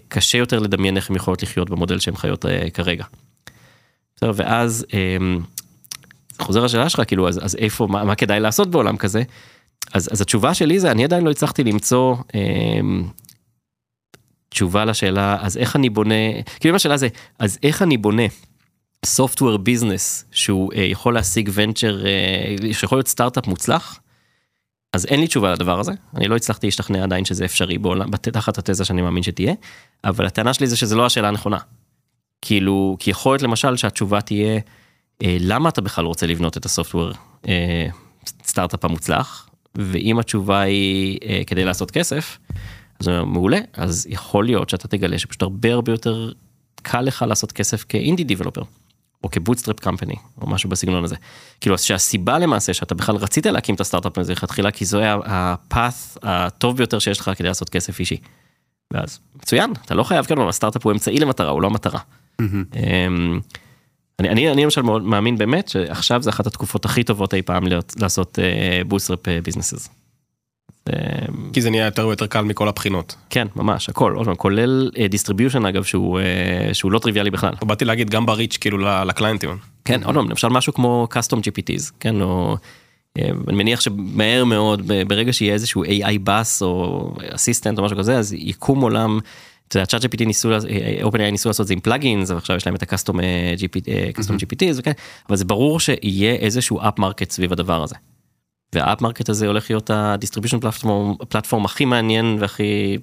קשה 0.09 0.39
יותר 0.39 0.59
לדמיין 0.59 0.97
איך 0.97 1.11
הן 1.11 1.17
יכולות 1.17 1.43
לחיות 1.43 1.71
במודל 1.71 1.99
שהן 1.99 2.17
חיות 2.17 2.45
כרגע. 2.75 3.05
ואז 4.23 4.87
חוזר 6.41 6.65
לשאלה 6.65 6.89
שלך 6.89 7.03
כאילו 7.07 7.29
אז, 7.29 7.45
אז 7.45 7.57
איפה 7.57 7.87
מה, 7.91 8.05
מה 8.05 8.15
כדאי 8.15 8.41
לעשות 8.41 8.71
בעולם 8.71 8.97
כזה. 8.97 9.23
אז, 9.93 10.09
אז 10.13 10.21
התשובה 10.21 10.55
שלי 10.55 10.81
זה 10.81 10.91
אני 10.91 11.05
עדיין 11.05 11.25
לא 11.25 11.31
הצלחתי 11.31 11.65
למצוא 11.65 12.17
אה, 12.35 12.41
תשובה 14.49 14.85
לשאלה 14.85 15.37
אז 15.41 15.57
איך 15.57 15.77
אני 15.77 15.91
בונה 15.91 16.43
כאילו 16.61 16.77
השאלה 16.77 16.97
זה 16.97 17.09
אז 17.39 17.59
איך 17.63 17.83
אני 17.83 17.97
בונה 17.97 18.23
software 19.07 19.59
business 19.59 20.25
שהוא 20.31 20.73
אה, 20.73 20.83
יכול 20.83 21.15
להשיג 21.15 21.51
ונצ'ר 21.53 22.07
אה, 22.07 22.73
שיכול 22.73 22.99
להיות 22.99 23.09
סטארט-אפ 23.09 23.47
מוצלח. 23.47 24.01
אז 24.93 25.07
אין 25.07 25.21
לי 25.21 25.27
תשובה 25.27 25.53
לדבר 25.53 25.81
הזה 25.81 25.93
אני 26.17 26.29
לא 26.29 26.37
הצלחתי 26.37 26.67
להשתכנע 26.67 27.03
עדיין 27.03 27.25
שזה 27.25 27.45
אפשרי 27.45 27.79
בעולם 27.79 28.11
תחת 28.17 28.59
התזה 28.59 28.85
שאני 28.85 29.03
מאמין 29.03 29.23
שתהיה 29.23 29.55
אבל 30.05 30.27
הטענה 30.27 30.55
שלי 30.55 30.67
זה 30.67 30.77
שזה 30.77 30.97
לא 30.97 31.07
השאלה 31.07 31.29
הנכונה. 31.29 31.59
כאילו 32.43 32.97
כי 33.01 33.11
יכול 33.11 33.33
להיות 33.33 33.43
למשל 33.43 33.77
שהתשובה 33.77 34.21
תהיה. 34.21 34.61
אה, 35.23 35.37
למה 35.41 35.69
אתה 35.69 35.81
בכלל 35.81 36.05
רוצה 36.05 36.27
לבנות 36.27 36.57
את 36.57 36.65
ה 36.65 36.70
software 36.70 37.13
אה, 37.49 37.87
סטארט-אפ 38.47 38.85
המוצלח, 38.85 39.49
ואם 39.75 40.19
התשובה 40.19 40.61
היא 40.61 41.19
אה, 41.29 41.43
כדי 41.47 41.65
לעשות 41.65 41.91
כסף, 41.91 42.39
אז 43.01 43.09
מעולה, 43.09 43.59
אז 43.73 44.07
יכול 44.11 44.45
להיות 44.45 44.71
שאתה 44.71 44.89
תגלה 44.89 45.19
שפשוט 45.19 45.43
הרבה 45.43 45.73
הרבה 45.73 45.93
יותר 45.93 46.33
קל 46.83 47.01
לך 47.01 47.25
לעשות 47.29 47.53
כסף 47.53 47.85
כ 47.89 47.99
indie 47.99 48.25
developer. 48.25 48.63
או 49.25 49.31
כ 49.31 49.38
bootstrapped 49.38 49.81
company 49.81 50.15
או 50.41 50.47
משהו 50.47 50.71
בסגנון 50.71 51.05
הזה. 51.05 51.17
כאילו 51.61 51.79
שהסיבה 51.79 52.39
למעשה 52.39 52.75
שאתה 52.75 52.95
בכלל 52.95 53.17
רצית 53.17 53.47
להקים 53.47 53.75
את 53.75 53.81
הסטארט-אפ 53.81 54.19
הזה 54.19 54.33
לכתחילה 54.33 54.71
כי 54.71 54.85
זו 54.85 55.01
ה 55.25 55.44
path 55.44 56.19
הטוב 56.23 56.77
ביותר 56.77 56.99
שיש 56.99 57.21
לך 57.21 57.31
כדי 57.37 57.49
לעשות 57.49 57.71
כסף 57.71 58.01
אישי. 58.01 58.17
ואז 58.91 59.21
מצוין 59.37 59.73
אתה 59.85 59.95
לא 59.95 60.03
חייב 60.03 60.25
כן 60.25 60.39
הסטארט-אפ 60.39 60.85
הוא 60.85 60.93
אמצעי 60.93 61.19
למטרה 61.19 61.51
הוא 61.51 61.63
לא 61.63 61.67
המטרה. 61.67 62.01
Mm-hmm. 62.43 62.77
אני, 64.21 64.29
אני, 64.29 64.51
אני 64.51 64.65
למשל 64.65 64.83
מאמין 64.83 65.39
באמת 65.39 65.69
שעכשיו 65.69 66.23
זה 66.23 66.31
אחת 66.31 66.47
התקופות 66.47 66.85
הכי 66.85 67.05
טובות 67.05 67.35
אי 67.35 67.43
פעם 67.43 67.67
להיות, 67.67 67.95
לעשות 67.99 68.39
bootstrap 68.89 69.29
businesses. 69.29 69.89
כי 71.53 71.63
זה 71.63 71.71
נהיה 71.71 71.85
יותר 71.85 72.07
ויותר 72.07 72.27
קל 72.27 72.41
מכל 72.41 72.69
הבחינות. 72.69 73.17
כן, 73.31 73.47
ממש, 73.57 73.89
הכל, 73.89 74.15
עוד 74.15 74.27
פעם, 74.27 74.35
כולל 74.35 74.91
distribution 75.11 75.67
אגב 75.67 75.83
שהוא, 75.83 76.21
uh, 76.21 76.75
שהוא 76.75 76.93
לא 76.93 76.99
טריוויאלי 76.99 77.31
בכלל. 77.31 77.55
באתי 77.63 77.85
להגיד 77.85 78.11
גם 78.11 78.27
ב 78.27 78.32
reach 78.32 78.57
כאילו 78.57 78.79
לקליינטים. 78.79 79.59
כן, 79.85 80.05
עוד 80.05 80.15
פעם, 80.15 80.31
למשל 80.31 80.49
משהו 80.49 80.75
כמו 80.75 81.09
custom 81.13 81.37
GPTs, 81.37 81.93
כן, 82.01 82.21
או... 82.21 82.57
אה, 83.19 83.31
אני 83.49 83.57
מניח 83.57 83.81
שמהר 83.81 84.45
מאוד 84.45 84.93
ברגע 85.07 85.33
שיהיה 85.33 85.55
איזשהו 85.55 85.85
AI 85.85 86.19
bus 86.25 86.63
או 86.63 87.11
assistant 87.35 87.79
או 87.79 87.85
משהו 87.85 87.97
כזה 87.97 88.19
אז 88.19 88.33
יקום 88.33 88.81
עולם 88.81 89.19
אתה 89.69 89.77
יודע, 89.77 89.87
ChatGPT 89.87 90.25
ניסו, 90.27 90.51
OpenAI 91.03 91.31
ניסו 91.31 91.49
לעשות 91.49 91.65
את 91.65 91.69
זה 91.69 91.75
עם 91.75 91.81
plugins, 91.81 92.31
ועכשיו 92.31 92.57
יש 92.57 92.67
להם 92.67 92.75
את 92.75 92.83
ה 92.83 92.88
custom 92.88 93.21
GPT, 93.59 94.13
custom 94.13 94.37
GPT, 94.37 94.65
וכן, 94.77 94.93
אבל 95.29 95.37
זה 95.37 95.45
ברור 95.45 95.81
שיהיה 95.81 96.35
איזשהו 96.35 96.81
app 96.81 96.99
market 96.99 97.31
סביב 97.31 97.53
הדבר 97.53 97.83
הזה. 97.83 97.95
וה 98.75 98.85
app 98.85 99.01
market 99.01 99.29
הזה 99.29 99.47
הולך 99.47 99.71
להיות 99.71 99.91
ה 99.91 99.96
distribution 99.96 100.61
platform, 100.61 101.15
platform 101.29 101.65
הכי 101.65 101.85
מעניין 101.85 102.37
והכי... 102.41 102.99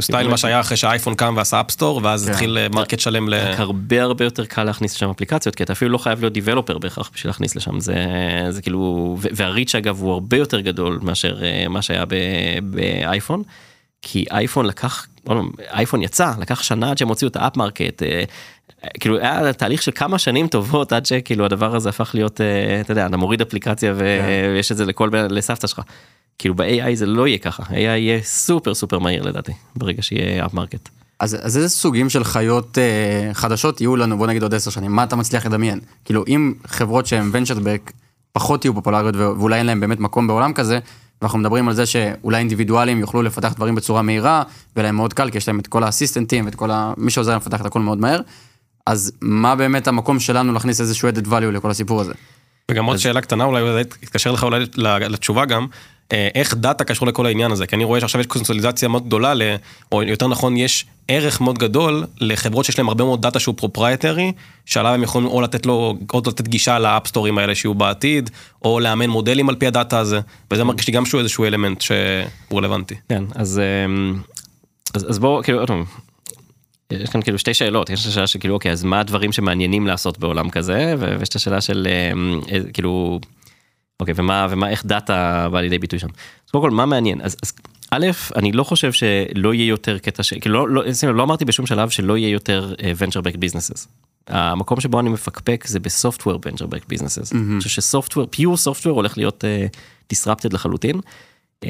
סטייל 0.00 0.28
מה 0.28 0.36
שהיה 0.36 0.60
אחרי 0.60 0.76
שהאייפון 0.76 1.14
קם 1.14 1.34
ועשה 1.36 1.60
App 1.60 1.73
Store, 1.73 2.00
ואז 2.02 2.24
כן. 2.24 2.32
התחיל 2.32 2.58
אה, 2.58 2.68
market 2.68 3.00
שלם 3.00 3.28
ל... 3.28 3.34
הרבה 3.34 4.02
הרבה 4.02 4.24
יותר 4.24 4.44
קל 4.44 4.64
להכניס 4.64 4.94
לשם 4.94 5.10
אפליקציות, 5.10 5.54
כי 5.54 5.62
אתה 5.62 5.72
אפילו 5.72 5.90
לא 5.90 5.98
חייב 5.98 6.20
להיות 6.20 6.32
developer 6.32 6.78
בהכרח 6.78 7.10
בשביל 7.14 7.28
להכניס 7.28 7.56
לשם, 7.56 7.80
זה, 7.80 7.94
זה 8.50 8.62
כאילו, 8.62 9.16
וה 9.20 9.35
reach 9.35 9.74
אגב 9.74 10.00
הוא 10.00 10.12
הרבה 10.12 10.36
יותר 10.36 10.60
גדול 10.60 10.98
מאשר 11.02 11.44
אה, 11.44 11.68
מה 11.68 11.82
שהיה 11.82 12.04
ב- 12.04 12.58
באייפון, 12.62 13.42
כי 14.02 14.24
אייפון 14.30 14.66
לקח, 14.66 15.06
אייפון 15.70 16.02
יצא, 16.02 16.32
לקח 16.38 16.62
שנה 16.62 16.90
עד 16.90 16.98
שהם 16.98 17.08
הוציאו 17.08 17.28
את 17.30 17.36
ה 17.36 17.41
app 17.41 17.56
market, 17.56 18.02
אה, 18.02 18.24
כאילו 19.00 19.18
היה 19.18 19.52
תהליך 19.52 19.82
של 19.82 19.92
כמה 19.94 20.18
שנים 20.18 20.48
טובות 20.48 20.92
עד 20.92 21.06
שכאילו 21.06 21.44
הדבר 21.44 21.76
הזה 21.76 21.88
הפך 21.88 22.10
להיות, 22.14 22.40
אה, 22.40 22.80
אתה 22.80 22.92
יודע, 22.92 23.06
אתה 23.06 23.16
מוריד 23.16 23.40
אפליקציה 23.40 23.94
כן. 23.94 23.98
ויש 23.98 24.72
את 24.72 24.76
זה 24.76 24.84
לכל, 24.84 25.10
לסבתא 25.30 25.66
שלך. 25.66 25.80
כאילו 26.38 26.54
ב-AI 26.54 26.94
זה 26.94 27.06
לא 27.06 27.26
יהיה 27.26 27.38
ככה, 27.38 27.62
AI 27.62 27.74
יהיה 27.74 28.22
סופר 28.22 28.74
סופר 28.74 28.98
מהיר 28.98 29.22
לדעתי, 29.22 29.52
ברגע 29.76 30.02
שיהיה 30.02 30.46
app 30.46 30.54
market. 30.54 30.88
אז, 31.20 31.36
אז 31.42 31.56
איזה 31.56 31.68
סוגים 31.68 32.10
של 32.10 32.24
חיות 32.24 32.78
אה, 32.78 33.34
חדשות 33.34 33.80
יהיו 33.80 33.96
לנו, 33.96 34.18
בוא 34.18 34.26
נגיד 34.26 34.42
עוד 34.42 34.54
עשר 34.54 34.70
שנים, 34.70 34.92
מה 34.92 35.04
אתה 35.04 35.16
מצליח 35.16 35.46
לדמיין? 35.46 35.80
כאילו, 36.04 36.24
אם 36.28 36.54
חברות 36.66 37.06
שהן 37.06 37.30
back 37.32 37.92
פחות 38.32 38.64
יהיו 38.64 38.74
פופולריות 38.74 39.16
ואולי 39.16 39.58
אין 39.58 39.66
להן 39.66 39.80
באמת 39.80 40.00
מקום 40.00 40.26
בעולם 40.26 40.52
כזה, 40.52 40.78
ואנחנו 41.22 41.38
מדברים 41.38 41.68
על 41.68 41.74
זה 41.74 41.86
שאולי 41.86 42.38
אינדיבידואלים 42.38 43.00
יוכלו 43.00 43.22
לפתח 43.22 43.52
דברים 43.52 43.74
בצורה 43.74 44.02
מהירה, 44.02 44.42
ולהם 44.76 44.96
מאוד 44.96 45.12
קל, 45.12 45.30
כי 45.30 45.38
יש 45.38 45.48
להם 45.48 45.58
את 45.58 45.66
כל 45.66 45.82
האסיסטנטים 45.82 46.44
ואת 46.44 46.54
כל 46.54 46.70
ה... 46.70 46.92
מי 46.96 47.10
שעוזר 47.10 47.30
להם 47.30 47.40
לפתח 47.40 47.60
את 47.60 47.66
הכל 47.66 47.80
מאוד 47.80 47.98
מהר, 47.98 48.20
אז 48.86 49.12
מה 49.20 49.56
באמת 49.56 49.88
המקום 49.88 50.20
שלנו 50.20 50.52
להכניס 50.52 50.80
איזשהו 50.80 51.08
added 51.08 51.26
value 51.26 51.52
לכל 51.52 51.70
הסיפור 51.70 52.00
הזה? 52.00 52.12
וגם 52.70 52.84
עוד 52.84 52.96
שאלה 52.96 53.20
קטנה 53.20 53.44
אולי, 53.44 53.62
אולי 53.62 53.84
תתקשר 53.84 54.32
לך 54.32 54.42
אולי 54.42 54.66
לתשובה 55.00 55.44
גם, 55.44 55.66
איך 56.10 56.54
data 56.54 56.84
קשור 56.84 57.08
לכל 57.08 57.26
העניין 57.26 57.52
הזה, 57.52 57.66
כי 57.66 57.76
אני 57.76 57.84
רואה 57.84 58.00
שעכשיו 58.00 58.20
יש 58.20 58.26
קונסוליזציה 58.26 58.88
מאוד 58.88 59.06
גדולה, 59.06 59.34
ל- 59.34 59.56
או 59.92 60.02
יותר 60.02 60.28
נכון 60.28 60.56
יש 60.56 60.86
ערך 61.08 61.40
מאוד 61.40 61.58
גדול 61.58 62.04
לחברות 62.20 62.64
שיש 62.64 62.78
להם 62.78 62.88
הרבה 62.88 63.04
מאוד 63.04 63.22
data 63.22 63.38
שהוא 63.38 63.54
proprietary, 63.56 64.32
שעליו 64.66 64.92
הם 64.92 65.02
יכולים 65.02 65.28
או 65.28 65.40
לתת 65.40 65.66
לו, 65.66 65.94
או 66.14 66.22
לתת 66.26 66.48
גישה 66.48 66.78
ל 66.78 66.84
app 66.84 67.00
storeים 67.00 67.38
האלה 67.38 67.54
שיהיו 67.54 67.74
בעתיד, 67.74 68.30
או 68.64 68.80
לאמן 68.80 69.10
מודלים 69.10 69.48
על 69.48 69.54
פי 69.54 69.66
הדאטה 69.66 69.98
הזה, 69.98 70.20
וזה 70.50 70.64
מרגיש 70.64 70.86
לי 70.86 70.92
גם 70.92 71.06
שהוא 71.06 71.18
איזשהו 71.20 71.44
אלמנט 71.44 71.80
שהוא 71.80 72.58
רלוונטי. 72.58 72.94
כן, 73.08 73.24
אז, 73.34 73.60
אמ, 73.84 74.20
אז, 74.94 75.10
אז 75.10 75.18
בואו, 75.18 75.42
כאילו, 75.42 75.60
עוד 75.60 75.70
יש 76.90 77.10
כאן 77.10 77.22
כאילו 77.22 77.38
שתי 77.38 77.54
שאלות, 77.54 77.90
יש 77.90 78.02
את 78.02 78.10
השאלה 78.10 78.26
של 78.26 78.38
כאילו, 78.38 78.54
אוקיי, 78.54 78.72
אז 78.72 78.84
מה 78.84 79.00
הדברים 79.00 79.32
שמעניינים 79.32 79.86
לעשות 79.86 80.18
בעולם 80.18 80.50
כזה, 80.50 80.94
ויש 80.98 81.28
את 81.28 81.36
השאלה 81.36 81.60
של 81.60 81.88
אמ, 82.12 82.40
אה, 82.52 82.58
כאילו, 82.72 83.20
אוקיי, 84.00 84.14
ומה, 84.16 84.46
ומה, 84.50 84.70
איך 84.70 84.86
דאטה 84.86 85.48
בא 85.52 85.60
לידי 85.60 85.78
ביטוי 85.78 85.98
שם. 85.98 86.08
אז 86.46 86.50
קודם 86.50 86.64
כל, 86.64 86.70
מה 86.70 86.86
מעניין? 86.86 87.20
אז, 87.20 87.36
אז 87.42 87.52
א', 87.90 88.06
אני 88.36 88.52
לא 88.52 88.64
חושב 88.64 88.92
שלא 88.92 89.54
יהיה 89.54 89.68
יותר 89.68 89.98
קטע 89.98 90.22
ש... 90.22 90.34
כאילו, 90.34 90.66
לא, 90.66 90.84
לא, 90.86 90.92
שימו 90.92 91.12
לא 91.12 91.22
אמרתי 91.22 91.44
בשום 91.44 91.66
שלב 91.66 91.88
שלא 91.88 92.16
יהיה 92.16 92.28
יותר 92.28 92.74
אה, 92.82 92.92
venture 92.98 93.22
back 93.22 93.36
businesses. 93.36 93.86
המקום 94.28 94.80
שבו 94.80 95.00
אני 95.00 95.08
מפקפק 95.08 95.64
זה 95.66 95.80
בסופטוור 95.80 96.40
venture 96.40 96.66
back 96.66 96.94
businesses. 96.94 97.34
אני 97.34 97.58
חושב 97.58 97.70
שסופטוור, 97.70 98.26
פיור 98.30 98.56
סופטוור 98.56 98.96
הולך 98.96 99.18
להיות 99.18 99.44
uh, 99.44 99.76
disrupted 100.14 100.48
לחלוטין. 100.52 101.00
Um, 101.64 101.68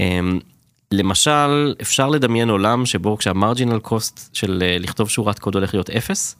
למשל, 0.92 1.74
אפשר 1.82 2.08
לדמיין 2.08 2.50
עולם 2.50 2.86
שבו 2.86 3.16
כשהמרג'ינל 3.16 3.78
קוסט 3.78 4.34
של 4.34 4.62
uh, 4.62 4.82
לכתוב 4.82 5.10
שורת 5.10 5.38
קוד 5.38 5.54
הולך 5.54 5.74
להיות 5.74 5.90
אפס, 5.90 6.36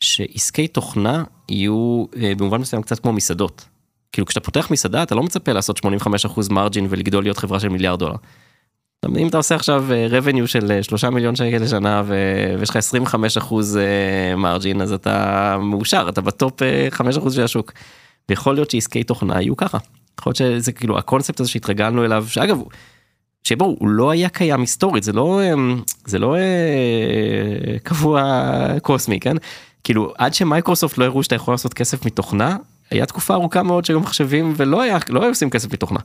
שעסקי 0.00 0.68
תוכנה 0.68 1.24
יהיו 1.48 2.04
uh, 2.12 2.16
במובן 2.36 2.60
מסוים 2.60 2.82
קצת 2.82 2.98
כמו 2.98 3.12
מסעדות. 3.12 3.64
כאילו 4.12 4.26
כשאתה 4.26 4.40
פותח 4.40 4.70
מסעדה 4.70 5.02
אתה 5.02 5.14
לא 5.14 5.22
מצפה 5.22 5.52
לעשות 5.52 5.78
85% 5.78 5.88
מרג'ין 6.50 6.86
ולגדול 6.90 7.22
להיות 7.22 7.38
חברה 7.38 7.60
של 7.60 7.68
מיליארד 7.68 7.98
דולר. 7.98 8.16
אם 9.16 9.28
אתה 9.28 9.36
עושה 9.36 9.54
עכשיו 9.54 9.84
אה, 9.92 10.06
revenue 10.20 10.46
של 10.46 10.72
אה, 10.72 10.82
3 10.82 11.04
מיליון 11.04 11.36
שקל 11.36 11.58
לשנה 11.58 12.02
ויש 12.06 12.70
לך 12.70 12.76
25 12.76 13.36
אחוז 13.36 13.78
margin 14.36 14.80
אז 14.80 14.92
אתה 14.92 15.56
מאושר 15.62 16.06
אתה 16.08 16.20
ב 16.20 16.31
top 16.31 16.62
אה, 16.62 16.86
5 16.90 17.18
אחוז 17.18 17.34
של 17.34 17.42
השוק. 17.42 17.72
ויכול 18.28 18.54
להיות 18.54 18.70
שעסקי 18.70 19.04
תוכנה 19.04 19.42
יהיו 19.42 19.56
ככה. 19.56 19.78
יכול 20.20 20.30
להיות 20.30 20.36
שזה 20.36 20.72
כאילו 20.72 20.98
הקונספט 20.98 21.40
הזה 21.40 21.50
שהתרגלנו 21.50 22.04
אליו 22.04 22.26
שאגב 22.28 22.58
שבו 23.44 23.64
הוא 23.64 23.88
לא 23.88 24.10
היה 24.10 24.28
קיים 24.28 24.60
היסטורית 24.60 25.02
זה 25.02 25.12
לא 25.12 25.40
אה, 25.40 25.54
זה 26.04 26.18
לא 26.18 26.36
אה, 26.36 27.78
קבוע 27.82 28.42
קוסמי 28.82 29.20
כן 29.20 29.36
כאילו 29.84 30.12
עד 30.18 30.34
שמייקרוסופט 30.34 30.98
לא 30.98 31.04
הראו 31.04 31.22
שאתה 31.22 31.34
יכול 31.34 31.54
לעשות 31.54 31.74
כסף 31.74 32.06
מתוכנה 32.06 32.56
היה 32.90 33.06
תקופה 33.06 33.34
ארוכה 33.34 33.62
מאוד 33.62 33.84
שהיו 33.84 34.00
מחשבים 34.00 34.54
ולא 34.56 34.82
היה 34.82 34.98
לא 35.08 35.20
היו 35.20 35.28
עושים 35.28 35.50
כסף 35.50 35.72
מתוכנה. 35.72 36.00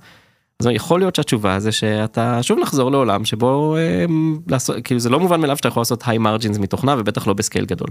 אז 0.59 0.67
יכול 0.71 0.99
להיות 0.99 1.15
שהתשובה 1.15 1.59
זה 1.59 1.71
שאתה 1.71 2.43
שוב 2.43 2.59
נחזור 2.59 2.91
לעולם 2.91 3.25
שבו 3.25 3.75
אה, 3.77 4.05
לעשות 4.47 4.75
כאילו 4.83 4.99
זה 4.99 5.09
לא 5.09 5.19
מובן 5.19 5.41
מאליו 5.41 5.57
שאתה 5.57 5.67
יכול 5.67 5.81
לעשות 5.81 6.03
היי 6.07 6.17
מרג'ינס 6.17 6.57
מתוכנה 6.57 6.95
ובטח 6.99 7.27
לא 7.27 7.33
בסקייל 7.33 7.65
גדול. 7.65 7.87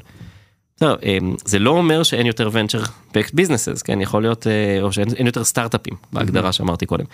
בסדר, 0.77 0.97
אה, 1.05 1.19
זה 1.45 1.59
לא 1.59 1.71
אומר 1.71 2.03
שאין 2.03 2.27
יותר 2.27 2.49
venture 2.49 2.87
backed 3.13 3.35
businesses 3.35 3.85
כן 3.85 4.01
יכול 4.01 4.23
להיות 4.23 4.47
אה, 4.47 4.83
או 4.83 4.93
שאין 4.93 5.09
אין 5.17 5.27
יותר 5.27 5.45
סטארט-אפים 5.45 5.95
בהגדרה 6.13 6.53
שאמרתי 6.53 6.87
קודם. 6.87 7.05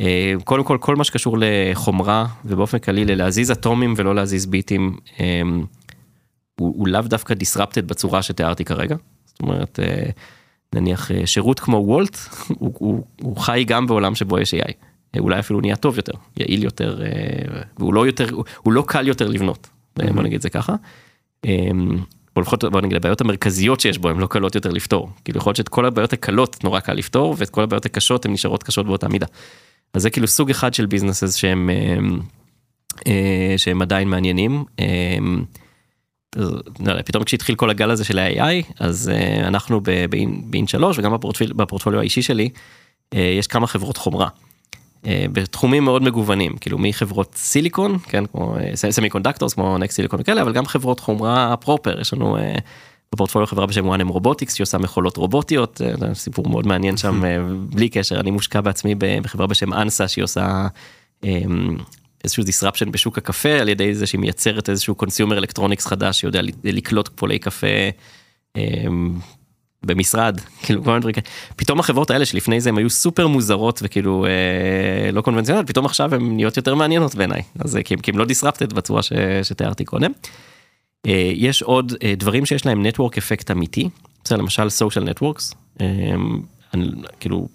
אה, 0.00 0.34
קודם 0.44 0.64
כל 0.64 0.78
כל 0.80 0.96
מה 0.96 1.04
שקשור 1.04 1.36
לחומרה 1.40 2.26
ובאופן 2.44 2.78
כללי 2.78 3.04
ללהזיז 3.04 3.50
אטומים 3.50 3.94
ולא 3.96 4.14
להזיז 4.14 4.46
ביטים 4.46 4.96
הוא, 6.60 6.74
הוא 6.78 6.88
לאו 6.88 7.02
דווקא 7.02 7.34
disrupted 7.34 7.82
בצורה 7.86 8.22
שתיארתי 8.22 8.64
כרגע. 8.64 8.96
זאת 9.26 9.40
אומרת 9.40 9.80
אה, 9.82 10.10
נניח 10.74 11.10
אה, 11.10 11.26
שירות 11.26 11.60
כמו 11.60 11.76
וולט 11.76 12.18
הוא, 12.48 12.72
הוא, 12.78 13.04
הוא 13.22 13.36
חי 13.36 13.64
גם 13.66 13.86
בעולם 13.86 14.14
שבו 14.14 14.38
יש 14.38 14.54
AI. 14.54 14.72
אולי 15.18 15.38
אפילו 15.38 15.60
נהיה 15.60 15.76
טוב 15.76 15.96
יותר, 15.96 16.12
יעיל 16.36 16.62
יותר, 16.64 17.02
אה, 17.02 17.08
והוא 17.78 17.94
לא 17.94 18.06
יותר, 18.06 18.26
הוא- 18.62 18.72
לא 18.72 18.84
קל 18.86 19.08
יותר 19.08 19.28
לבנות, 19.28 19.68
אה, 20.02 20.12
בוא 20.12 20.22
נגיד 20.22 20.34
את 20.34 20.42
זה 20.42 20.50
ככה. 20.50 20.74
או 22.36 22.40
לפחות 22.40 22.64
בוא 22.64 22.80
נגיד 22.80 22.96
הבעיות 22.96 23.20
המרכזיות 23.20 23.80
שיש 23.80 23.98
בו 23.98 24.08
הן 24.08 24.18
לא 24.18 24.26
קלות 24.26 24.54
יותר 24.54 24.70
לפתור. 24.70 25.10
כאילו 25.24 25.38
יכול 25.38 25.50
להיות 25.50 25.56
שאת 25.56 25.68
כל 25.68 25.86
הבעיות 25.86 26.12
הקלות 26.12 26.64
נורא 26.64 26.80
קל 26.80 26.92
לפתור 26.94 27.34
ואת 27.38 27.50
כל 27.50 27.62
הבעיות 27.62 27.86
הקשות 27.86 28.24
הן 28.24 28.32
נשארות 28.32 28.62
קשות 28.62 28.86
באותה 28.86 29.08
מידה. 29.08 29.26
אז 29.94 30.02
זה 30.02 30.10
כאילו 30.10 30.26
סוג 30.26 30.50
אחד 30.50 30.74
של 30.74 30.86
ביזנסס 30.86 31.34
שהם, 31.34 31.70
אה, 33.06 33.54
שהם 33.56 33.82
עדיין 33.82 34.08
מעניינים. 34.08 34.64
אה, 34.80 34.86
אז, 34.86 35.24
לא 35.24 35.28
יודע, 35.28 35.48
פתאום 37.04 37.24
כשהתחיל 37.24 37.54
כל 37.54 37.70
הגל 37.70 37.90
הזה 37.90 38.04
של 38.04 38.18
ה-AI 38.18 38.72
אז 38.80 39.10
uh, 39.12 39.46
אנחנו 39.46 39.80
ב 40.50 40.66
INT3 40.66 40.98
וגם 40.98 41.12
בפורטפוליו, 41.12 41.56
בפורטפוליו 41.56 42.00
האישי 42.00 42.22
שלי 42.22 42.48
uh, 43.14 43.18
יש 43.18 43.46
כמה 43.46 43.66
חברות 43.66 43.96
חומרה. 43.96 44.28
בתחומים 45.32 45.84
מאוד 45.84 46.02
מגוונים 46.02 46.56
כאילו 46.56 46.78
מחברות 46.78 47.34
סיליקון 47.36 47.98
כן 47.98 48.26
כמו 48.26 48.56
semiconductors 48.74 49.54
כמו 49.54 49.78
NextSilicon 49.78 50.20
וכאלה 50.20 50.42
אבל 50.42 50.52
גם 50.52 50.66
חברות 50.66 51.00
חומרה 51.00 51.56
proper 51.56 52.00
יש 52.00 52.14
לנו 52.14 52.36
בפורטפוליו 53.12 53.46
חברה 53.46 53.66
בשם 53.66 53.86
וואנם 53.86 54.08
רובוטיקס 54.08 54.54
שהיא 54.54 54.64
עושה 54.64 54.78
מכולות 54.78 55.16
רובוטיות 55.16 55.80
סיפור 56.14 56.48
מאוד 56.48 56.66
מעניין 56.66 56.96
שם 56.96 57.22
בלי 57.74 57.88
קשר 57.88 58.20
אני 58.20 58.30
מושקע 58.30 58.60
בעצמי 58.60 58.94
בחברה 58.98 59.46
בשם 59.46 59.72
אנסה 59.72 60.08
שהיא 60.08 60.24
עושה. 60.24 60.66
איזשהו 62.24 62.42
disruption 62.42 62.90
בשוק 62.90 63.18
הקפה 63.18 63.48
על 63.52 63.68
ידי 63.68 63.94
זה 63.94 64.06
שהיא 64.06 64.20
מייצרת 64.20 64.68
איזשהו 64.68 64.94
consumer 64.94 65.38
electronics 65.38 65.86
חדש 65.86 66.20
שיודע 66.20 66.40
לקלוט 66.64 67.08
פולי 67.14 67.38
קפה 67.38 67.66
אמ, 68.56 69.18
במשרד 69.82 70.40
כאילו 70.62 70.84
כל 70.84 70.90
מיני 70.90 71.00
דברים 71.00 71.14
כאלה. 71.14 71.26
פתאום 71.56 71.80
החברות 71.80 72.10
האלה 72.10 72.26
שלפני 72.26 72.60
זה 72.60 72.68
הם 72.68 72.78
היו 72.78 72.90
סופר 72.90 73.26
מוזרות 73.26 73.80
וכאילו 73.82 74.26
אה, 74.26 75.12
לא 75.12 75.20
קונבנציונליות 75.20 75.68
פתאום 75.68 75.84
עכשיו 75.86 76.14
הן 76.14 76.34
נהיות 76.36 76.56
יותר 76.56 76.74
מעניינות 76.74 77.14
בעיניי 77.14 77.42
אז 77.58 77.76
אה, 77.76 77.82
כי, 77.82 77.94
הם 78.08 78.18
לא 78.18 78.24
disrupted 78.24 78.74
בצורה 78.74 79.02
ש, 79.02 79.12
שתיארתי 79.42 79.84
קודם. 79.84 80.12
אה, 81.06 81.32
יש 81.34 81.62
עוד 81.62 81.92
אה, 82.02 82.14
דברים 82.16 82.46
שיש 82.46 82.66
להם 82.66 82.86
נטוורק 82.86 83.18
אפקט 83.18 83.50
אמיתי 83.50 83.88
בסדר 84.24 84.38
למשל 84.38 84.66
social 84.66 85.02
networks 85.08 85.54
אה, 85.80 85.86
אני, 86.74 86.90
כאילו 87.20 87.48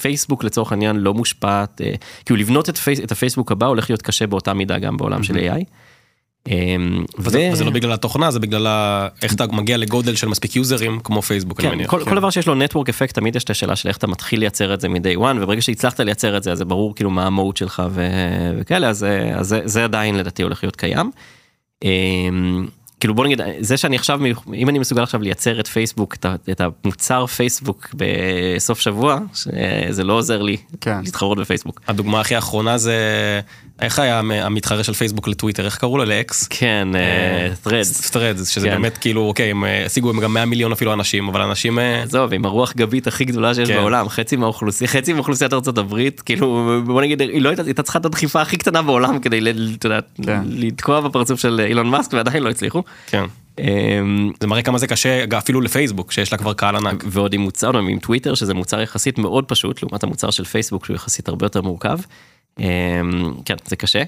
פייסבוק 0.00 0.44
לצורך 0.44 0.72
העניין 0.72 0.96
לא 0.96 1.14
מושפעת, 1.14 1.80
אה, 1.80 1.92
כאילו 2.24 2.40
לבנות 2.40 2.68
את, 2.68 2.76
פייס, 2.76 3.00
את 3.00 3.12
הפייסבוק 3.12 3.52
הבא 3.52 3.66
הולך 3.66 3.90
להיות 3.90 4.02
קשה 4.02 4.26
באותה 4.26 4.54
מידה 4.54 4.78
גם 4.78 4.96
בעולם 4.96 5.22
של 5.22 5.36
AI. 5.36 5.64
אמ, 6.48 7.04
וזה 7.18 7.38
ו- 7.38 7.52
וזה 7.52 7.64
לא 7.64 7.70
בגלל 7.70 7.92
התוכנה, 7.92 8.30
זה 8.30 8.40
בגלל 8.40 8.66
ה- 8.66 9.08
איך 9.22 9.34
אתה 9.34 9.46
מגיע 9.46 9.76
לגודל 9.76 10.14
של 10.14 10.28
מספיק 10.28 10.56
יוזרים 10.56 11.00
כמו 11.04 11.22
פייסבוק, 11.22 11.60
אני 11.60 11.68
כן, 11.68 11.74
מניח. 11.74 11.90
כל, 11.90 12.04
כל 12.04 12.14
דבר 12.16 12.30
שיש 12.30 12.46
לו 12.46 12.54
נטוורק 12.54 12.88
אפקט 12.88 13.14
תמיד 13.14 13.36
יש 13.36 13.44
את 13.44 13.50
השאלה 13.50 13.76
של 13.76 13.88
איך 13.88 13.96
אתה 13.96 14.06
מתחיל 14.06 14.40
לייצר 14.40 14.74
את 14.74 14.80
זה 14.80 14.88
מ-day 14.88 15.18
one 15.18 15.36
וברגע 15.42 15.62
שהצלחת 15.62 16.00
לייצר 16.00 16.36
את 16.36 16.42
זה 16.42 16.52
אז 16.52 16.58
זה 16.58 16.64
ברור 16.64 16.94
כאילו 16.94 17.10
מה 17.10 17.26
המהות 17.26 17.56
שלך 17.56 17.82
ו- 17.90 18.02
וכאלה 18.60 18.88
אז, 18.88 19.04
אה, 19.04 19.38
אז 19.38 19.48
זה, 19.48 19.60
זה 19.64 19.84
עדיין 19.84 20.14
לדעתי 20.16 20.42
הולך 20.42 20.64
להיות 20.64 20.76
קיים. 20.76 21.10
כאילו 23.00 23.14
בוא 23.14 23.24
נגיד 23.24 23.40
זה 23.60 23.76
שאני 23.76 23.96
עכשיו 23.96 24.20
אם 24.54 24.68
אני 24.68 24.78
מסוגל 24.78 25.02
עכשיו 25.02 25.22
לייצר 25.22 25.60
את 25.60 25.66
פייסבוק 25.66 26.16
את 26.50 26.60
המוצר 26.60 27.26
פייסבוק 27.26 27.94
בסוף 27.94 28.80
שבוע 28.80 29.18
זה 29.90 30.04
לא 30.04 30.12
עוזר 30.12 30.42
לי 30.42 30.56
כן. 30.80 31.00
להתחרות 31.04 31.38
בפייסבוק. 31.38 31.80
הדוגמה 31.88 32.20
הכי 32.20 32.38
אחרונה 32.38 32.78
זה, 32.78 32.94
איך 33.82 33.98
היה 33.98 34.18
המ- 34.18 34.30
המתחרה 34.30 34.84
של 34.84 34.92
פייסבוק 34.92 35.28
לטוויטר, 35.28 35.64
איך 35.64 35.76
קראו 35.76 35.98
לו? 35.98 36.04
לאקס? 36.04 36.46
כן, 36.50 36.88
threads. 37.64 38.10
threads, 38.12 38.44
שזה 38.44 38.68
כן. 38.68 38.74
באמת 38.74 38.98
כאילו, 38.98 39.20
אוקיי, 39.20 39.50
הם 39.50 39.64
אה, 39.64 39.86
השיגו 39.86 40.12
גם 40.20 40.34
100 40.34 40.44
מיליון 40.44 40.72
אפילו 40.72 40.92
אנשים, 40.92 41.28
אבל 41.28 41.40
אנשים... 41.40 41.78
אה, 41.78 42.02
עזוב, 42.02 42.32
עם 42.32 42.44
הרוח 42.44 42.72
גבית 42.76 43.06
הכי 43.06 43.24
גדולה 43.24 43.54
שיש 43.54 43.68
כן. 43.70 43.76
בעולם, 43.76 44.08
חצי 44.08 44.36
מהאוכלוסייה, 44.36 44.88
חצי 44.88 45.12
מאוכלוסיית 45.12 45.52
ארצות 45.52 45.78
הברית, 45.78 46.20
כאילו, 46.20 46.80
בוא 46.86 47.02
נגיד, 47.02 47.20
היא 47.20 47.42
לא 47.42 47.48
הייתה, 47.48 47.82
צריכה 47.82 47.98
את 47.98 48.04
הדחיפה 48.04 48.40
הכי 48.42 48.56
קטנה 48.56 48.82
בעולם 48.82 49.18
כדי, 49.18 49.40
אתה 49.78 49.86
יודע, 49.86 50.00
כן. 50.22 50.40
לתקוע 50.46 51.00
בפרצוף 51.00 51.40
של 51.40 51.60
אילון 51.60 51.86
מאסק 51.90 52.12
ועדיין 52.12 52.42
לא 52.42 52.50
הצליחו. 52.50 52.82
כן. 53.06 53.24
אמ, 53.58 54.32
זה 54.40 54.46
מראה 54.46 54.62
כמה 54.62 54.78
זה 54.78 54.86
קשה 54.86 55.24
אפילו 55.38 55.60
לפייסבוק, 55.60 56.12
שיש 56.12 56.32
לה 56.32 56.38
כבר 56.38 56.52
קהל 56.52 56.76
ענק. 56.76 57.04
ועוד 57.06 57.34
עם 57.34 57.40
מוצר, 57.40 57.78
עם 57.78 57.98
טוויטר, 57.98 58.34
שזה 58.34 58.54
מוצר 58.54 58.80
יחסית 58.80 59.18
מאוד 59.18 59.44
פשוט, 59.44 59.82
לעומת 59.82 60.02
המוצר 60.02 60.30
של 60.30 60.44
פייסבוק, 60.44 60.84
שהוא 60.84 60.94
יחסית 60.94 61.28
הרבה 61.28 61.46
יותר 61.46 61.62
מורכב. 61.62 61.98
אמ, 62.58 62.64
כן, 63.44 63.54
זה 63.66 63.76
קשה. 63.76 64.02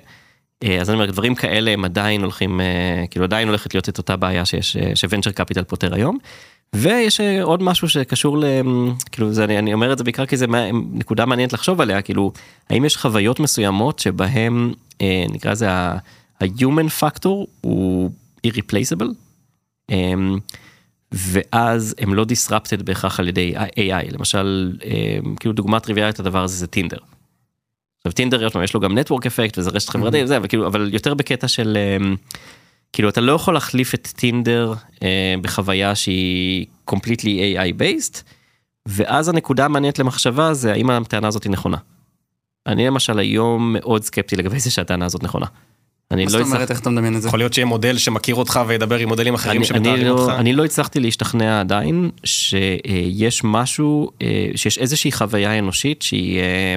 אה, 0.64 0.80
אז 0.80 0.90
אני 0.90 0.94
אומר, 0.94 1.10
דברים 1.10 1.34
כאלה 1.34 1.70
הם 1.70 1.84
עדיין 1.84 2.22
הולכים, 2.22 2.60
אה, 2.60 3.04
כאילו 3.10 3.24
עדיין 3.24 3.48
הולכת 3.48 3.74
להיות 3.74 3.88
את 3.88 3.98
אותה 3.98 4.16
בעיה 4.16 4.44
שיש, 4.44 4.76
אה, 4.76 4.96
שוונצ'ר 4.96 5.30
קפיטל 5.30 5.64
פותר 5.64 5.94
היום. 5.94 6.18
ויש 6.74 7.20
אה, 7.20 7.42
עוד 7.42 7.62
משהו 7.62 7.88
שקשור 7.88 8.38
ל... 8.38 8.44
כאילו, 9.12 9.32
זה, 9.32 9.44
אני, 9.44 9.58
אני 9.58 9.74
אומר 9.74 9.92
את 9.92 9.98
זה 9.98 10.04
בעיקר 10.04 10.26
כי 10.26 10.36
זה 10.36 10.46
מה- 10.46 10.66
נקודה 10.92 11.26
מעניינת 11.26 11.52
לחשוב 11.52 11.80
עליה, 11.80 12.02
כאילו, 12.02 12.32
האם 12.70 12.84
יש 12.84 12.96
חוויות 12.96 13.40
מסוימות 13.40 13.98
שבהם, 13.98 14.72
אה, 15.00 15.24
נקרא 15.32 15.52
לזה 15.52 15.70
ה-human 15.70 17.02
factor 17.02 17.28
הוא 17.60 18.10
irreplaceable, 18.46 19.08
אמ, 19.90 20.38
ואז 21.12 21.94
הם 21.98 22.14
לא 22.14 22.24
disrupted 22.24 22.82
בהכרח 22.84 23.20
על 23.20 23.28
ידי 23.28 23.54
AI, 23.56 24.12
למשל, 24.12 24.76
אמ, 24.84 25.34
כאילו 25.34 25.54
דוגמה 25.54 25.80
טריוויאלית 25.80 26.18
לדבר 26.18 26.44
הזה 26.44 26.56
זה 26.56 26.66
טינדר. 26.66 26.98
עכשיו 28.00 28.12
טינדר 28.12 28.48
יש 28.64 28.74
לו 28.74 28.80
גם 28.80 28.98
נטוורק 28.98 29.26
אפקט 29.26 29.58
וזה 29.58 29.70
רשת 29.70 29.88
חברתית 29.88 30.24
וזה, 30.24 30.36
אבל 30.36 30.48
כאילו, 30.48 30.66
אבל 30.66 30.94
יותר 30.94 31.14
בקטע 31.14 31.48
של, 31.48 31.78
אמ, 32.00 32.16
כאילו 32.92 33.08
אתה 33.08 33.20
לא 33.20 33.32
יכול 33.32 33.54
להחליף 33.54 33.94
את 33.94 34.08
טינדר 34.16 34.74
אה, 35.02 35.34
בחוויה 35.42 35.94
שהיא 35.94 36.66
completely 36.90 37.24
AI 37.24 37.80
based, 37.80 38.22
ואז 38.86 39.28
הנקודה 39.28 39.64
המעניינת 39.64 39.98
למחשבה 39.98 40.54
זה 40.54 40.72
האם 40.72 40.90
הטענה 40.90 41.28
הזאת 41.28 41.44
היא 41.44 41.52
נכונה. 41.52 41.76
אני 42.66 42.86
למשל 42.86 43.18
היום 43.18 43.72
מאוד 43.72 44.04
סקפטי 44.04 44.36
לגבי 44.36 44.60
זה 44.60 44.70
שהטענה 44.70 45.04
הזאת 45.04 45.22
נכונה. 45.22 45.46
אני 46.10 46.24
מה 46.24 46.24
לא 46.24 46.30
זאת 46.30 46.40
הצלחתי- 46.40 46.54
אומרת, 46.56 46.70
איך 46.70 46.80
אתה 46.80 46.90
מדמיין 46.90 47.16
את 47.16 47.22
זה? 47.22 47.28
יכול 47.28 47.40
להיות 47.40 47.52
שיהיה 47.52 47.66
מודל 47.66 47.98
שמכיר 47.98 48.34
אותך 48.34 48.60
וידבר 48.66 48.96
עם 48.98 49.08
מודלים 49.08 49.34
אחרים 49.34 49.64
שמתארים 49.64 50.06
לא, 50.06 50.10
אותך. 50.10 50.32
אני 50.38 50.52
לא 50.52 50.64
הצלחתי 50.64 51.00
להשתכנע 51.00 51.60
עדיין 51.60 52.10
שיש 52.24 53.40
משהו, 53.44 54.10
אה, 54.22 54.26
שיש 54.56 54.78
איזושהי 54.78 55.12
חוויה 55.12 55.58
אנושית 55.58 56.02
שהיא, 56.02 56.40
אה, 56.40 56.74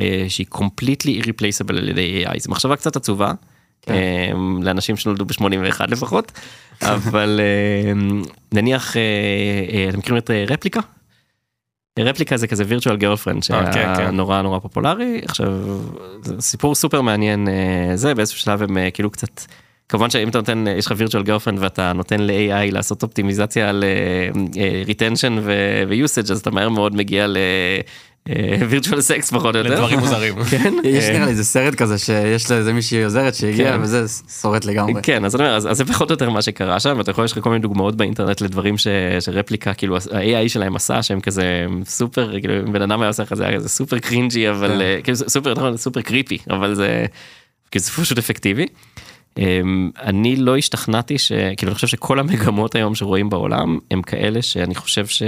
אה, 0.00 0.24
שהיא 0.28 0.46
completely 0.54 1.24
irreplaceable 1.24 1.76
על 1.78 1.88
ידי 1.88 2.24
AI. 2.26 2.38
זו 2.38 2.50
מחשבה 2.50 2.76
קצת 2.76 2.96
עצובה, 2.96 3.32
כן. 3.82 3.92
לאנשים 4.62 4.96
שנולדו 4.96 5.24
ב-81 5.24 5.80
לפחות, 5.88 6.32
אבל 6.82 7.40
נניח, 8.52 8.96
אתם 9.88 9.98
מכירים 9.98 10.18
את 10.18 10.30
רפליקה? 10.48 10.80
רפליקה 12.02 12.36
זה 12.36 12.46
כזה 12.46 12.64
virtual 12.64 13.00
girlfriend 13.00 13.54
אה, 13.54 13.64
כן, 13.66 13.72
שהיה 13.72 13.96
כן. 13.96 14.16
נורא 14.16 14.42
נורא 14.42 14.58
פופולרי 14.58 15.20
עכשיו 15.24 15.48
סיפור 16.40 16.74
סופר 16.74 17.00
מעניין 17.00 17.48
אה, 17.48 17.96
זה 17.96 18.14
באיזשהו 18.14 18.38
שלב 18.38 18.62
הם 18.62 18.78
אה, 18.78 18.90
כאילו 18.90 19.10
קצת 19.10 19.40
כמובן 19.88 20.10
שאם 20.10 20.28
אתה 20.28 20.38
נותן 20.38 20.64
יש 20.78 20.86
לך 20.86 20.92
virtual 20.92 21.26
girlfriend 21.26 21.56
ואתה 21.58 21.92
נותן 21.92 22.20
ל-AI 22.20 22.72
לעשות 22.72 23.02
אופטימיזציה 23.02 23.68
על 23.68 23.84
retention 24.86 25.32
ו- 25.42 25.82
ו-usage 25.88 26.32
אז 26.32 26.38
אתה 26.40 26.50
מהר 26.50 26.68
מאוד 26.68 26.96
מגיע 26.96 27.26
ל... 28.28 28.32
אה, 28.32 28.58
virtual 28.70 28.90
sex 28.90 29.30
פחות 29.30 29.54
או 29.54 29.60
יותר. 29.60 29.74
לדברים 29.74 29.98
מוזרים. 29.98 30.44
כן. 30.50 30.74
יש 30.84 31.04
אה, 31.04 31.12
נראה 31.12 31.24
לי 31.24 31.30
איזה 31.30 31.44
סרט 31.44 31.74
כזה 31.74 31.98
שיש 31.98 32.50
לאיזה 32.50 32.72
מישהי 32.72 33.04
עוזרת 33.04 33.34
שהגיעה 33.34 33.76
כן. 33.76 33.82
וזה 33.82 34.04
שורט 34.40 34.64
לגמרי. 34.64 35.02
כן 35.02 35.24
אז 35.24 35.36
אני 35.36 35.44
אומר 35.44 35.56
אז, 35.56 35.68
זה 35.72 35.84
פחות 35.84 36.10
או 36.10 36.12
יותר 36.12 36.30
מה 36.30 36.42
שקרה 36.42 36.80
שם 36.80 36.94
ואתה 36.98 37.10
יכול 37.10 37.24
יש 37.24 37.32
לך 37.32 37.38
כל 37.38 37.50
מיני 37.50 37.62
דוגמאות 37.62 37.96
באינטרנט 37.96 38.40
לדברים 38.40 38.78
ש, 38.78 38.86
שרפליקה 39.20 39.74
כאילו 39.74 39.96
ה-AI 39.96 40.48
שלהם 40.48 40.76
עשה 40.76 41.02
שהם 41.02 41.20
כזה 41.20 41.66
סופר 41.84 42.40
כאילו 42.40 42.54
אם 42.60 42.72
בן 42.72 42.82
אדם 42.82 43.00
היה 43.00 43.08
עושה 43.08 43.22
לך 43.22 43.34
זה 43.34 43.46
היה 43.46 43.56
כזה 43.56 43.68
סופר 43.68 43.98
cringy 43.98 44.50
אבל 44.50 44.68
כן. 44.68 44.80
אה, 44.80 44.98
כאילו 45.04 45.16
סופר 45.16 45.54
נכון, 45.54 45.76
סופר 45.76 46.00
creepy 46.00 46.38
אבל 46.50 46.74
זה 46.74 47.06
כאילו 47.70 47.84
זה 47.84 47.90
פשוט 47.90 48.18
אפקטיבי. 48.18 48.66
אמ, 49.38 49.90
אני 50.02 50.36
לא 50.36 50.56
השתכנעתי 50.56 51.18
שכאילו 51.18 51.70
אני 51.70 51.74
חושב 51.74 51.86
שכל 51.86 52.18
המגמות 52.18 52.74
היום 52.74 52.94
שרואים 52.94 53.30
בעולם 53.30 53.78
הם 53.90 54.02
כאלה 54.02 54.42
שאני 54.42 54.74
חושב 54.74 55.06
ש... 55.06 55.22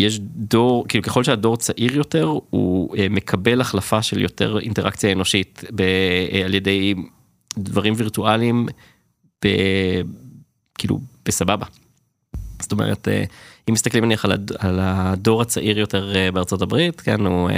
יש 0.00 0.18
דור, 0.20 0.84
כאילו 0.88 1.04
ככל 1.04 1.24
שהדור 1.24 1.56
צעיר 1.56 1.96
יותר, 1.96 2.24
הוא 2.50 2.96
אה, 2.96 3.06
מקבל 3.10 3.60
החלפה 3.60 4.02
של 4.02 4.20
יותר 4.20 4.58
אינטראקציה 4.58 5.12
אנושית 5.12 5.64
ב, 5.74 5.80
אה, 5.80 6.42
על 6.44 6.54
ידי 6.54 6.94
דברים 7.58 7.94
וירטואליים, 7.96 8.66
ב, 9.44 9.48
כאילו 10.78 11.00
בסבבה. 11.24 11.66
זאת 12.60 12.72
אומרת, 12.72 13.08
אה, 13.08 13.24
אם 13.68 13.74
מסתכלים 13.74 14.04
נניח 14.04 14.24
על, 14.24 14.32
על 14.58 14.78
הדור 14.82 15.42
הצעיר 15.42 15.78
יותר 15.78 16.12
בארצות 16.32 16.62
הברית, 16.62 17.00
כן, 17.00 17.26
הוא, 17.26 17.50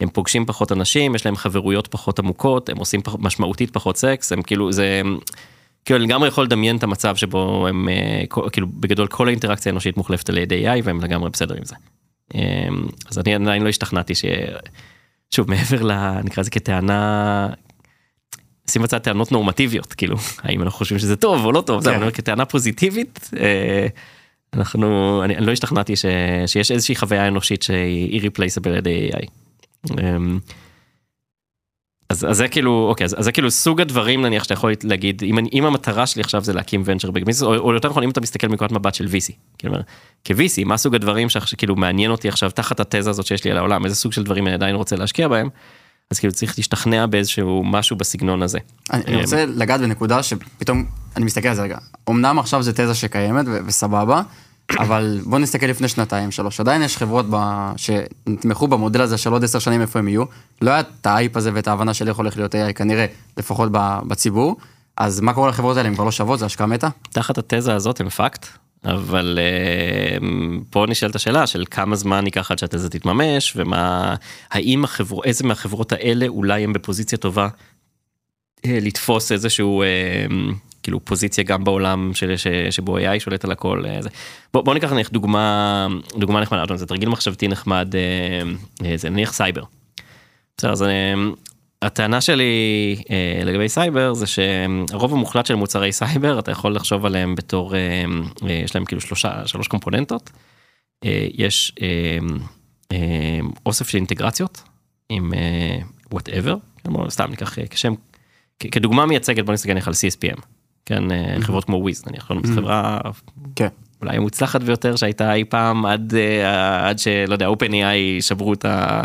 הם 0.00 0.08
פוגשים 0.08 0.46
פחות 0.46 0.72
אנשים, 0.72 1.14
יש 1.14 1.26
להם 1.26 1.36
חברויות 1.36 1.86
פחות 1.86 2.18
עמוקות, 2.18 2.68
הם 2.68 2.76
עושים 2.76 3.02
פח, 3.02 3.14
משמעותית 3.18 3.70
פחות 3.70 3.96
סקס, 3.96 4.32
הם 4.32 4.42
כאילו, 4.42 4.72
זה... 4.72 5.02
כאילו 5.86 5.98
אני 5.98 6.06
לגמרי 6.06 6.28
יכול 6.28 6.44
לדמיין 6.44 6.76
את 6.76 6.82
המצב 6.82 7.16
שבו 7.16 7.66
הם 7.68 7.88
אה, 7.88 8.22
כאילו 8.52 8.66
בגדול 8.66 9.06
כל 9.06 9.28
האינטראקציה 9.28 9.70
האנושית 9.70 9.96
מוחלפת 9.96 10.28
על 10.28 10.38
ידי 10.38 10.68
AI 10.68 10.80
והם 10.84 11.00
לגמרי 11.00 11.30
בסדר 11.30 11.54
עם 11.54 11.64
זה. 11.64 11.74
אה, 12.34 12.68
אז 13.10 13.18
אני 13.18 13.34
עדיין 13.34 13.62
לא 13.62 13.68
השתכנעתי 13.68 14.14
ש... 14.14 14.24
שוב 15.30 15.50
מעבר 15.50 15.82
ל... 15.82 16.20
נקרא 16.24 16.40
לזה 16.40 16.50
כטענה. 16.50 17.48
שים 18.70 18.82
בצד 18.82 18.98
טענות 18.98 19.32
נורמטיביות 19.32 19.92
כאילו 19.92 20.16
האם 20.44 20.62
אנחנו 20.62 20.78
חושבים 20.78 20.98
שזה 20.98 21.16
טוב 21.16 21.44
או 21.44 21.52
לא 21.52 21.60
טוב 21.60 21.80
זה 21.80 21.90
כן. 21.90 21.94
אני 21.94 22.02
אומר 22.02 22.12
כטענה 22.12 22.44
פוזיטיבית 22.44 23.30
אה, 23.40 23.86
אנחנו 24.54 25.20
אני, 25.24 25.36
אני 25.36 25.46
לא 25.46 25.52
השתכנעתי 25.52 25.96
ש, 25.96 26.04
שיש 26.46 26.70
איזושהי 26.70 26.96
חוויה 26.96 27.28
אנושית 27.28 27.62
שהיא 27.62 28.20
irreplaceable 28.20 28.68
על 28.68 28.76
ידי 28.76 29.10
AI. 29.12 29.26
אמ, 32.10 32.16
אז, 32.16 32.26
אז 32.30 32.36
זה 32.36 32.48
כאילו 32.48 32.86
אוקיי 32.88 33.04
אז, 33.04 33.14
אז 33.18 33.24
זה 33.24 33.32
כאילו 33.32 33.50
סוג 33.50 33.80
הדברים 33.80 34.26
נניח 34.26 34.42
שאתה 34.42 34.54
יכול 34.54 34.72
להגיד 34.84 35.22
אם, 35.24 35.38
אני, 35.38 35.48
אם 35.52 35.64
המטרה 35.64 36.06
שלי 36.06 36.22
עכשיו 36.22 36.44
זה 36.44 36.52
להקים 36.52 36.82
ונצ'ר 36.84 37.10
בגמיס 37.10 37.42
או, 37.42 37.56
או 37.56 37.74
יותר 37.74 37.88
נכון 37.88 38.02
אם 38.02 38.10
אתה 38.10 38.20
מסתכל 38.20 38.48
מנקודת 38.48 38.72
מבט 38.72 38.94
של 38.94 39.06
VC. 39.06 39.32
כאילו, 39.58 39.74
כ-VC 40.24 40.64
מה 40.64 40.76
סוג 40.76 40.94
הדברים 40.94 41.28
שכאילו 41.28 41.76
מעניין 41.76 42.10
אותי 42.10 42.28
עכשיו 42.28 42.50
תחת 42.50 42.80
התזה 42.80 43.10
הזאת 43.10 43.26
שיש 43.26 43.44
לי 43.44 43.50
על 43.50 43.56
העולם 43.56 43.84
איזה 43.84 43.96
סוג 43.96 44.12
של 44.12 44.24
דברים 44.24 44.46
אני 44.46 44.54
עדיין 44.54 44.74
רוצה 44.74 44.96
להשקיע 44.96 45.28
בהם. 45.28 45.48
אז 46.10 46.18
כאילו 46.18 46.32
צריך 46.32 46.54
להשתכנע 46.58 47.06
באיזשהו 47.06 47.64
משהו 47.64 47.96
בסגנון 47.96 48.42
הזה. 48.42 48.58
אני 48.92 49.04
אני 49.04 49.16
רוצה 49.16 49.46
לגעת 49.46 49.80
בנקודה 49.80 50.22
שפתאום 50.22 50.86
אני 51.16 51.24
מסתכל 51.24 51.48
על 51.48 51.54
זה 51.54 51.62
רגע. 51.62 51.78
אמנם 52.10 52.38
עכשיו 52.38 52.62
זה 52.62 52.72
תזה 52.72 52.94
שקיימת 52.94 53.46
וסבבה, 53.66 54.22
אבל 54.78 55.20
בוא 55.24 55.38
נסתכל 55.38 55.66
לפני 55.66 55.88
שנתיים 55.88 56.30
שלוש 56.30 56.60
עדיין 56.60 56.82
יש 56.82 56.96
חברות 56.96 57.26
ב... 57.30 57.36
שנתמכו 57.76 58.68
במודל 58.68 59.00
הזה 59.00 59.18
של 59.18 59.32
עוד 59.32 59.44
עשר 59.44 59.58
שנים 59.58 59.80
איפה 59.80 59.98
הם 59.98 60.08
יהיו. 60.08 60.24
לא 60.62 60.70
היה 60.70 60.80
את 60.80 61.06
האייפ 61.06 61.36
הזה 61.36 61.50
ואת 61.54 61.68
ההבנה 61.68 61.94
של 61.94 62.08
איך 62.08 62.16
הולך 62.16 62.36
להיות 62.36 62.54
AI 62.54 62.72
כנראה 62.74 63.06
לפחות 63.36 63.68
בציבור. 64.08 64.56
אז 64.96 65.20
מה 65.20 65.32
קורה 65.34 65.48
לחברות 65.48 65.76
האלה 65.76 65.88
הם 65.88 65.94
כבר 65.94 66.04
לא 66.04 66.10
שוות 66.10 66.38
זה 66.38 66.46
השקעה 66.46 66.66
מתה? 66.66 66.88
תחת 67.10 67.38
התזה 67.38 67.74
הזאת 67.74 68.00
הם 68.00 68.08
fucked, 68.08 68.46
אבל 68.84 69.38
אה, 69.40 70.28
פה 70.70 70.84
נשאלת 70.88 71.14
השאלה 71.14 71.46
של 71.46 71.64
כמה 71.70 71.96
זמן 71.96 72.24
ייקח 72.24 72.50
עד 72.50 72.58
שהתזה 72.58 72.88
תתממש, 72.90 73.52
ומה, 73.56 74.14
האם 74.50 74.84
החברות, 74.84 75.24
איזה 75.24 75.44
מהחברות 75.44 75.92
האלה 75.92 76.26
אולי 76.26 76.64
הם 76.64 76.72
בפוזיציה 76.72 77.18
טובה 77.18 77.48
אה, 78.66 78.78
לתפוס 78.82 79.32
איזשהו 79.32 79.82
אה, 79.82 79.86
כאילו 80.86 81.04
פוזיציה 81.04 81.44
גם 81.44 81.64
בעולם 81.64 82.10
של, 82.14 82.36
ש, 82.36 82.46
שבו 82.70 82.98
AI 82.98 83.18
שולט 83.18 83.44
על 83.44 83.50
הכל. 83.50 83.84
אה, 83.86 84.02
זה. 84.02 84.08
בוא, 84.54 84.62
בוא 84.62 84.74
ניקח 84.74 84.92
נניח 84.92 85.08
דוגמה, 85.08 85.86
דוגמה 86.16 86.40
נחמדה, 86.40 86.76
זה 86.76 86.86
תרגיל 86.86 87.08
מחשבתי 87.08 87.48
נחמד, 87.48 87.94
אה, 87.94 88.42
אה, 88.86 88.96
זה 88.96 89.10
נניח 89.10 89.32
סייבר. 89.32 89.62
בסדר, 90.56 90.72
אז 90.72 90.82
אה, 90.82 91.14
הטענה 91.82 92.20
שלי 92.20 92.96
אה, 93.10 93.44
לגבי 93.44 93.68
סייבר 93.68 94.14
זה 94.14 94.26
שהרוב 94.26 95.12
המוחלט 95.12 95.46
של 95.46 95.54
מוצרי 95.54 95.92
סייבר 95.92 96.38
אתה 96.38 96.50
יכול 96.50 96.74
לחשוב 96.74 97.06
עליהם 97.06 97.34
בתור 97.34 97.74
אה, 97.74 98.04
אה, 98.48 98.60
יש 98.64 98.74
להם 98.74 98.84
כאילו 98.84 99.00
שלושה 99.00 99.46
שלוש 99.46 99.68
קומפוננטות. 99.68 100.30
אה, 101.04 101.26
יש 101.34 101.72
אה, 101.82 102.18
אה, 102.92 103.38
אוסף 103.66 103.88
של 103.88 103.98
אינטגרציות 103.98 104.62
עם 105.08 105.34
אה, 105.34 105.78
whatever 106.14 106.56
סתם 107.08 107.30
ניקח 107.30 107.58
אה, 107.58 107.66
כשם 107.66 107.94
כדוגמה 108.58 109.06
מייצגת 109.06 109.44
בוא 109.44 109.54
נסתכל 109.54 109.72
על 109.72 109.78
CSPM 109.78 110.40
כן 110.86 111.10
אה, 111.10 111.36
חברות 111.40 111.64
כמו 111.64 111.76
Wiz 111.76 112.02
נניח 112.06 112.30
לא, 112.30 112.36
זו 112.44 112.54
חברה 112.54 113.00
כן. 113.56 113.68
אולי 114.02 114.16
המוצלחת 114.16 114.62
ביותר 114.62 114.96
שהייתה 114.96 115.34
אי 115.34 115.44
פעם 115.44 115.86
עד 115.86 116.14
אה, 116.14 116.88
עד 116.88 116.98
שלא 116.98 117.32
יודע 117.32 117.48
OpenAI 117.48 118.22
שברו 118.22 118.52
את 118.52 118.64
ה... 118.64 119.02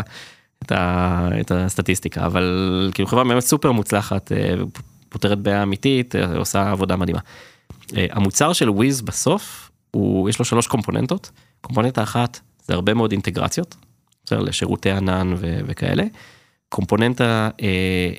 את, 0.62 0.72
ה, 0.72 1.28
את 1.40 1.50
הסטטיסטיקה 1.50 2.26
אבל 2.26 2.90
כאילו 2.94 3.08
חברה 3.08 3.24
באמת 3.24 3.42
סופר 3.42 3.72
מוצלחת 3.72 4.32
אה, 4.32 4.54
פותרת 5.08 5.38
בעיה 5.38 5.62
אמיתית 5.62 6.14
עושה 6.36 6.70
עבודה 6.70 6.96
מדהימה. 6.96 7.20
המוצר 7.92 8.52
של 8.52 8.70
וויז 8.70 9.00
בסוף 9.00 9.70
הוא 9.90 10.28
יש 10.28 10.38
לו 10.38 10.44
שלוש 10.44 10.66
קומפוננטות 10.66 11.30
קומפוננטה 11.60 12.02
אחת 12.02 12.40
זה 12.66 12.74
הרבה 12.74 12.94
מאוד 12.94 13.12
אינטגרציות 13.12 13.76
בסדר, 14.24 14.40
לשירותי 14.40 14.90
ענן 14.90 15.34
ו- 15.36 15.60
וכאלה 15.66 16.04
קומפוננטה 16.68 17.50
אה, 17.62 17.68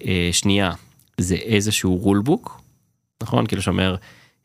אה, 0.07 0.30
שנייה 0.32 0.72
זה 1.18 1.36
איזשהו 1.36 1.97
רולבוק, 1.97 2.61
נכון? 3.24 3.45
כאילו 3.45 3.61
שאומר, 3.61 3.95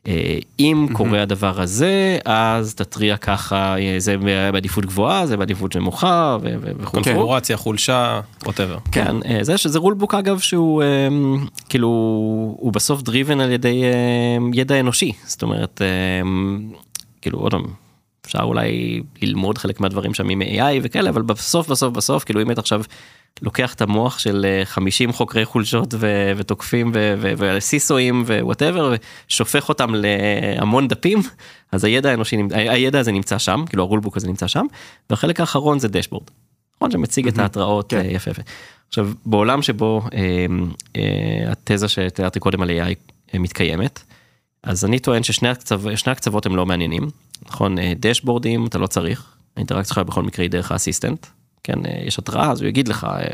אה, 0.07 0.37
אם 0.59 0.87
קורה 0.93 1.21
הדבר 1.21 1.61
הזה, 1.61 2.17
אז 2.25 2.75
תתריע 2.75 3.17
ככה, 3.17 3.77
אה, 3.79 3.95
זה 3.97 4.15
בעדיפות 4.51 4.85
גבוהה, 4.85 5.25
זה 5.27 5.37
בעדיפות 5.37 5.75
נמוכה 5.75 6.37
וכו'. 6.41 6.91
קונפיגורציה, 6.91 7.57
חולשה, 7.57 8.21
whatever. 8.45 8.77
כן, 8.91 9.15
אה, 9.25 9.39
זה 9.41 9.57
שזה 9.57 9.79
rule 9.79 9.97
book 9.97 10.15
אגב 10.15 10.39
שהוא 10.39 10.83
כאילו 11.69 11.87
הוא 12.59 12.73
בסוף 12.73 13.01
driven 13.01 13.39
על 13.39 13.51
ידי 13.51 13.83
ידע 14.53 14.79
אנושי 14.79 15.11
זאת 15.25 15.41
אומרת 15.41 15.81
כאילו 17.21 17.39
עוד 17.39 17.51
פעם 17.51 17.63
אפשר 18.25 18.41
אולי 18.41 19.01
ללמוד 19.21 19.57
חלק 19.57 19.79
מהדברים 19.79 20.13
שם 20.13 20.29
עם 20.29 20.41
AI 20.41 20.79
וכאלה 20.83 21.09
אבל 21.09 21.21
בסוף 21.21 21.69
בסוף 21.69 21.93
בסוף 21.93 22.23
כאילו 22.23 22.41
אם 22.41 22.51
אתה 22.51 22.61
עכשיו 22.61 22.81
לוקח 23.41 23.73
את 23.73 23.81
המוח 23.81 24.19
של 24.19 24.45
אה, 24.45 24.65
50 24.65 25.11
חוקרי 25.13 25.45
חולשות 25.45 25.93
ו- 25.97 26.31
ותוקפים 26.37 26.91
ו 27.21 27.34
CISOאים 27.34 28.23
ו 28.27 28.34
whatever 28.34 28.93
ושופך 29.27 29.69
אותם 29.69 29.95
להמון 29.95 30.87
דפים 30.87 31.19
אז 31.71 31.83
הידע 31.83 32.09
האנושי 32.09 32.37
הידע 32.51 32.99
הזה 32.99 33.11
נמצא 33.11 33.37
שם 33.37 33.63
כאילו 33.69 33.83
הרולבוק 33.83 34.17
הזה 34.17 34.27
נמצא 34.27 34.47
שם 34.47 34.65
והחלק 35.09 35.39
האחרון 35.39 35.79
זה 35.79 35.87
דשבורד. 35.87 36.23
נכון 36.75 36.91
שמציג 36.91 37.27
את 37.27 37.37
ההתראות 37.39 37.89
כן. 37.89 37.97
אה, 37.97 38.11
יפה 38.11 38.31
יפה. 38.31 38.41
עכשיו 38.87 39.09
בעולם 39.25 39.61
שבו 39.61 40.01
אה, 40.13 40.45
אה, 40.95 41.51
התזה 41.51 41.87
שתיארתי 41.87 42.39
קודם 42.39 42.61
על 42.61 42.69
AI 42.69 42.95
אה, 43.33 43.39
מתקיימת 43.39 44.03
אז 44.63 44.85
אני 44.85 44.99
טוען 44.99 45.23
ששני 45.23 45.49
הקצו, 45.49 45.75
הקצוות 46.05 46.45
הם 46.45 46.55
לא 46.55 46.65
מעניינים 46.65 47.09
נכון 47.45 47.79
אה, 47.79 47.93
דשבורדים 47.99 48.65
אתה 48.65 48.77
לא 48.77 48.87
צריך 48.87 49.35
האינטראקציה 49.55 49.95
שלך 49.95 50.07
בכל 50.07 50.23
מקרה 50.23 50.43
היא 50.43 50.51
דרך 50.51 50.71
האסיסטנט 50.71 51.25
כן 51.63 51.85
אה, 51.85 52.01
יש 52.05 52.19
התראה 52.19 52.51
אז 52.51 52.61
הוא 52.61 52.67
יגיד 52.67 52.87
לך. 52.87 53.03
אה, 53.03 53.33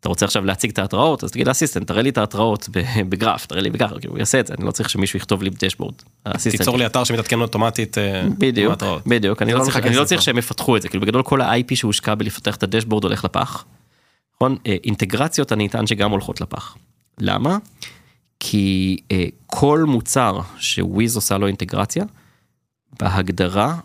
אתה 0.00 0.08
רוצה 0.08 0.26
עכשיו 0.26 0.44
להציג 0.44 0.70
את 0.70 0.78
ההתראות 0.78 1.24
אז 1.24 1.30
תגיד 1.30 1.48
לאסיסטנט 1.48 1.86
תראה 1.86 2.02
לי 2.02 2.08
את 2.08 2.18
ההתראות 2.18 2.68
בגרף 3.08 3.46
תראה 3.46 3.60
לי 3.60 3.70
כאילו, 3.70 4.12
הוא 4.12 4.18
יעשה 4.18 4.40
את 4.40 4.46
זה 4.46 4.54
אני 4.58 4.66
לא 4.66 4.70
צריך 4.70 4.90
שמישהו 4.90 5.16
יכתוב 5.16 5.42
לי 5.42 5.50
דשבורד. 5.50 5.94
האסיסטנט 6.26 6.60
תיצור 6.60 6.78
לי 6.78 6.86
אתר 6.86 7.04
שמתעדכן 7.04 7.40
אוטומטית. 7.40 7.98
אה, 7.98 8.22
בדיוק. 8.38 8.82
בדיוק, 9.06 9.42
אני 9.42 9.52
לא 9.52 9.64
צריך, 9.64 9.76
לא. 9.76 10.20
שהם 10.20 10.38
יפתחו 10.38 10.76
את 10.76 10.82
זה, 10.82 10.88
כאילו 10.88 11.02
בגדול 11.02 11.22
כל 11.22 11.40
ה-IP 11.40 11.74
שהושקע 11.76 12.14
בלפתח 12.14 12.56
את 12.56 12.62
הדשבורד 12.62 13.04
הולך 13.04 13.24
לפח. 13.24 13.64
נכון? 14.34 14.56
אינטגרציות 14.66 15.52
אני 15.52 15.66
אטען 15.66 15.86
שגם 15.86 16.10
הולכות 16.10 16.40
לפח. 16.40 16.76
למה? 17.20 17.58
כי 18.40 18.96
כל 19.46 19.84
מוצר 19.86 20.40
שוויז 20.58 21.16
עושה 21.16 21.38
לו 21.38 21.46
אינטגרציה, 21.46 22.04
בהגדרה 23.00 23.76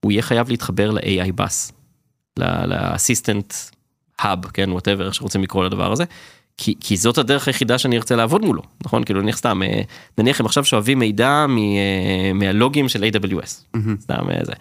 הוא 0.00 0.12
יהיה 0.12 0.22
חייב 0.22 0.48
להתחבר 0.48 0.90
ל-AI 0.90 1.32
בס, 1.34 1.72
לאסיסטנט 2.38 3.54
hub, 4.18 4.44
כן, 4.44 4.72
whatever, 4.72 5.06
איך 5.06 5.14
שרוצים 5.14 5.42
לקרוא 5.42 5.64
לדבר 5.64 5.92
הזה. 5.92 6.04
כי, 6.56 6.74
כי 6.80 6.96
זאת 6.96 7.18
הדרך 7.18 7.46
היחידה 7.46 7.78
שאני 7.78 7.96
ארצה 7.96 8.16
לעבוד 8.16 8.44
מולו, 8.44 8.62
נכון? 8.84 9.04
כאילו 9.04 9.22
נניח 9.22 9.36
סתם, 9.36 9.62
אה, 9.62 9.80
נניח 10.18 10.40
הם 10.40 10.46
עכשיו 10.46 10.64
שואבים 10.64 10.98
מידע 10.98 11.46
מ, 11.48 11.58
אה, 11.58 12.32
מהלוגים 12.34 12.88
של 12.88 13.04
AWS, 13.04 13.78
סתם 14.00 14.30
אה, 14.30 14.44
זה. 14.44 14.52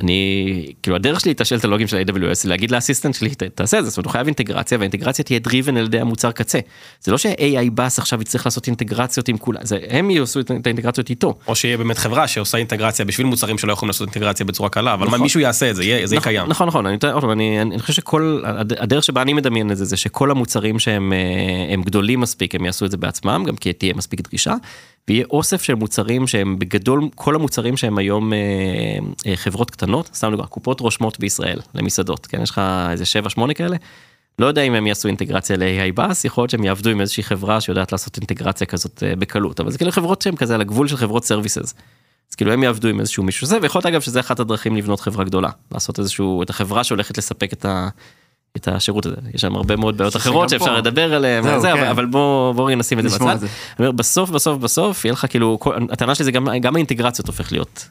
אני, 0.00 0.66
כאילו 0.82 0.96
הדרך 0.96 1.20
שלי 1.20 1.30
לתשאל 1.30 1.58
את 1.58 1.64
הלוגים 1.64 1.86
של 1.86 2.02
AWS 2.08 2.34
זה 2.34 2.48
להגיד 2.48 2.70
ל 2.70 2.74
assistant 2.74 3.14
שלי 3.14 3.34
"ת- 3.34 3.42
תעשה 3.42 3.78
את 3.78 3.84
זה, 3.84 3.90
זאת 3.90 3.96
אומרת 3.96 4.06
הוא 4.06 4.12
חייב 4.12 4.26
אינטגרציה 4.26 4.78
והאינטגרציה 4.78 5.24
תהיה 5.24 5.40
driven 5.48 5.78
על 5.78 5.84
ידי 5.84 6.00
המוצר 6.00 6.30
קצה. 6.32 6.58
זה 7.00 7.12
לא 7.12 7.18
ש-AI 7.18 7.70
בסוף 7.74 7.98
עכשיו 7.98 8.22
יצטרך 8.22 8.46
לעשות 8.46 8.66
אינטגרציות 8.66 9.28
עם 9.28 9.36
כולם, 9.38 9.60
זה 9.62 9.78
הם 9.88 10.10
יעשו 10.10 10.40
את 10.40 10.50
האינטגרציות 10.66 11.10
איתו. 11.10 11.34
או 11.48 11.54
שיהיה 11.56 11.76
באמת 11.78 11.98
חברה 11.98 12.28
שעושה 12.28 12.58
אינטגרציה 12.58 13.04
בשביל 13.04 13.26
מוצרים 13.26 13.58
שלא 13.58 13.72
יכולים 13.72 13.88
לעשות 13.88 14.08
אינטגרציה 14.08 14.46
בצורה 14.46 14.68
קלה, 14.68 14.94
אבל 14.94 15.06
נכון. 15.06 15.20
מישהו 15.20 15.40
יעשה 15.40 15.70
את 15.70 15.76
זה, 15.76 15.84
יהיה- 15.84 16.06
זה 16.06 16.14
יהיה 16.14 16.20
נכון, 16.20 16.32
קיים. 16.32 16.46
נכון 16.48 16.68
נכון 16.68 16.86
אני, 16.86 16.98
פעם, 16.98 17.30
אני, 17.30 17.62
אני 17.62 17.78
חושב 17.78 17.92
שכל 17.92 18.42
הד- 18.44 18.72
הדרך 18.78 19.04
שבה 19.04 19.22
אני 19.22 19.32
מדמיין 19.32 19.70
את 19.72 19.76
זה 19.76 19.84
זה 19.84 19.96
שכל 19.96 20.30
המוצרים 20.30 20.78
שהם 20.78 21.12
אה, 21.12 21.82
גדולים 21.84 22.20
מספיק 22.20 22.54
הם 22.54 22.64
יעשו 22.64 22.84
את 22.84 22.90
זה 22.90 22.96
בעצמם 22.96 23.44
גם 23.46 23.56
כי 23.56 23.72
תהיה 23.72 23.94
מספיק 23.96 24.28
דרישה. 24.28 24.54
ויהיה 25.08 25.24
אוסף 25.30 25.62
של 25.62 25.74
מוצרים 25.74 26.26
שהם 26.26 26.58
בגדול 26.58 27.08
כל 27.14 27.34
המוצרים 27.34 27.76
שהם 27.76 27.98
היום 27.98 28.32
אה, 28.32 28.38
אה, 29.26 29.36
חברות 29.36 29.70
קטנות 29.70 30.10
סתם 30.14 30.30
דוגמא 30.30 30.46
קופות 30.46 30.80
רושמות 30.80 31.20
בישראל 31.20 31.60
למסעדות 31.74 32.26
כן 32.26 32.42
יש 32.42 32.50
לך 32.50 32.60
איזה 32.90 33.04
7-8 33.38 33.54
כאלה. 33.54 33.76
לא 34.38 34.46
יודע 34.46 34.62
אם 34.62 34.74
הם 34.74 34.86
יעשו 34.86 35.08
אינטגרציה 35.08 35.56
ל-AI 35.56 35.92
בס 35.94 36.24
יכול 36.24 36.42
להיות 36.42 36.50
שהם 36.50 36.64
יעבדו 36.64 36.90
עם 36.90 37.00
איזושהי 37.00 37.22
חברה 37.22 37.60
שיודעת 37.60 37.92
לעשות 37.92 38.16
אינטגרציה 38.16 38.66
כזאת 38.66 39.02
אה, 39.02 39.16
בקלות 39.16 39.60
אבל 39.60 39.70
זה 39.70 39.78
כאילו 39.78 39.92
חברות 39.92 40.22
שהן 40.22 40.36
כזה 40.36 40.54
על 40.54 40.60
הגבול 40.60 40.88
של 40.88 40.96
חברות 40.96 41.24
סרוויסס. 41.24 41.74
אז 42.30 42.36
כאילו 42.36 42.52
הם 42.52 42.62
יעבדו 42.62 42.88
עם 42.88 43.00
איזשהו 43.00 43.22
מישהו 43.22 43.46
זה 43.46 43.58
ויכול 43.62 43.78
להיות 43.78 43.86
אגב 43.86 44.00
שזה 44.00 44.20
אחת 44.20 44.40
הדרכים 44.40 44.76
לבנות 44.76 45.00
חברה 45.00 45.24
גדולה 45.24 45.50
לעשות 45.72 45.98
איזשהו 45.98 46.42
את 46.42 46.50
החברה 46.50 46.84
שהולכת 46.84 47.18
לספק 47.18 47.52
את, 47.52 47.64
ה, 47.64 47.88
את 48.56 48.68
השירות 48.68 49.06
הזה 49.06 49.16
יש 49.34 49.40
שם 49.40 49.54
הרבה 49.56 49.76
מאוד 49.76 49.96
בעיות 49.96 50.16
אחרות 50.16 50.48
שאפשר 50.48 50.66
פה- 50.66 50.78
לדבר 50.78 51.14
עליהן 51.14 51.42
כן. 51.44 51.48
אבל, 51.72 51.84
אבל 51.84 52.06
בוא 52.06 52.52
בוא 52.52 52.70
נשים 52.70 52.98
את 52.98 53.08
זה 53.10 53.18
בצד. 53.18 53.36
זה. 53.36 53.46
אומר, 53.78 53.92
בסוף 53.92 54.30
בסוף 54.30 54.58
בסוף 54.58 55.04
יהיה 55.04 55.12
לך 55.12 55.26
כאילו 55.28 55.56
כל- 55.60 55.74
הטענה 55.90 56.14
שלי 56.14 56.24
זה 56.24 56.32
גם 56.32 56.48
גם 56.60 56.74
האינטגרציות 56.76 57.26
הופך 57.28 57.52
להיות 57.52 57.88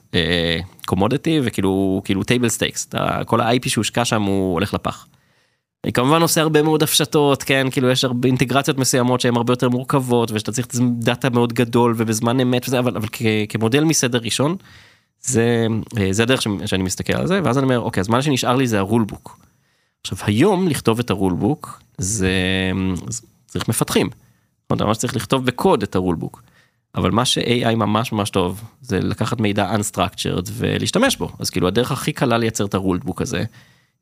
commodity 0.85 1.39
וכאילו 1.43 2.01
כאילו 2.05 2.23
table 2.23 2.49
stakes 2.49 2.89
כל 3.25 3.41
ה-IP 3.41 3.69
שהושקע 3.69 4.05
שם 4.05 4.21
הוא 4.21 4.53
הולך 4.53 4.73
לפח. 4.73 5.07
אני 5.85 5.93
כמובן 5.93 6.21
עושה 6.21 6.41
הרבה 6.41 6.61
מאוד 6.61 6.83
הפשטות 6.83 7.43
כן 7.43 7.67
כאילו 7.71 7.89
יש 7.89 8.03
הרבה 8.05 8.27
אינטגרציות 8.27 8.77
מסוימות 8.77 9.21
שהן 9.21 9.35
הרבה 9.35 9.53
יותר 9.53 9.69
מורכבות 9.69 10.31
ושאתה 10.31 10.51
צריך 10.51 10.67
data 10.99 11.29
מאוד 11.29 11.53
גדול 11.53 11.93
ובזמן 11.97 12.39
אמת 12.39 12.67
וזה 12.67 12.79
אבל 12.79 12.97
אבל 12.97 13.07
כ- 13.11 13.21
כמודל 13.49 13.83
מסדר 13.83 14.19
ראשון. 14.23 14.55
זה 15.21 15.67
אה, 15.97 16.07
זה 16.11 16.23
הדרך 16.23 16.41
ש- 16.41 16.47
שאני 16.65 16.83
מסתכל 16.83 17.13
על 17.13 17.27
זה 17.27 17.39
ואז 17.43 17.57
אני 17.57 17.63
אומר 17.63 17.79
אוקיי 17.79 18.01
אז 18.01 18.07
מה 18.09 18.21
שנשאר 18.21 18.55
לי 18.55 18.67
זה 18.67 18.79
ה 18.79 18.85
rule 18.85 19.09
book. 19.09 19.39
עכשיו 20.03 20.17
היום 20.27 20.67
לכתוב 20.67 20.99
את 20.99 21.09
ה 21.09 21.17
rule 21.17 21.49
book 21.49 21.81
זה 21.97 22.31
זה 23.07 23.21
צריך 23.47 23.69
מפתחים. 23.69 24.09
אתה 24.73 24.85
ממש 24.85 24.97
צריך 24.97 25.15
לכתוב 25.15 25.45
בקוד 25.45 25.83
את 25.83 25.95
ה 25.95 26.00
rule 26.00 26.19
book. 26.19 26.43
אבל 26.95 27.11
מה 27.11 27.25
ש-AI 27.25 27.75
ממש 27.75 28.11
ממש 28.11 28.29
טוב 28.29 28.63
זה 28.81 28.99
לקחת 28.99 29.39
מידע 29.39 29.75
unstructured 29.75 30.49
ולהשתמש 30.53 31.17
בו 31.17 31.29
אז 31.39 31.49
כאילו 31.49 31.67
הדרך 31.67 31.91
הכי 31.91 32.13
קלה 32.13 32.37
לייצר 32.37 32.65
את 32.65 32.73
ה 32.73 32.79
rule 32.79 33.00
book 33.00 33.21
הזה 33.21 33.37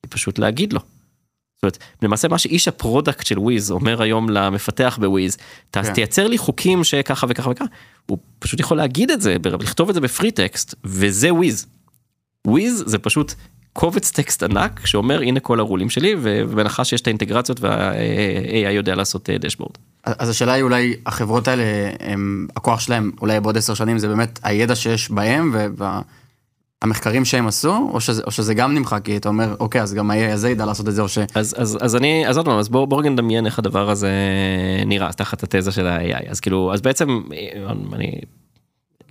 היא 0.04 0.10
פשוט 0.10 0.40
להגיד 0.40 0.74
לו. 0.74 0.80
זאת 0.80 1.64
אומרת, 1.64 1.78
למעשה 2.02 2.28
מה 2.28 2.38
שאיש 2.38 2.68
ה 2.68 2.75
product 2.75 3.26
של 3.26 3.40
וויז 3.40 3.72
אומר 3.72 4.02
היום 4.02 4.30
למפתח 4.30 4.98
בוויז. 5.02 5.38
כן. 5.72 5.94
תייצר 5.94 6.28
לי 6.28 6.38
חוקים 6.38 6.84
שככה 6.84 7.28
וככה 7.30 7.50
וככה, 7.50 7.66
הוא 8.06 8.18
פשוט 8.40 8.60
יכול 8.60 8.78
להגיד 8.78 9.12
את 9.12 9.22
זה, 9.22 9.38
לכתוב 9.60 9.90
את 9.90 9.96
זה 9.96 10.02
ב 10.02 10.08
free 10.08 10.32
text, 10.32 10.76
וזה 10.84 11.34
וויז. 11.34 11.66
וויז 12.48 12.84
זה 12.86 12.98
פשוט 12.98 13.34
קובץ 13.74 14.12
טקסט 14.12 14.44
ענק 14.44 14.86
שאומר 14.86 15.22
הנה 15.22 15.40
כל 15.40 15.60
ה 15.60 15.64
ruleים 15.64 15.90
שלי, 15.90 16.16
ובהנחה 16.22 16.86
שיש 16.86 17.02
את 17.02 17.08
האינטגרציות 17.08 17.62
וה-AI 17.62 18.72
יודע 18.72 18.96
לעשות 18.96 19.30
אה, 19.30 19.38
dashboard. 19.38 19.72
אז 20.04 20.30
השאלה 20.30 20.54
היא 20.54 20.64
אולי 20.64 20.96
החברות 21.06 21.48
האלה, 21.48 21.64
הם, 22.00 22.48
הכוח 22.56 22.80
שלהם 22.80 23.12
אולי 23.22 23.40
בעוד 23.40 23.58
עשר 23.58 23.74
שנים 23.74 23.98
זה 23.98 24.08
באמת 24.08 24.40
הידע 24.44 24.76
שיש 24.76 25.12
בהם 25.12 25.56
והמחקרים 26.84 27.26
שהם 27.26 27.48
עשו, 27.48 27.90
או 27.94 28.02
שזה, 28.02 28.24
או 28.26 28.32
שזה 28.32 28.54
גם 28.54 28.74
נמחק, 28.74 29.02
כי 29.04 29.18
אתה 29.18 29.30
אומר, 29.30 29.56
אוקיי, 29.60 29.82
אז 29.82 29.94
גם 29.94 30.12
ה-AI 30.12 30.34
הזה 30.34 30.50
ידע 30.50 30.66
לעשות 30.66 30.88
את 30.88 30.96
זה, 30.96 31.02
או 31.02 31.08
ש... 31.08 31.18
אז 31.36 31.56
אז 31.58 31.78
אז 31.82 31.96
אני 31.96 32.28
אז 32.28 32.38
עוד 32.38 32.46
פעם 32.46 32.58
אז 32.58 32.70
בוא 32.70 32.86
בוא 32.86 33.00
רגע 33.00 33.10
נדמיין 33.10 33.46
איך 33.46 33.60
הדבר 33.60 33.90
הזה 33.90 34.12
נראה 34.86 35.14
תחת 35.14 35.44
התזה 35.44 35.72
של 35.72 35.88
ה-AI 35.88 36.30
אז 36.30 36.40
כאילו 36.40 36.74
אז 36.74 36.82
בעצם 36.82 37.22
אה, 37.34 37.72
אני 37.94 38.22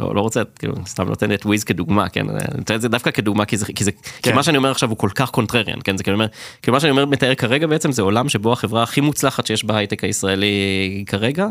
לא, 0.00 0.14
לא 0.14 0.20
רוצה 0.20 0.42
כאילו 0.58 0.74
סתם 0.86 1.08
נותן 1.08 1.32
את 1.32 1.46
וויז 1.46 1.64
כדוגמה 1.64 2.08
כן 2.08 2.30
אני 2.30 2.38
נותן 2.58 2.74
את 2.74 2.80
זה 2.80 2.88
דווקא 2.88 3.10
כדוגמה 3.10 3.44
כי 3.44 3.56
זה 3.56 3.66
כי 3.66 3.84
זה 3.84 3.92
כי 3.92 4.22
כן. 4.22 4.34
מה 4.34 4.42
שאני 4.42 4.56
אומר 4.56 4.70
עכשיו 4.70 4.88
הוא 4.88 4.98
כל 4.98 5.08
כך 5.14 5.30
contrarian 5.30 5.78
כן 5.84 5.96
זה 5.96 6.02
כאילו 6.02 6.14
אומר 6.14 6.26
כאילו 6.62 6.74
מה 6.74 6.80
שאני 6.80 6.90
אומר 6.90 7.06
מתאר 7.06 7.34
כרגע 7.34 7.66
בעצם 7.66 7.92
זה 7.92 8.02
עולם 8.02 8.28
שבו 8.28 8.52
החברה 8.52 8.82
הכי 8.82 9.00
מוצלחת 9.00 9.46
שיש 9.46 9.64
בהייטק 9.64 10.04
הישראלי 10.04 11.04
כרגע. 11.06 11.46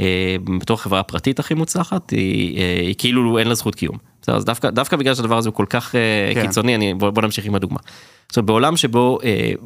אה, 0.00 0.36
בתור 0.60 0.76
חברה 0.76 1.00
הפרטית 1.00 1.38
הכי 1.38 1.54
מוצלחת 1.54 2.10
היא, 2.10 2.58
אה, 2.58 2.80
היא 2.80 2.94
כאילו 2.98 3.38
אין 3.38 3.48
לה 3.48 3.54
זכות 3.54 3.74
קיום. 3.74 3.96
בסדר, 4.22 4.36
אז 4.36 4.44
דווקא 4.44 4.70
דווקא 4.70 4.96
בגלל 4.96 5.14
שהדבר 5.14 5.38
הזה 5.38 5.48
הוא 5.48 5.54
כל 5.54 5.66
כך 5.68 5.94
אה, 5.94 6.00
כן. 6.34 6.42
קיצוני 6.42 6.74
אני 6.74 6.94
בוא, 6.94 7.10
בוא 7.10 7.22
נמשיך 7.22 7.44
עם 7.44 7.54
הדוגמה. 7.54 7.78
עכשיו 8.28 8.42
בעולם 8.42 8.76
שבו 8.76 9.18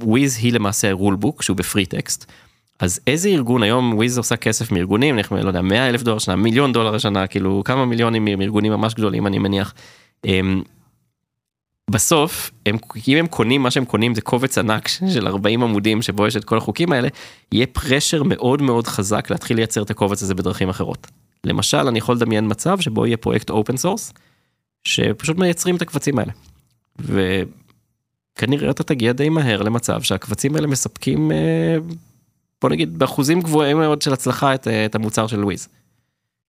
וויז 0.03 0.39
היא 0.43 0.53
למעשה 0.53 0.93
rule 0.92 1.16
book 1.16 1.42
שהוא 1.43 1.57
ב 1.57 1.62
free 1.62 1.86
text. 1.86 2.32
אז 2.79 3.01
איזה 3.07 3.29
ארגון 3.29 3.62
היום 3.62 3.95
וויז 3.95 4.18
עושה 4.18 4.37
כסף 4.37 4.72
מארגונים 4.72 5.14
נניח 5.14 5.33
לא 5.33 5.49
יודע 5.49 5.62
100 5.62 5.89
אלף 5.89 6.03
דולר 6.03 6.18
שנה 6.18 6.37
מיליון 6.37 6.72
דולר 6.72 6.91
לשנה 6.91 7.27
כאילו 7.27 7.62
כמה 7.64 7.87
מיליונים 7.87 8.25
מארגונים 8.25 8.72
ממש 8.72 8.95
גדולים 8.95 9.27
אני 9.27 9.39
מניח. 9.39 9.75
אמ, 10.25 10.62
בסוף 11.91 12.51
הם 12.66 12.77
אם 13.09 13.16
הם 13.16 13.27
קונים 13.27 13.62
מה 13.62 13.70
שהם 13.70 13.85
קונים 13.85 14.14
זה 14.14 14.20
קובץ 14.20 14.59
ענק 14.59 14.89
של 15.14 15.27
40 15.27 15.62
עמודים 15.62 16.03
שבו 16.03 16.27
יש 16.27 16.37
את 16.37 16.45
כל 16.45 16.57
החוקים 16.57 16.93
האלה 16.93 17.09
יהיה 17.53 17.66
pressure 17.66 18.22
מאוד 18.22 18.62
מאוד 18.62 18.87
חזק 18.87 19.31
להתחיל 19.31 19.57
לייצר 19.57 19.83
את 19.83 19.91
הקובץ 19.91 20.22
הזה 20.22 20.35
בדרכים 20.35 20.68
אחרות. 20.68 21.07
למשל 21.45 21.89
אני 21.89 21.99
יכול 21.99 22.14
לדמיין 22.14 22.45
מצב 22.49 22.81
שבו 22.81 23.07
יהיה 23.07 23.16
פרויקט 23.16 23.51
open 23.51 23.76
source 23.76 24.12
שפשוט 24.85 25.37
מייצרים 25.37 25.77
את 25.77 25.83
הקבצים 25.83 26.18
האלה. 26.18 26.33
וכנראה 26.99 28.70
אתה 28.70 28.85
תגיע 28.85 29.12
די 29.12 29.29
מהר 29.29 29.62
למצב 29.62 30.03
שהקבצים 30.03 30.57
האלה 30.57 30.66
מספקים 30.66 31.33
אה, 31.33 31.77
בוא 32.64 32.70
נגיד 32.70 32.98
באחוזים 32.98 33.40
גבוהים 33.40 33.78
מאוד 33.78 34.02
של 34.02 34.12
הצלחה 34.12 34.54
את, 34.54 34.68
אה, 34.68 34.84
את 34.84 34.94
המוצר 34.94 35.26
של. 35.26 35.44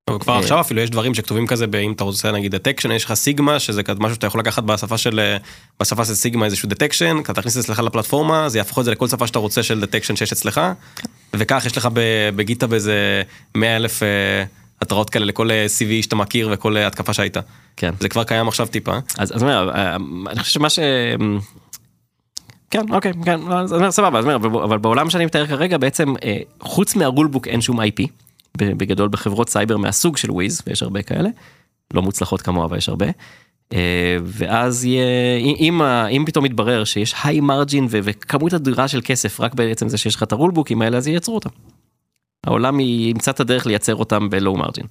אבל 0.07 0.20
כבר 0.20 0.34
אה, 0.34 0.39
עכשיו 0.39 0.61
אפילו 0.61 0.82
יש 0.82 0.89
דברים 0.89 1.13
שכתובים 1.13 1.47
כזה, 1.47 1.66
אם 1.84 1.91
אתה 1.91 2.03
רוצה 2.03 2.32
נגיד 2.32 2.55
detection, 2.56 2.91
יש 2.91 3.05
לך 3.05 3.13
סיגמה, 3.13 3.59
שזה 3.59 3.82
משהו 3.99 4.16
שאתה 4.16 4.28
יכול 4.28 4.39
לקחת 4.39 4.63
בשפה 4.63 4.97
של, 4.97 5.20
אה, 5.20 5.38
בשפה 5.80 6.05
של 6.05 6.13
סיגמה 6.13 6.45
איזשהו 6.45 6.70
detection, 6.70 7.18
אתה 7.20 7.34
תכניס 7.34 7.57
אצלך 7.57 7.80
לפלטפורמה, 7.80 8.49
זה 8.49 8.57
יהפוך 8.57 8.80
את 8.80 8.86
זה 8.86 8.91
לכל 8.91 9.07
שפה 9.07 9.28
שאתה 9.28 9.39
רוצה 9.39 9.63
של 9.63 9.82
detection 9.82 10.16
שיש 10.16 10.32
אצלך, 10.32 10.61
וכך 11.34 11.63
יש 11.66 11.78
לך 11.78 11.88
ב 12.36 12.43
Git 12.43 12.68
באיזה 12.68 13.22
100 13.55 13.76
אלף 13.76 14.03
התראות 14.82 15.09
כאלה 15.09 15.26
לכל 15.26 15.49
CVE 15.50 16.04
שאתה 16.03 16.16
מכיר 16.16 16.49
וכל 16.51 16.78
התקפה 16.78 17.13
שהייתה. 17.13 17.39
כן. 17.78 17.93
זה 17.99 18.09
כבר 18.09 18.24
קיים 18.24 18.47
עכשיו 18.47 18.68
טיפה. 18.68 18.97
אז 19.18 19.32
אז 19.36 19.43
אני 19.43 19.51
אומר, 19.51 19.72
אני 20.32 20.39
חושב 20.39 20.51
שמה 20.51 20.70
ש... 20.70 20.80
כן, 22.76 22.94
אוקיי, 22.94 23.12
כן, 23.26 23.40
אני 23.42 23.44
אומר, 23.72 23.92
סבבה, 23.92 24.20
אז 24.20 24.26
אומר, 24.26 24.36
אבל- 24.64 24.78
בעולם 24.78 25.10
שאני 25.10 25.26
מתאר 25.26 25.48
כרגע 25.48 25.78
בעצם, 25.78 26.14
אה, 26.24 26.38
חוץ 26.60 26.96
מה 26.96 27.06
rule 27.06 27.27
book 27.27 27.48
אין 27.48 27.62
שום 27.62 27.80
IP, 27.80 28.04
בגדול 28.58 29.08
בחברות 29.10 29.50
סייבר 29.50 29.78
מהסוג 29.78 30.18
של 30.18 30.32
וויז, 30.32 30.62
ויש 30.68 30.84
הרבה 30.84 31.02
כאלה, 31.02 31.30
לא 31.94 32.02
מוצלחות 32.02 32.42
כמוה, 32.42 32.66
אבל 32.66 32.78
יש 32.78 32.90
הרבה. 32.90 33.06
אה, 33.74 34.18
ואז 34.24 34.86
יהיה, 34.86 35.38
אם- 35.38 35.82
אם, 36.12 36.24
פתאום 36.26 36.46
יתברר 36.46 36.84
שיש 36.84 37.16
high 37.24 37.39
margin 37.39 37.88
וכמות 37.90 38.54
אדירה 38.54 38.88
של 38.88 39.02
כסף 39.04 39.40
רק 39.42 39.54
בעצם 39.54 39.90
זה 39.90 39.98
שיש 39.98 40.16
לך 40.16 40.24
את 40.24 40.32
ה 40.32 40.36
rule 40.36 40.54
bookים 40.54 40.82
האלה, 40.82 40.98
אז 40.98 41.08
ייצרו 41.08 41.36
אותם. 41.36 41.50
העולם 42.48 42.80
ימצא 42.80 43.32
את 43.32 43.40
הדרך 43.40 43.66
לייצר 43.66 43.96
אותם 43.96 44.30
בלואו 44.30 44.58
מרג'ין. 44.58 44.86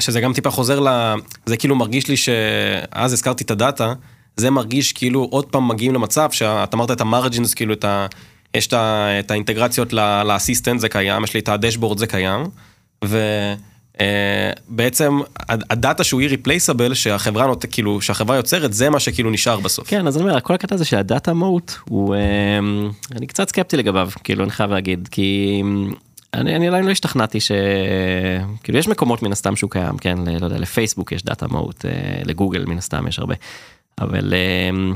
שזה 0.00 0.20
גם 0.20 0.32
טיפה 0.32 0.50
חוזר 0.50 0.80
ל... 0.80 1.14
זה 1.46 1.56
כאילו 1.56 1.76
מרגיש 1.76 2.08
לי 2.08 2.16
שאז 2.16 3.12
הזכרתי 3.12 3.44
את 3.44 3.50
הדאטה, 3.50 3.92
זה 4.36 4.50
מרגיש 4.50 4.92
כאילו 4.92 5.28
עוד 5.30 5.46
פעם 5.46 5.68
מגיעים 5.68 5.94
למצב 5.94 6.30
שאת 6.30 6.74
אמרת 6.74 6.90
את 6.90 7.00
המרג'ינס, 7.00 7.54
כאילו 7.54 7.72
את 7.72 7.84
ה... 7.84 8.06
יש 8.54 8.66
את, 8.66 9.30
האינטגרציות 9.30 9.92
לאסיסטנט, 10.24 10.80
זה 10.80 10.88
קיים, 10.88 11.24
יש 11.24 11.34
לי 11.34 11.40
את 11.40 11.48
הדשבורד, 11.48 11.98
זה 11.98 12.06
קיים, 12.06 12.40
ובעצם 14.70 15.20
הדאטה 15.48 16.04
שהוא 16.04 16.22
irreplaceable, 16.22 16.94
שהחברה 16.94 17.46
נות... 17.46 17.64
כאילו, 17.70 18.00
שהחברה 18.00 18.36
יוצרת, 18.36 18.72
זה 18.72 18.90
מה 18.90 19.00
שכאילו 19.00 19.30
נשאר 19.30 19.60
בסוף. 19.60 19.88
כן, 19.88 20.06
אז 20.06 20.16
אני 20.16 20.24
אומר, 20.24 20.40
כל 20.40 20.54
הקטע 20.54 20.74
הזה 20.74 20.84
של 20.84 20.96
הדאטה 20.96 21.32
מוט, 21.32 21.72
הוא, 21.88 22.16
אמ, 22.16 22.90
אני 23.16 23.26
קצת 23.26 23.48
סקפטי 23.48 23.76
לגביו, 23.76 24.10
כאילו, 24.24 24.44
אני 24.44 24.50
חייב 24.50 24.70
להגיד, 24.70 25.08
כי 25.10 25.58
אמ, 25.60 25.92
אני, 26.34 26.56
אני 26.56 26.68
עדיין 26.68 26.84
לא 26.84 26.90
השתכנעתי 26.90 27.40
ש... 27.40 27.52
כאילו, 28.62 28.78
יש 28.78 28.88
מקומות 28.88 29.22
מן 29.22 29.32
הסתם 29.32 29.56
שהוא 29.56 29.70
קיים, 29.70 29.98
כן, 29.98 30.18
לא 30.40 30.44
יודע, 30.44 30.58
לפייסבוק 30.58 31.12
יש 31.12 31.22
data 31.22 31.46
moat, 31.48 31.84
לגוגל 32.24 32.64
מן 32.64 32.78
הסתם 32.78 33.08
יש 33.08 33.18
הרבה, 33.18 33.34
אבל... 34.00 34.34
אמ, 34.34 34.94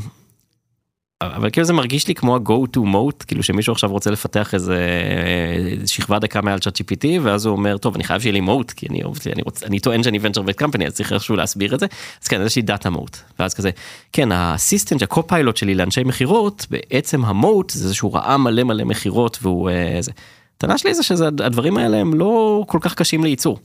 אבל 1.23 1.51
כאילו 1.51 1.65
זה 1.65 1.73
מרגיש 1.73 2.09
לי 2.09 2.15
כמו 2.15 2.37
ה- 2.37 2.57
go 2.57 2.77
to 2.77 2.81
moat, 2.81 3.25
כאילו 3.27 3.43
שמישהו 3.43 3.73
עכשיו 3.73 3.91
רוצה 3.91 4.11
לפתח 4.11 4.55
איזה 4.55 4.77
אה, 4.77 5.87
שכבה 5.87 6.19
דקה 6.19 6.41
מעל 6.41 6.59
ChatGPT, 6.59 7.07
ואז 7.23 7.47
הוא 7.47 7.57
אומר, 7.57 7.79
טוב, 7.79 7.95
אני 7.95 8.05
חייב 8.05 8.21
שיהיה 8.21 8.33
לי 8.33 8.41
moat, 8.41 8.71
כי 8.71 8.87
אני, 8.91 9.03
אני, 9.33 9.43
רוצה, 9.43 9.67
אני 9.67 9.81
טוען 9.81 10.03
שאני 10.03 10.19
venture 10.19 10.49
backed 10.49 10.63
company, 10.63 10.87
אז 10.87 10.93
צריך 10.93 11.13
איכשהו 11.13 11.37
להסביר 11.37 11.75
את 11.75 11.81
זה. 11.81 11.87
אז 12.23 12.29
כן, 12.29 12.43
יש 12.47 12.57
לי 12.57 12.63
data 12.63 12.91
moat. 12.91 13.17
ואז 13.39 13.55
כזה, 13.55 13.71
כן, 14.13 14.33
ה 14.33 14.39
assistant, 14.39 15.03
ה 15.03 15.09
copilot 15.09 15.57
שלי 15.57 15.75
לאנשי 15.75 16.05
מכירות, 16.05 16.67
בעצם 16.71 17.25
ה 17.25 17.34
moat 17.34 17.71
זה 17.71 17.85
איזשהו 17.85 18.13
ראה 18.13 18.37
מלא 18.37 18.65
מלא 18.65 18.85
מכירות, 18.85 19.39
והוא 19.43 19.71
אה, 19.71 19.97
זה. 20.01 20.13
הטענה 20.57 20.79
שלי 20.79 20.95
זה 20.95 21.03
שהדברים 21.03 21.77
האלה 21.77 21.97
הם 21.97 22.15
לא 22.15 22.65
כל 22.67 22.79
כך 22.81 22.95
קשים 22.95 23.25
לייצור. 23.25 23.59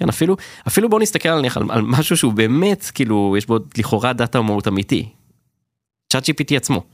כן, 0.00 0.08
אפילו, 0.08 0.36
אפילו 0.68 0.88
בוא 0.88 1.00
נסתכל 1.00 1.28
על, 1.28 1.44
על, 1.56 1.62
על 1.68 1.82
משהו 1.82 2.16
שהוא 2.16 2.32
באמת, 2.32 2.90
כאילו, 2.94 3.34
יש 3.38 3.46
בו 3.46 3.58
לכאורה 3.78 4.12
data 4.12 4.40
moat 4.40 4.68
אמיתי. 4.68 5.08
ChatGPT 6.12 6.56
עצמו. 6.56 6.84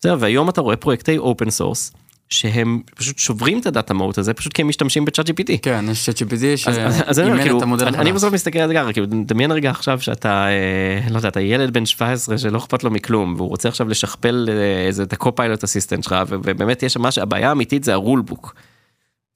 בסדר, 0.00 0.16
והיום 0.20 0.48
אתה 0.48 0.60
רואה 0.60 0.76
פרויקטי 0.76 1.18
open 1.18 1.50
source 1.50 1.92
שהם 2.28 2.82
פשוט 2.94 3.18
שוברים 3.18 3.58
את 3.58 3.66
ה 3.66 3.72
data 3.72 3.94
moat 3.94 4.18
הזה 4.18 4.34
פשוט 4.34 4.52
כי 4.52 4.62
הם 4.62 4.68
משתמשים 4.68 5.04
ב 5.04 5.28
ChatGPT. 5.28 5.52
כן, 5.62 5.84
יש 5.90 6.04
ChatGPT 6.10 6.56
שאימן 6.56 7.42
כאילו, 7.42 7.58
את 7.58 7.62
המודל 7.62 7.86
אני-. 7.88 8.12
בסוף 8.12 8.34
מסתכל 8.34 8.58
על 8.58 8.68
זה 8.68 8.74
ככה, 8.74 8.92
כאילו, 8.92 9.06
דמיין 9.26 9.52
רגע 9.52 9.70
עכשיו 9.70 10.00
שאתה, 10.00 10.46
אה, 10.46 11.10
לא 11.10 11.16
יודע, 11.16 11.28
אתה 11.28 11.40
ילד 11.40 11.72
בן 11.72 11.86
17 11.86 12.38
שלא 12.38 12.58
אכפת 12.58 12.84
לו 12.84 12.90
מכלום, 12.90 13.34
והוא 13.36 13.48
רוצה 13.48 13.68
עכשיו 13.68 13.88
לשכפל 13.88 14.48
אה, 14.48 14.86
איזה, 14.86 15.02
את 15.02 15.12
ה 15.12 15.19
copilot 15.19 15.64
assistant 15.64 16.04
שלך, 16.04 16.16
ובאמת 16.28 16.82
יש 16.82 16.92
שם 16.92 17.02
משהו, 17.02 17.22
הבעיה 17.22 17.48
האמיתית 17.48 17.84
זה 17.84 17.92
ה 17.92 17.98
rule 17.98 18.23
book. 18.23 18.54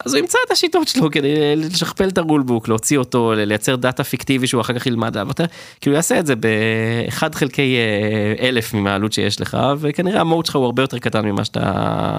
אז 0.05 0.15
הוא 0.15 0.21
ימצא 0.21 0.39
את 0.47 0.53
השיטות 0.53 0.89
שלו 0.89 1.11
כדי 1.11 1.29
לשכפל 1.57 2.09
את 2.09 2.19
הרולבוק, 2.19 2.69
להוציא 2.69 2.99
אותו, 2.99 3.33
לייצר 3.37 3.77
דאטה 3.77 4.05
פיקטיבי 4.05 4.47
שהוא 4.47 4.61
אחר 4.61 4.79
כך 4.79 4.87
ילמד 4.87 5.17
עליו, 5.17 5.31
אתה- 5.31 5.45
כאילו 5.81 5.97
יעשה 5.97 6.19
את 6.19 6.27
זה 6.27 6.35
באחד 6.37 7.35
חלקי 7.35 7.77
אה, 7.77 8.49
אלף 8.49 8.75
מהעלות 8.75 9.13
שיש 9.13 9.41
לך, 9.41 9.57
וכנראה 9.81 10.21
המהות 10.21 10.47
שלך 10.47 10.57
הוא 10.57 10.65
הרבה 10.65 10.83
יותר 10.83 10.99
קטן 10.99 11.25
ממה 11.27 11.45
שאתה, 11.45 11.73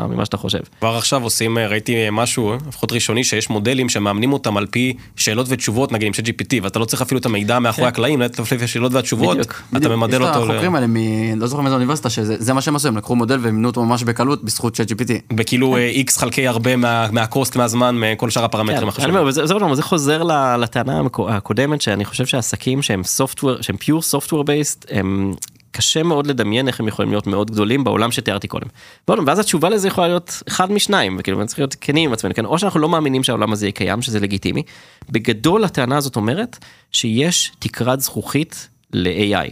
ממה 0.10 0.26
שאתה 0.26 0.38
חושב. 0.38 0.60
כבר 0.80 0.96
עכשיו 0.98 1.24
עושים, 1.24 1.58
אה, 1.58 1.68
ראיתי 1.68 1.96
משהו, 2.12 2.54
לפחות 2.68 2.92
ראשוני, 2.92 3.24
שיש 3.24 3.50
מודלים 3.50 3.90
שמאמנים 3.90 4.34
אותם 4.34 4.58
על 4.58 4.66
פי 4.66 4.94
שאלות 5.16 5.46
ותשובות, 5.50 5.92
נגיד 5.92 6.08
עם 6.08 6.14
של 6.14 6.24
GPT, 6.24 6.64
ואתה 6.64 6.80
לא 6.80 6.86
צריך 6.86 7.02
אפילו 7.02 7.20
את 7.20 7.26
המידע 7.26 7.60
מאחורי 7.60 7.88
הקלעים, 7.88 8.22
לפי 8.22 8.56
השאלות 8.64 8.94
והתשובות, 8.94 9.38
בדיוק, 9.38 9.52
אתה 9.70 9.80
בדיוק, 9.80 9.94
ממדל 9.94 10.24
אותו. 10.24 10.40
יש 10.40 10.44
את 10.44 10.50
ל- 10.50 10.52
החוקרים 10.52 10.76
האלה, 10.76 10.88
מ- 10.88 11.40
לא 11.40 11.48
זוכר 11.48 11.62
מאיזה 11.62 11.76
אוניברסיטה, 11.76 12.10
שזה 12.10 12.36
זה 12.40 12.54
מה 12.54 12.62
שהם 12.62 12.76
עשו, 12.76 12.88
הם 12.88 12.98
לקחו 12.98 13.16
מודל 13.16 13.36
והם 13.36 13.46
אימנו 13.46 13.68
אותו 13.68 13.86
ממש 13.86 14.04
בקלות 14.04 14.44
בזכות 14.44 14.74
צ'אט 14.76 14.92
GPT. 14.92 15.12
בכאילו 15.36 15.76
אה, 15.78 15.86
איקס 15.88 16.18
חלקי 16.18 16.48
הרבה 16.48 16.76
מה- 16.76 17.08
מהקוסט, 17.12 17.56
מהזמן, 17.76 18.00
מכל 18.00 18.30
שאר 18.30 18.44
הפרמטרים 18.44 18.78
כן, 18.78 18.84
אני 18.84 18.90
החשובים. 18.90 19.32
זה, 19.32 19.76
זה 19.76 19.84
חוזר 19.84 20.24
לטענה 20.58 21.02
הקודמת 21.30 21.82
שאני 21.82 22.06
חושב 22.06 22.26
שעסקים 22.26 22.82
שהם 22.82 23.02
software 23.02 23.62
שהם 23.62 23.76
pure 23.76 24.04
software 24.16 24.44
based 24.44 24.86
הם 24.90 25.34
קשה 25.72 26.04
מאוד 26.04 26.28
לדמיין 26.28 26.68
איך 26.68 26.80
הם 26.80 26.88
יכולים 26.88 27.12
להיות 27.12 27.28
מאוד 27.28 27.52
גדולים 27.52 27.84
בעולם 27.84 28.12
שתיארתי 28.12 28.48
קודם. 28.48 28.68
פעם, 29.06 29.24
ואז 29.28 29.40
התשובה 29.40 29.70
לזה 29.70 29.88
יכולה 29.88 30.08
להיות 30.08 30.44
אחד 30.48 30.72
משניים 30.72 31.16
וכאילו 31.20 31.46
צריך 31.46 31.60
להיות 31.60 31.76
כנים 31.82 32.10
עם 32.10 32.14
עצמנו 32.14 32.34
כן 32.34 32.46
או 32.46 32.60
שאנחנו 32.60 32.80
לא 32.80 32.90
מאמינים 32.90 33.24
שהעולם 33.24 33.54
הזה 33.54 33.66
יהיה 33.66 33.72
קיים 33.72 34.02
שזה 34.02 34.20
לגיטימי. 34.20 34.64
בגדול 35.10 35.64
הטענה 35.64 35.98
הזאת 35.98 36.16
אומרת 36.16 36.58
שיש 36.92 37.52
תקרת 37.60 38.00
זכוכית 38.00 38.70
ל-AI. 38.94 39.52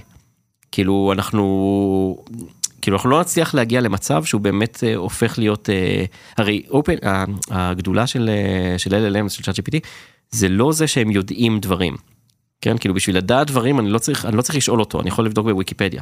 כאילו 0.72 1.14
אנחנו 1.14 2.24
כאילו 2.88 2.98
אנחנו 2.98 3.10
לא 3.10 3.22
נצליח 3.22 3.54
להגיע 3.54 3.82
למצב 3.82 4.24
שהוא 4.24 4.42
באמת 4.42 4.84
אה, 4.84 4.96
הופך 4.96 5.40
להיות 5.40 5.70
אה, 5.70 6.06
הרי 6.38 6.64
אופן 6.70 6.94
הגדולה 7.52 8.08
של 8.08 8.30
אה, 8.30 8.78
של 8.78 8.92
LLM 8.92 9.30
של 9.30 9.44
ChatGPT 9.44 9.80
זה 10.32 10.50
לא 10.50 10.72
זה 10.72 10.88
שהם 10.88 11.12
יודעים 11.12 11.60
דברים. 11.60 11.96
כן 12.62 12.78
כאילו 12.78 12.94
בשביל 12.94 13.18
לדעת 13.18 13.48
דברים 13.48 13.80
אני 13.80 13.90
לא 13.90 14.00
צריך 14.00 14.26
אני 14.26 14.38
לא 14.38 14.42
צריך 14.42 14.56
לשאול 14.56 14.80
אותו 14.80 15.02
אני 15.02 15.08
יכול 15.10 15.26
לבדוק 15.26 15.46
בוויקיפדיה. 15.48 16.02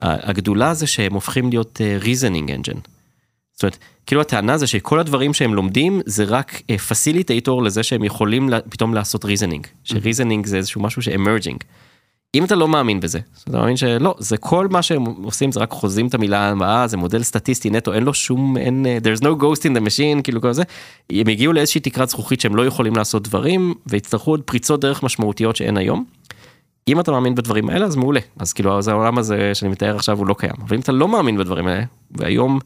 הגדולה 0.00 0.74
זה 0.74 0.86
שהם 0.86 1.12
הופכים 1.14 1.50
להיות 1.50 1.80
reasoning 2.02 2.48
engine. 2.48 2.78
זאת 3.52 3.62
אומרת 3.62 3.78
כאילו 4.06 4.20
הטענה 4.20 4.58
זה 4.58 4.66
שכל 4.66 5.00
הדברים 5.00 5.34
שהם 5.34 5.54
לומדים 5.54 6.00
זה 6.06 6.24
רק 6.24 6.62
facilitator 6.88 7.62
לזה 7.62 7.82
שהם 7.82 8.04
יכולים 8.04 8.48
לה- 8.48 8.60
פתאום 8.60 8.94
לעשות 8.94 9.24
reasoning. 9.24 9.66
ש 9.84 9.95
reasoning 9.95 10.46
זה 10.46 10.56
איזשהו 10.56 10.82
משהו 10.82 11.02
ש 11.02 11.13
emerging. 11.13 11.64
אם 12.34 12.44
אתה 12.44 12.54
לא 12.54 12.68
מאמין 12.68 13.00
בזה, 13.00 13.18
אתה 13.44 13.58
מאמין 13.58 13.76
שלא, 13.76 14.14
זה 14.18 14.36
כל 14.36 14.68
מה 14.68 14.82
שהם 14.82 15.04
עושים 15.04 15.52
זה 15.52 15.60
רק 15.60 15.70
חוזים 15.70 16.06
את 16.06 16.14
המילה 16.14 16.48
הבאה, 16.48 16.86
זה 16.86 16.96
מודל 16.96 17.22
סטטיסטי 17.22 17.70
נטו, 17.70 17.92
אין 17.92 18.02
לו 18.02 18.14
שום, 18.14 18.56
אין, 18.56 18.86
אה, 18.86 18.98
there's 19.02 19.20
no 19.20 19.42
ghost 19.42 19.60
in 19.60 19.76
the 19.76 19.86
machine, 19.86 20.22
כאילו 20.22 20.40
כל 20.40 20.52
זה, 20.52 20.62
הם 21.10 21.28
הגיעו 21.28 21.52
לאיזושהי 21.52 21.80
תקרת 21.80 22.08
זכוכית 22.08 22.40
שהם 22.40 22.56
לא 22.56 22.66
יכולים 22.66 22.96
לעשות 22.96 23.22
דברים, 23.22 23.74
ויצטרכו 23.86 24.30
עוד 24.30 24.42
פריצות 24.42 24.80
דרך 24.80 25.02
משמעותיות 25.02 25.56
שאין 25.56 25.76
היום. 25.76 26.04
אם 26.88 27.00
אתה 27.00 27.10
מאמין 27.12 27.34
בדברים 27.34 27.70
האלה 27.70 27.86
אז 27.86 27.96
מעולה, 27.96 28.20
אז 28.38 28.52
כאילו 28.52 28.78
אז 28.78 28.88
העולם 28.88 29.18
הזה 29.18 29.54
שאני 29.54 29.70
מתאר 29.70 29.96
עכשיו 29.96 30.18
הוא 30.18 30.26
לא 30.26 30.34
קיים, 30.38 30.54
אבל 30.66 30.76
אם 30.76 30.80
אתה 30.80 30.92
לא 30.92 31.08
מאמין 31.08 31.38
בדברים 31.38 31.66
האלה, 31.66 31.84
והיום 32.10 32.58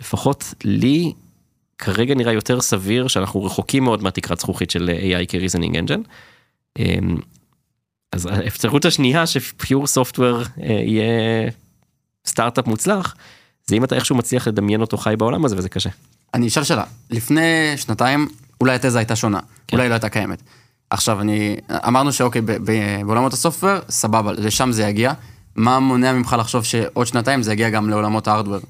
לפחות 0.00 0.54
לי 0.64 1.12
כרגע 1.78 2.14
נראה 2.14 2.32
יותר 2.32 2.60
סביר 2.60 3.08
שאנחנו 3.08 3.44
רחוקים 3.44 3.84
מאוד 3.84 4.02
מהתקרת 4.02 4.40
זכוכית 4.40 4.70
של 4.70 4.90
AI 5.00 5.26
כ-reasoning 5.28 5.74
engine. 5.74 6.02
אז 8.12 8.26
האפשרות 8.26 8.84
השנייה 8.84 9.26
שפיור 9.26 9.86
סופטוור 9.86 10.42
יהיה 10.56 11.50
סטארט-אפ 12.26 12.66
מוצלח, 12.66 13.14
זה 13.66 13.76
אם 13.76 13.84
אתה 13.84 13.94
איכשהו 13.94 14.16
מצליח 14.16 14.48
לדמיין 14.48 14.80
אותו 14.80 14.96
חי 14.96 15.14
בעולם 15.18 15.44
הזה 15.44 15.56
וזה 15.56 15.68
קשה. 15.68 15.90
אני 16.34 16.48
אשאל 16.48 16.64
שאלה, 16.64 16.84
לפני 17.10 17.42
שנתיים 17.76 18.28
אולי 18.60 18.74
התזה 18.74 18.98
הייתה 18.98 19.16
שונה, 19.16 19.40
כן. 19.68 19.76
אולי 19.76 19.88
לא 19.88 19.94
הייתה 19.94 20.08
קיימת. 20.08 20.42
עכשיו 20.90 21.20
אני, 21.20 21.56
אמרנו 21.70 22.12
שאוקיי, 22.12 22.40
ב- 22.42 22.52
ב- 22.52 23.00
בעולמות 23.06 23.32
הסופטוור, 23.32 23.78
סבבה, 23.88 24.32
לשם 24.32 24.72
זה 24.72 24.82
יגיע. 24.82 25.12
מה 25.56 25.78
מונע 25.80 26.12
ממך 26.12 26.36
לחשוב 26.38 26.64
שעוד 26.64 27.06
שנתיים 27.06 27.42
זה 27.42 27.52
יגיע 27.52 27.70
גם 27.70 27.90
לעולמות 27.90 28.28
הארדוור? 28.28 28.60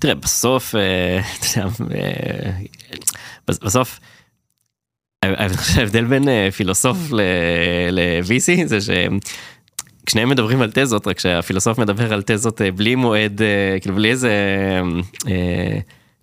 תראה 0.00 0.14
בסוף 0.14 0.74
אה, 0.74 1.20
אה, 1.58 2.50
בס- 3.48 3.58
בסוף 3.58 4.00
ההבדל 5.78 6.04
בין 6.04 6.28
אה, 6.28 6.48
פילוסוף 6.56 6.98
ל-VC 7.90 8.66
זה 8.66 8.80
שהם 8.80 9.18
כשניהם 10.06 10.28
מדברים 10.28 10.62
על 10.62 10.70
תזות 10.74 11.06
רק 11.06 11.18
שהפילוסוף 11.18 11.78
מדבר 11.78 12.12
על 12.12 12.22
תזות 12.26 12.62
אה, 12.62 12.70
בלי 12.70 12.94
מועד 12.94 13.42
אה, 13.42 13.80
כאילו 13.80 13.94
בלי 13.94 14.10
איזה 14.10 14.30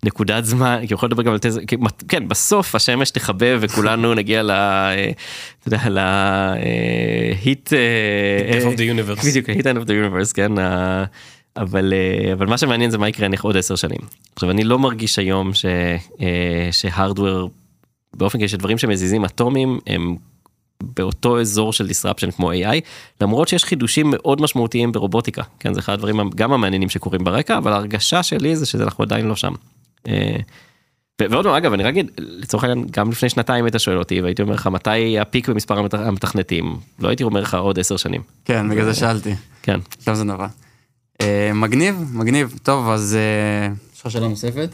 נקודת 0.04 0.44
זמן 0.44 0.78
כי 0.80 0.92
הוא 0.92 0.96
יכול 0.98 1.06
לדבר 1.08 1.22
גם 1.22 1.32
על 1.32 1.38
מת- 1.78 2.02
כן 2.08 2.28
בסוף 2.28 2.74
השמש 2.74 3.10
תכבה 3.10 3.46
וכולנו 3.60 4.14
נגיע 4.20 4.42
ל... 4.42 4.50
אתה 4.50 5.68
יודע 5.68 5.78
להיט 5.88 7.72
Death 8.50 8.74
of 8.74 8.78
the 8.78 8.80
universe. 8.80 9.26
בדיוק 9.28 9.48
ה-hit 9.48 9.62
end 9.64 9.82
of 9.82 9.86
the 9.86 9.90
universe 9.90 10.34
כן. 10.34 10.52
אבל 11.56 11.92
אבל 12.32 12.46
מה 12.46 12.58
שמעניין 12.58 12.90
זה 12.90 12.98
מה 12.98 13.08
יקרה 13.08 13.28
נניח 13.28 13.42
עוד 13.44 13.56
עשר 13.56 13.76
שנים. 13.76 13.98
עכשיו 14.34 14.50
אני 14.50 14.64
לא 14.64 14.78
מרגיש 14.78 15.18
היום 15.18 15.50
שהארדוור 16.70 17.50
באופן 18.16 18.38
כזה 18.38 18.48
שדברים 18.48 18.78
שמזיזים 18.78 19.24
אטומים 19.24 19.78
הם 19.86 20.16
באותו 20.82 21.40
אזור 21.40 21.72
של 21.72 21.86
disruption 21.86 22.32
כמו 22.32 22.52
AI, 22.52 22.80
למרות 23.20 23.48
שיש 23.48 23.64
חידושים 23.64 24.10
מאוד 24.10 24.40
משמעותיים 24.40 24.92
ברובוטיקה, 24.92 25.42
כן, 25.60 25.74
זה 25.74 25.80
אחד 25.80 25.92
הדברים 25.92 26.30
גם 26.34 26.52
המעניינים 26.52 26.88
שקורים 26.88 27.24
ברקע, 27.24 27.58
אבל 27.58 27.72
ההרגשה 27.72 28.22
שלי 28.22 28.56
זה 28.56 28.66
שאנחנו 28.66 29.04
עדיין 29.04 29.26
לא 29.26 29.36
שם. 29.36 29.52
אה, 30.08 30.36
ועוד 31.20 31.44
פעם, 31.44 31.54
אגב, 31.54 31.72
אני 31.72 31.82
רק 31.82 31.88
אגיד, 31.88 32.10
לצורך 32.18 32.64
העניין, 32.64 32.86
גם 32.90 33.10
לפני 33.10 33.28
שנתיים 33.28 33.64
היית 33.64 33.74
שואל 33.78 33.98
אותי, 33.98 34.20
והייתי 34.20 34.42
אומר 34.42 34.54
לך, 34.54 34.66
מתי 34.66 35.18
הפיק 35.18 35.48
במספר 35.48 35.86
המתכנתים? 35.92 36.76
לא 36.98 37.08
הייתי 37.08 37.24
אומר 37.24 37.40
לך 37.40 37.54
עוד 37.54 37.78
עשר 37.78 37.96
שנים. 37.96 38.22
כן, 38.44 38.68
בגלל 38.68 38.84
זה 38.84 38.94
שאלתי. 38.94 39.34
כן. 39.62 39.80
עכשיו 39.98 40.14
זה 40.14 40.24
נורא. 40.24 40.46
אה, 41.20 41.50
מגניב, 41.54 42.04
מגניב. 42.12 42.58
טוב, 42.62 42.88
אז 42.88 43.16
אה, 43.16 43.72
יש 43.94 44.00
לך 44.00 44.10
שאלה 44.10 44.28
נוספת? 44.28 44.70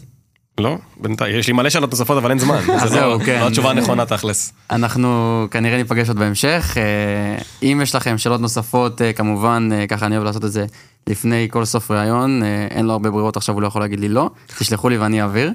לא, 0.58 0.78
בינתיים, 1.00 1.38
יש 1.38 1.46
לי 1.46 1.52
מלא 1.52 1.70
שאלות 1.70 1.90
נוספות 1.90 2.18
אבל 2.18 2.30
אין 2.30 2.38
זמן. 2.38 2.56
אז 2.82 2.82
לא- 2.82 2.88
זהו, 2.88 3.20
כן. 3.20 3.40
לא 3.40 3.46
התשובה 3.46 3.70
הנכונה 3.70 4.06
תכלס. 4.06 4.52
אנחנו 4.70 5.46
כנראה 5.50 5.76
ניפגש 5.76 6.08
עוד 6.08 6.18
בהמשך. 6.18 6.76
אה, 6.76 7.42
אם 7.62 7.80
יש 7.82 7.94
לכם 7.94 8.18
שאלות 8.18 8.40
נוספות, 8.40 9.02
אה, 9.02 9.12
כמובן, 9.12 9.68
אה, 9.72 9.86
ככה 9.86 10.06
אני 10.06 10.16
אוהב 10.16 10.26
לעשות 10.26 10.44
את 10.44 10.52
זה 10.52 10.66
לפני 11.06 11.48
כל 11.50 11.64
סוף 11.64 11.90
ראיון, 11.90 12.42
אין 12.70 12.86
לו 12.86 12.92
הרבה 12.92 13.10
ברירות 13.10 13.36
עכשיו, 13.36 13.54
הוא 13.54 13.62
לא 13.62 13.66
יכול 13.66 13.80
להגיד 13.80 14.00
לי 14.00 14.08
לא, 14.08 14.30
תשלחו 14.58 14.88
לי 14.88 14.98
ואני 14.98 15.22
אעביר. 15.22 15.52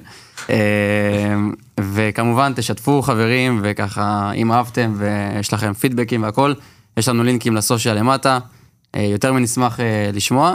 וכמובן, 1.80 2.52
תשתפו 2.56 3.02
חברים, 3.02 3.60
וככה, 3.62 4.32
אם 4.32 4.52
אהבתם 4.52 4.94
ויש 4.96 5.52
לכם 5.52 5.72
פידבקים 5.72 6.22
והכל, 6.22 6.54
יש 6.96 7.08
לנו 7.08 7.22
לינקים 7.22 7.56
לסושיאל 7.56 7.98
למטה, 7.98 8.38
יותר 8.96 9.32
מנשמח 9.32 9.80
לשמוע. 10.12 10.54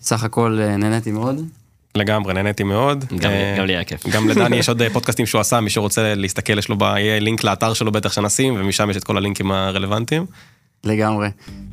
סך 0.00 0.24
הכל 0.24 0.58
נהניתי 0.78 1.12
מאוד. 1.12 1.57
לגמרי, 1.94 2.34
נהניתי 2.34 2.62
מאוד. 2.64 3.04
גם- 3.18 3.30
אה, 3.30 3.54
גם 3.58 3.66
לי 3.66 3.72
היה 3.72 3.84
כיף. 3.84 4.06
גם 4.08 4.28
לדני 4.28 4.56
יש 4.56 4.68
עוד 4.68 4.82
אה, 4.82 4.90
פודקאסטים 4.94 5.26
שהוא 5.26 5.40
עשה, 5.40 5.60
מי 5.60 5.70
שרוצה 5.70 6.14
להסתכל, 6.14 6.58
יש 6.58 6.68
לו, 6.68 6.76
יהיה 6.80 7.20
לינק 7.20 7.44
לאתר 7.44 7.72
שלו 7.72 7.92
בטח 7.92 8.12
שנשים, 8.12 8.54
ומשם 8.58 8.90
יש 8.90 8.96
את 8.96 9.04
כל 9.04 9.16
הלינקים 9.16 9.50
הרלוונטיים. 9.52 10.26
לגמרי. 10.84 11.28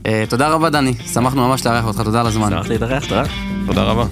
אה, 0.05 0.24
תודה 0.30 0.47
רבה, 0.49 0.70
דני, 0.70 0.93
שמחנו 1.13 1.47
ממש 1.47 1.66
לארח 1.66 1.86
אותך, 1.86 2.01
תודה 2.01 2.20
על 2.20 2.28
הזמן. 2.28 2.49
שמחתי 2.49 2.70
להתארח, 2.70 3.05
תודה. 3.05 3.24
תודה 3.68 3.84
רבה. 3.84 4.05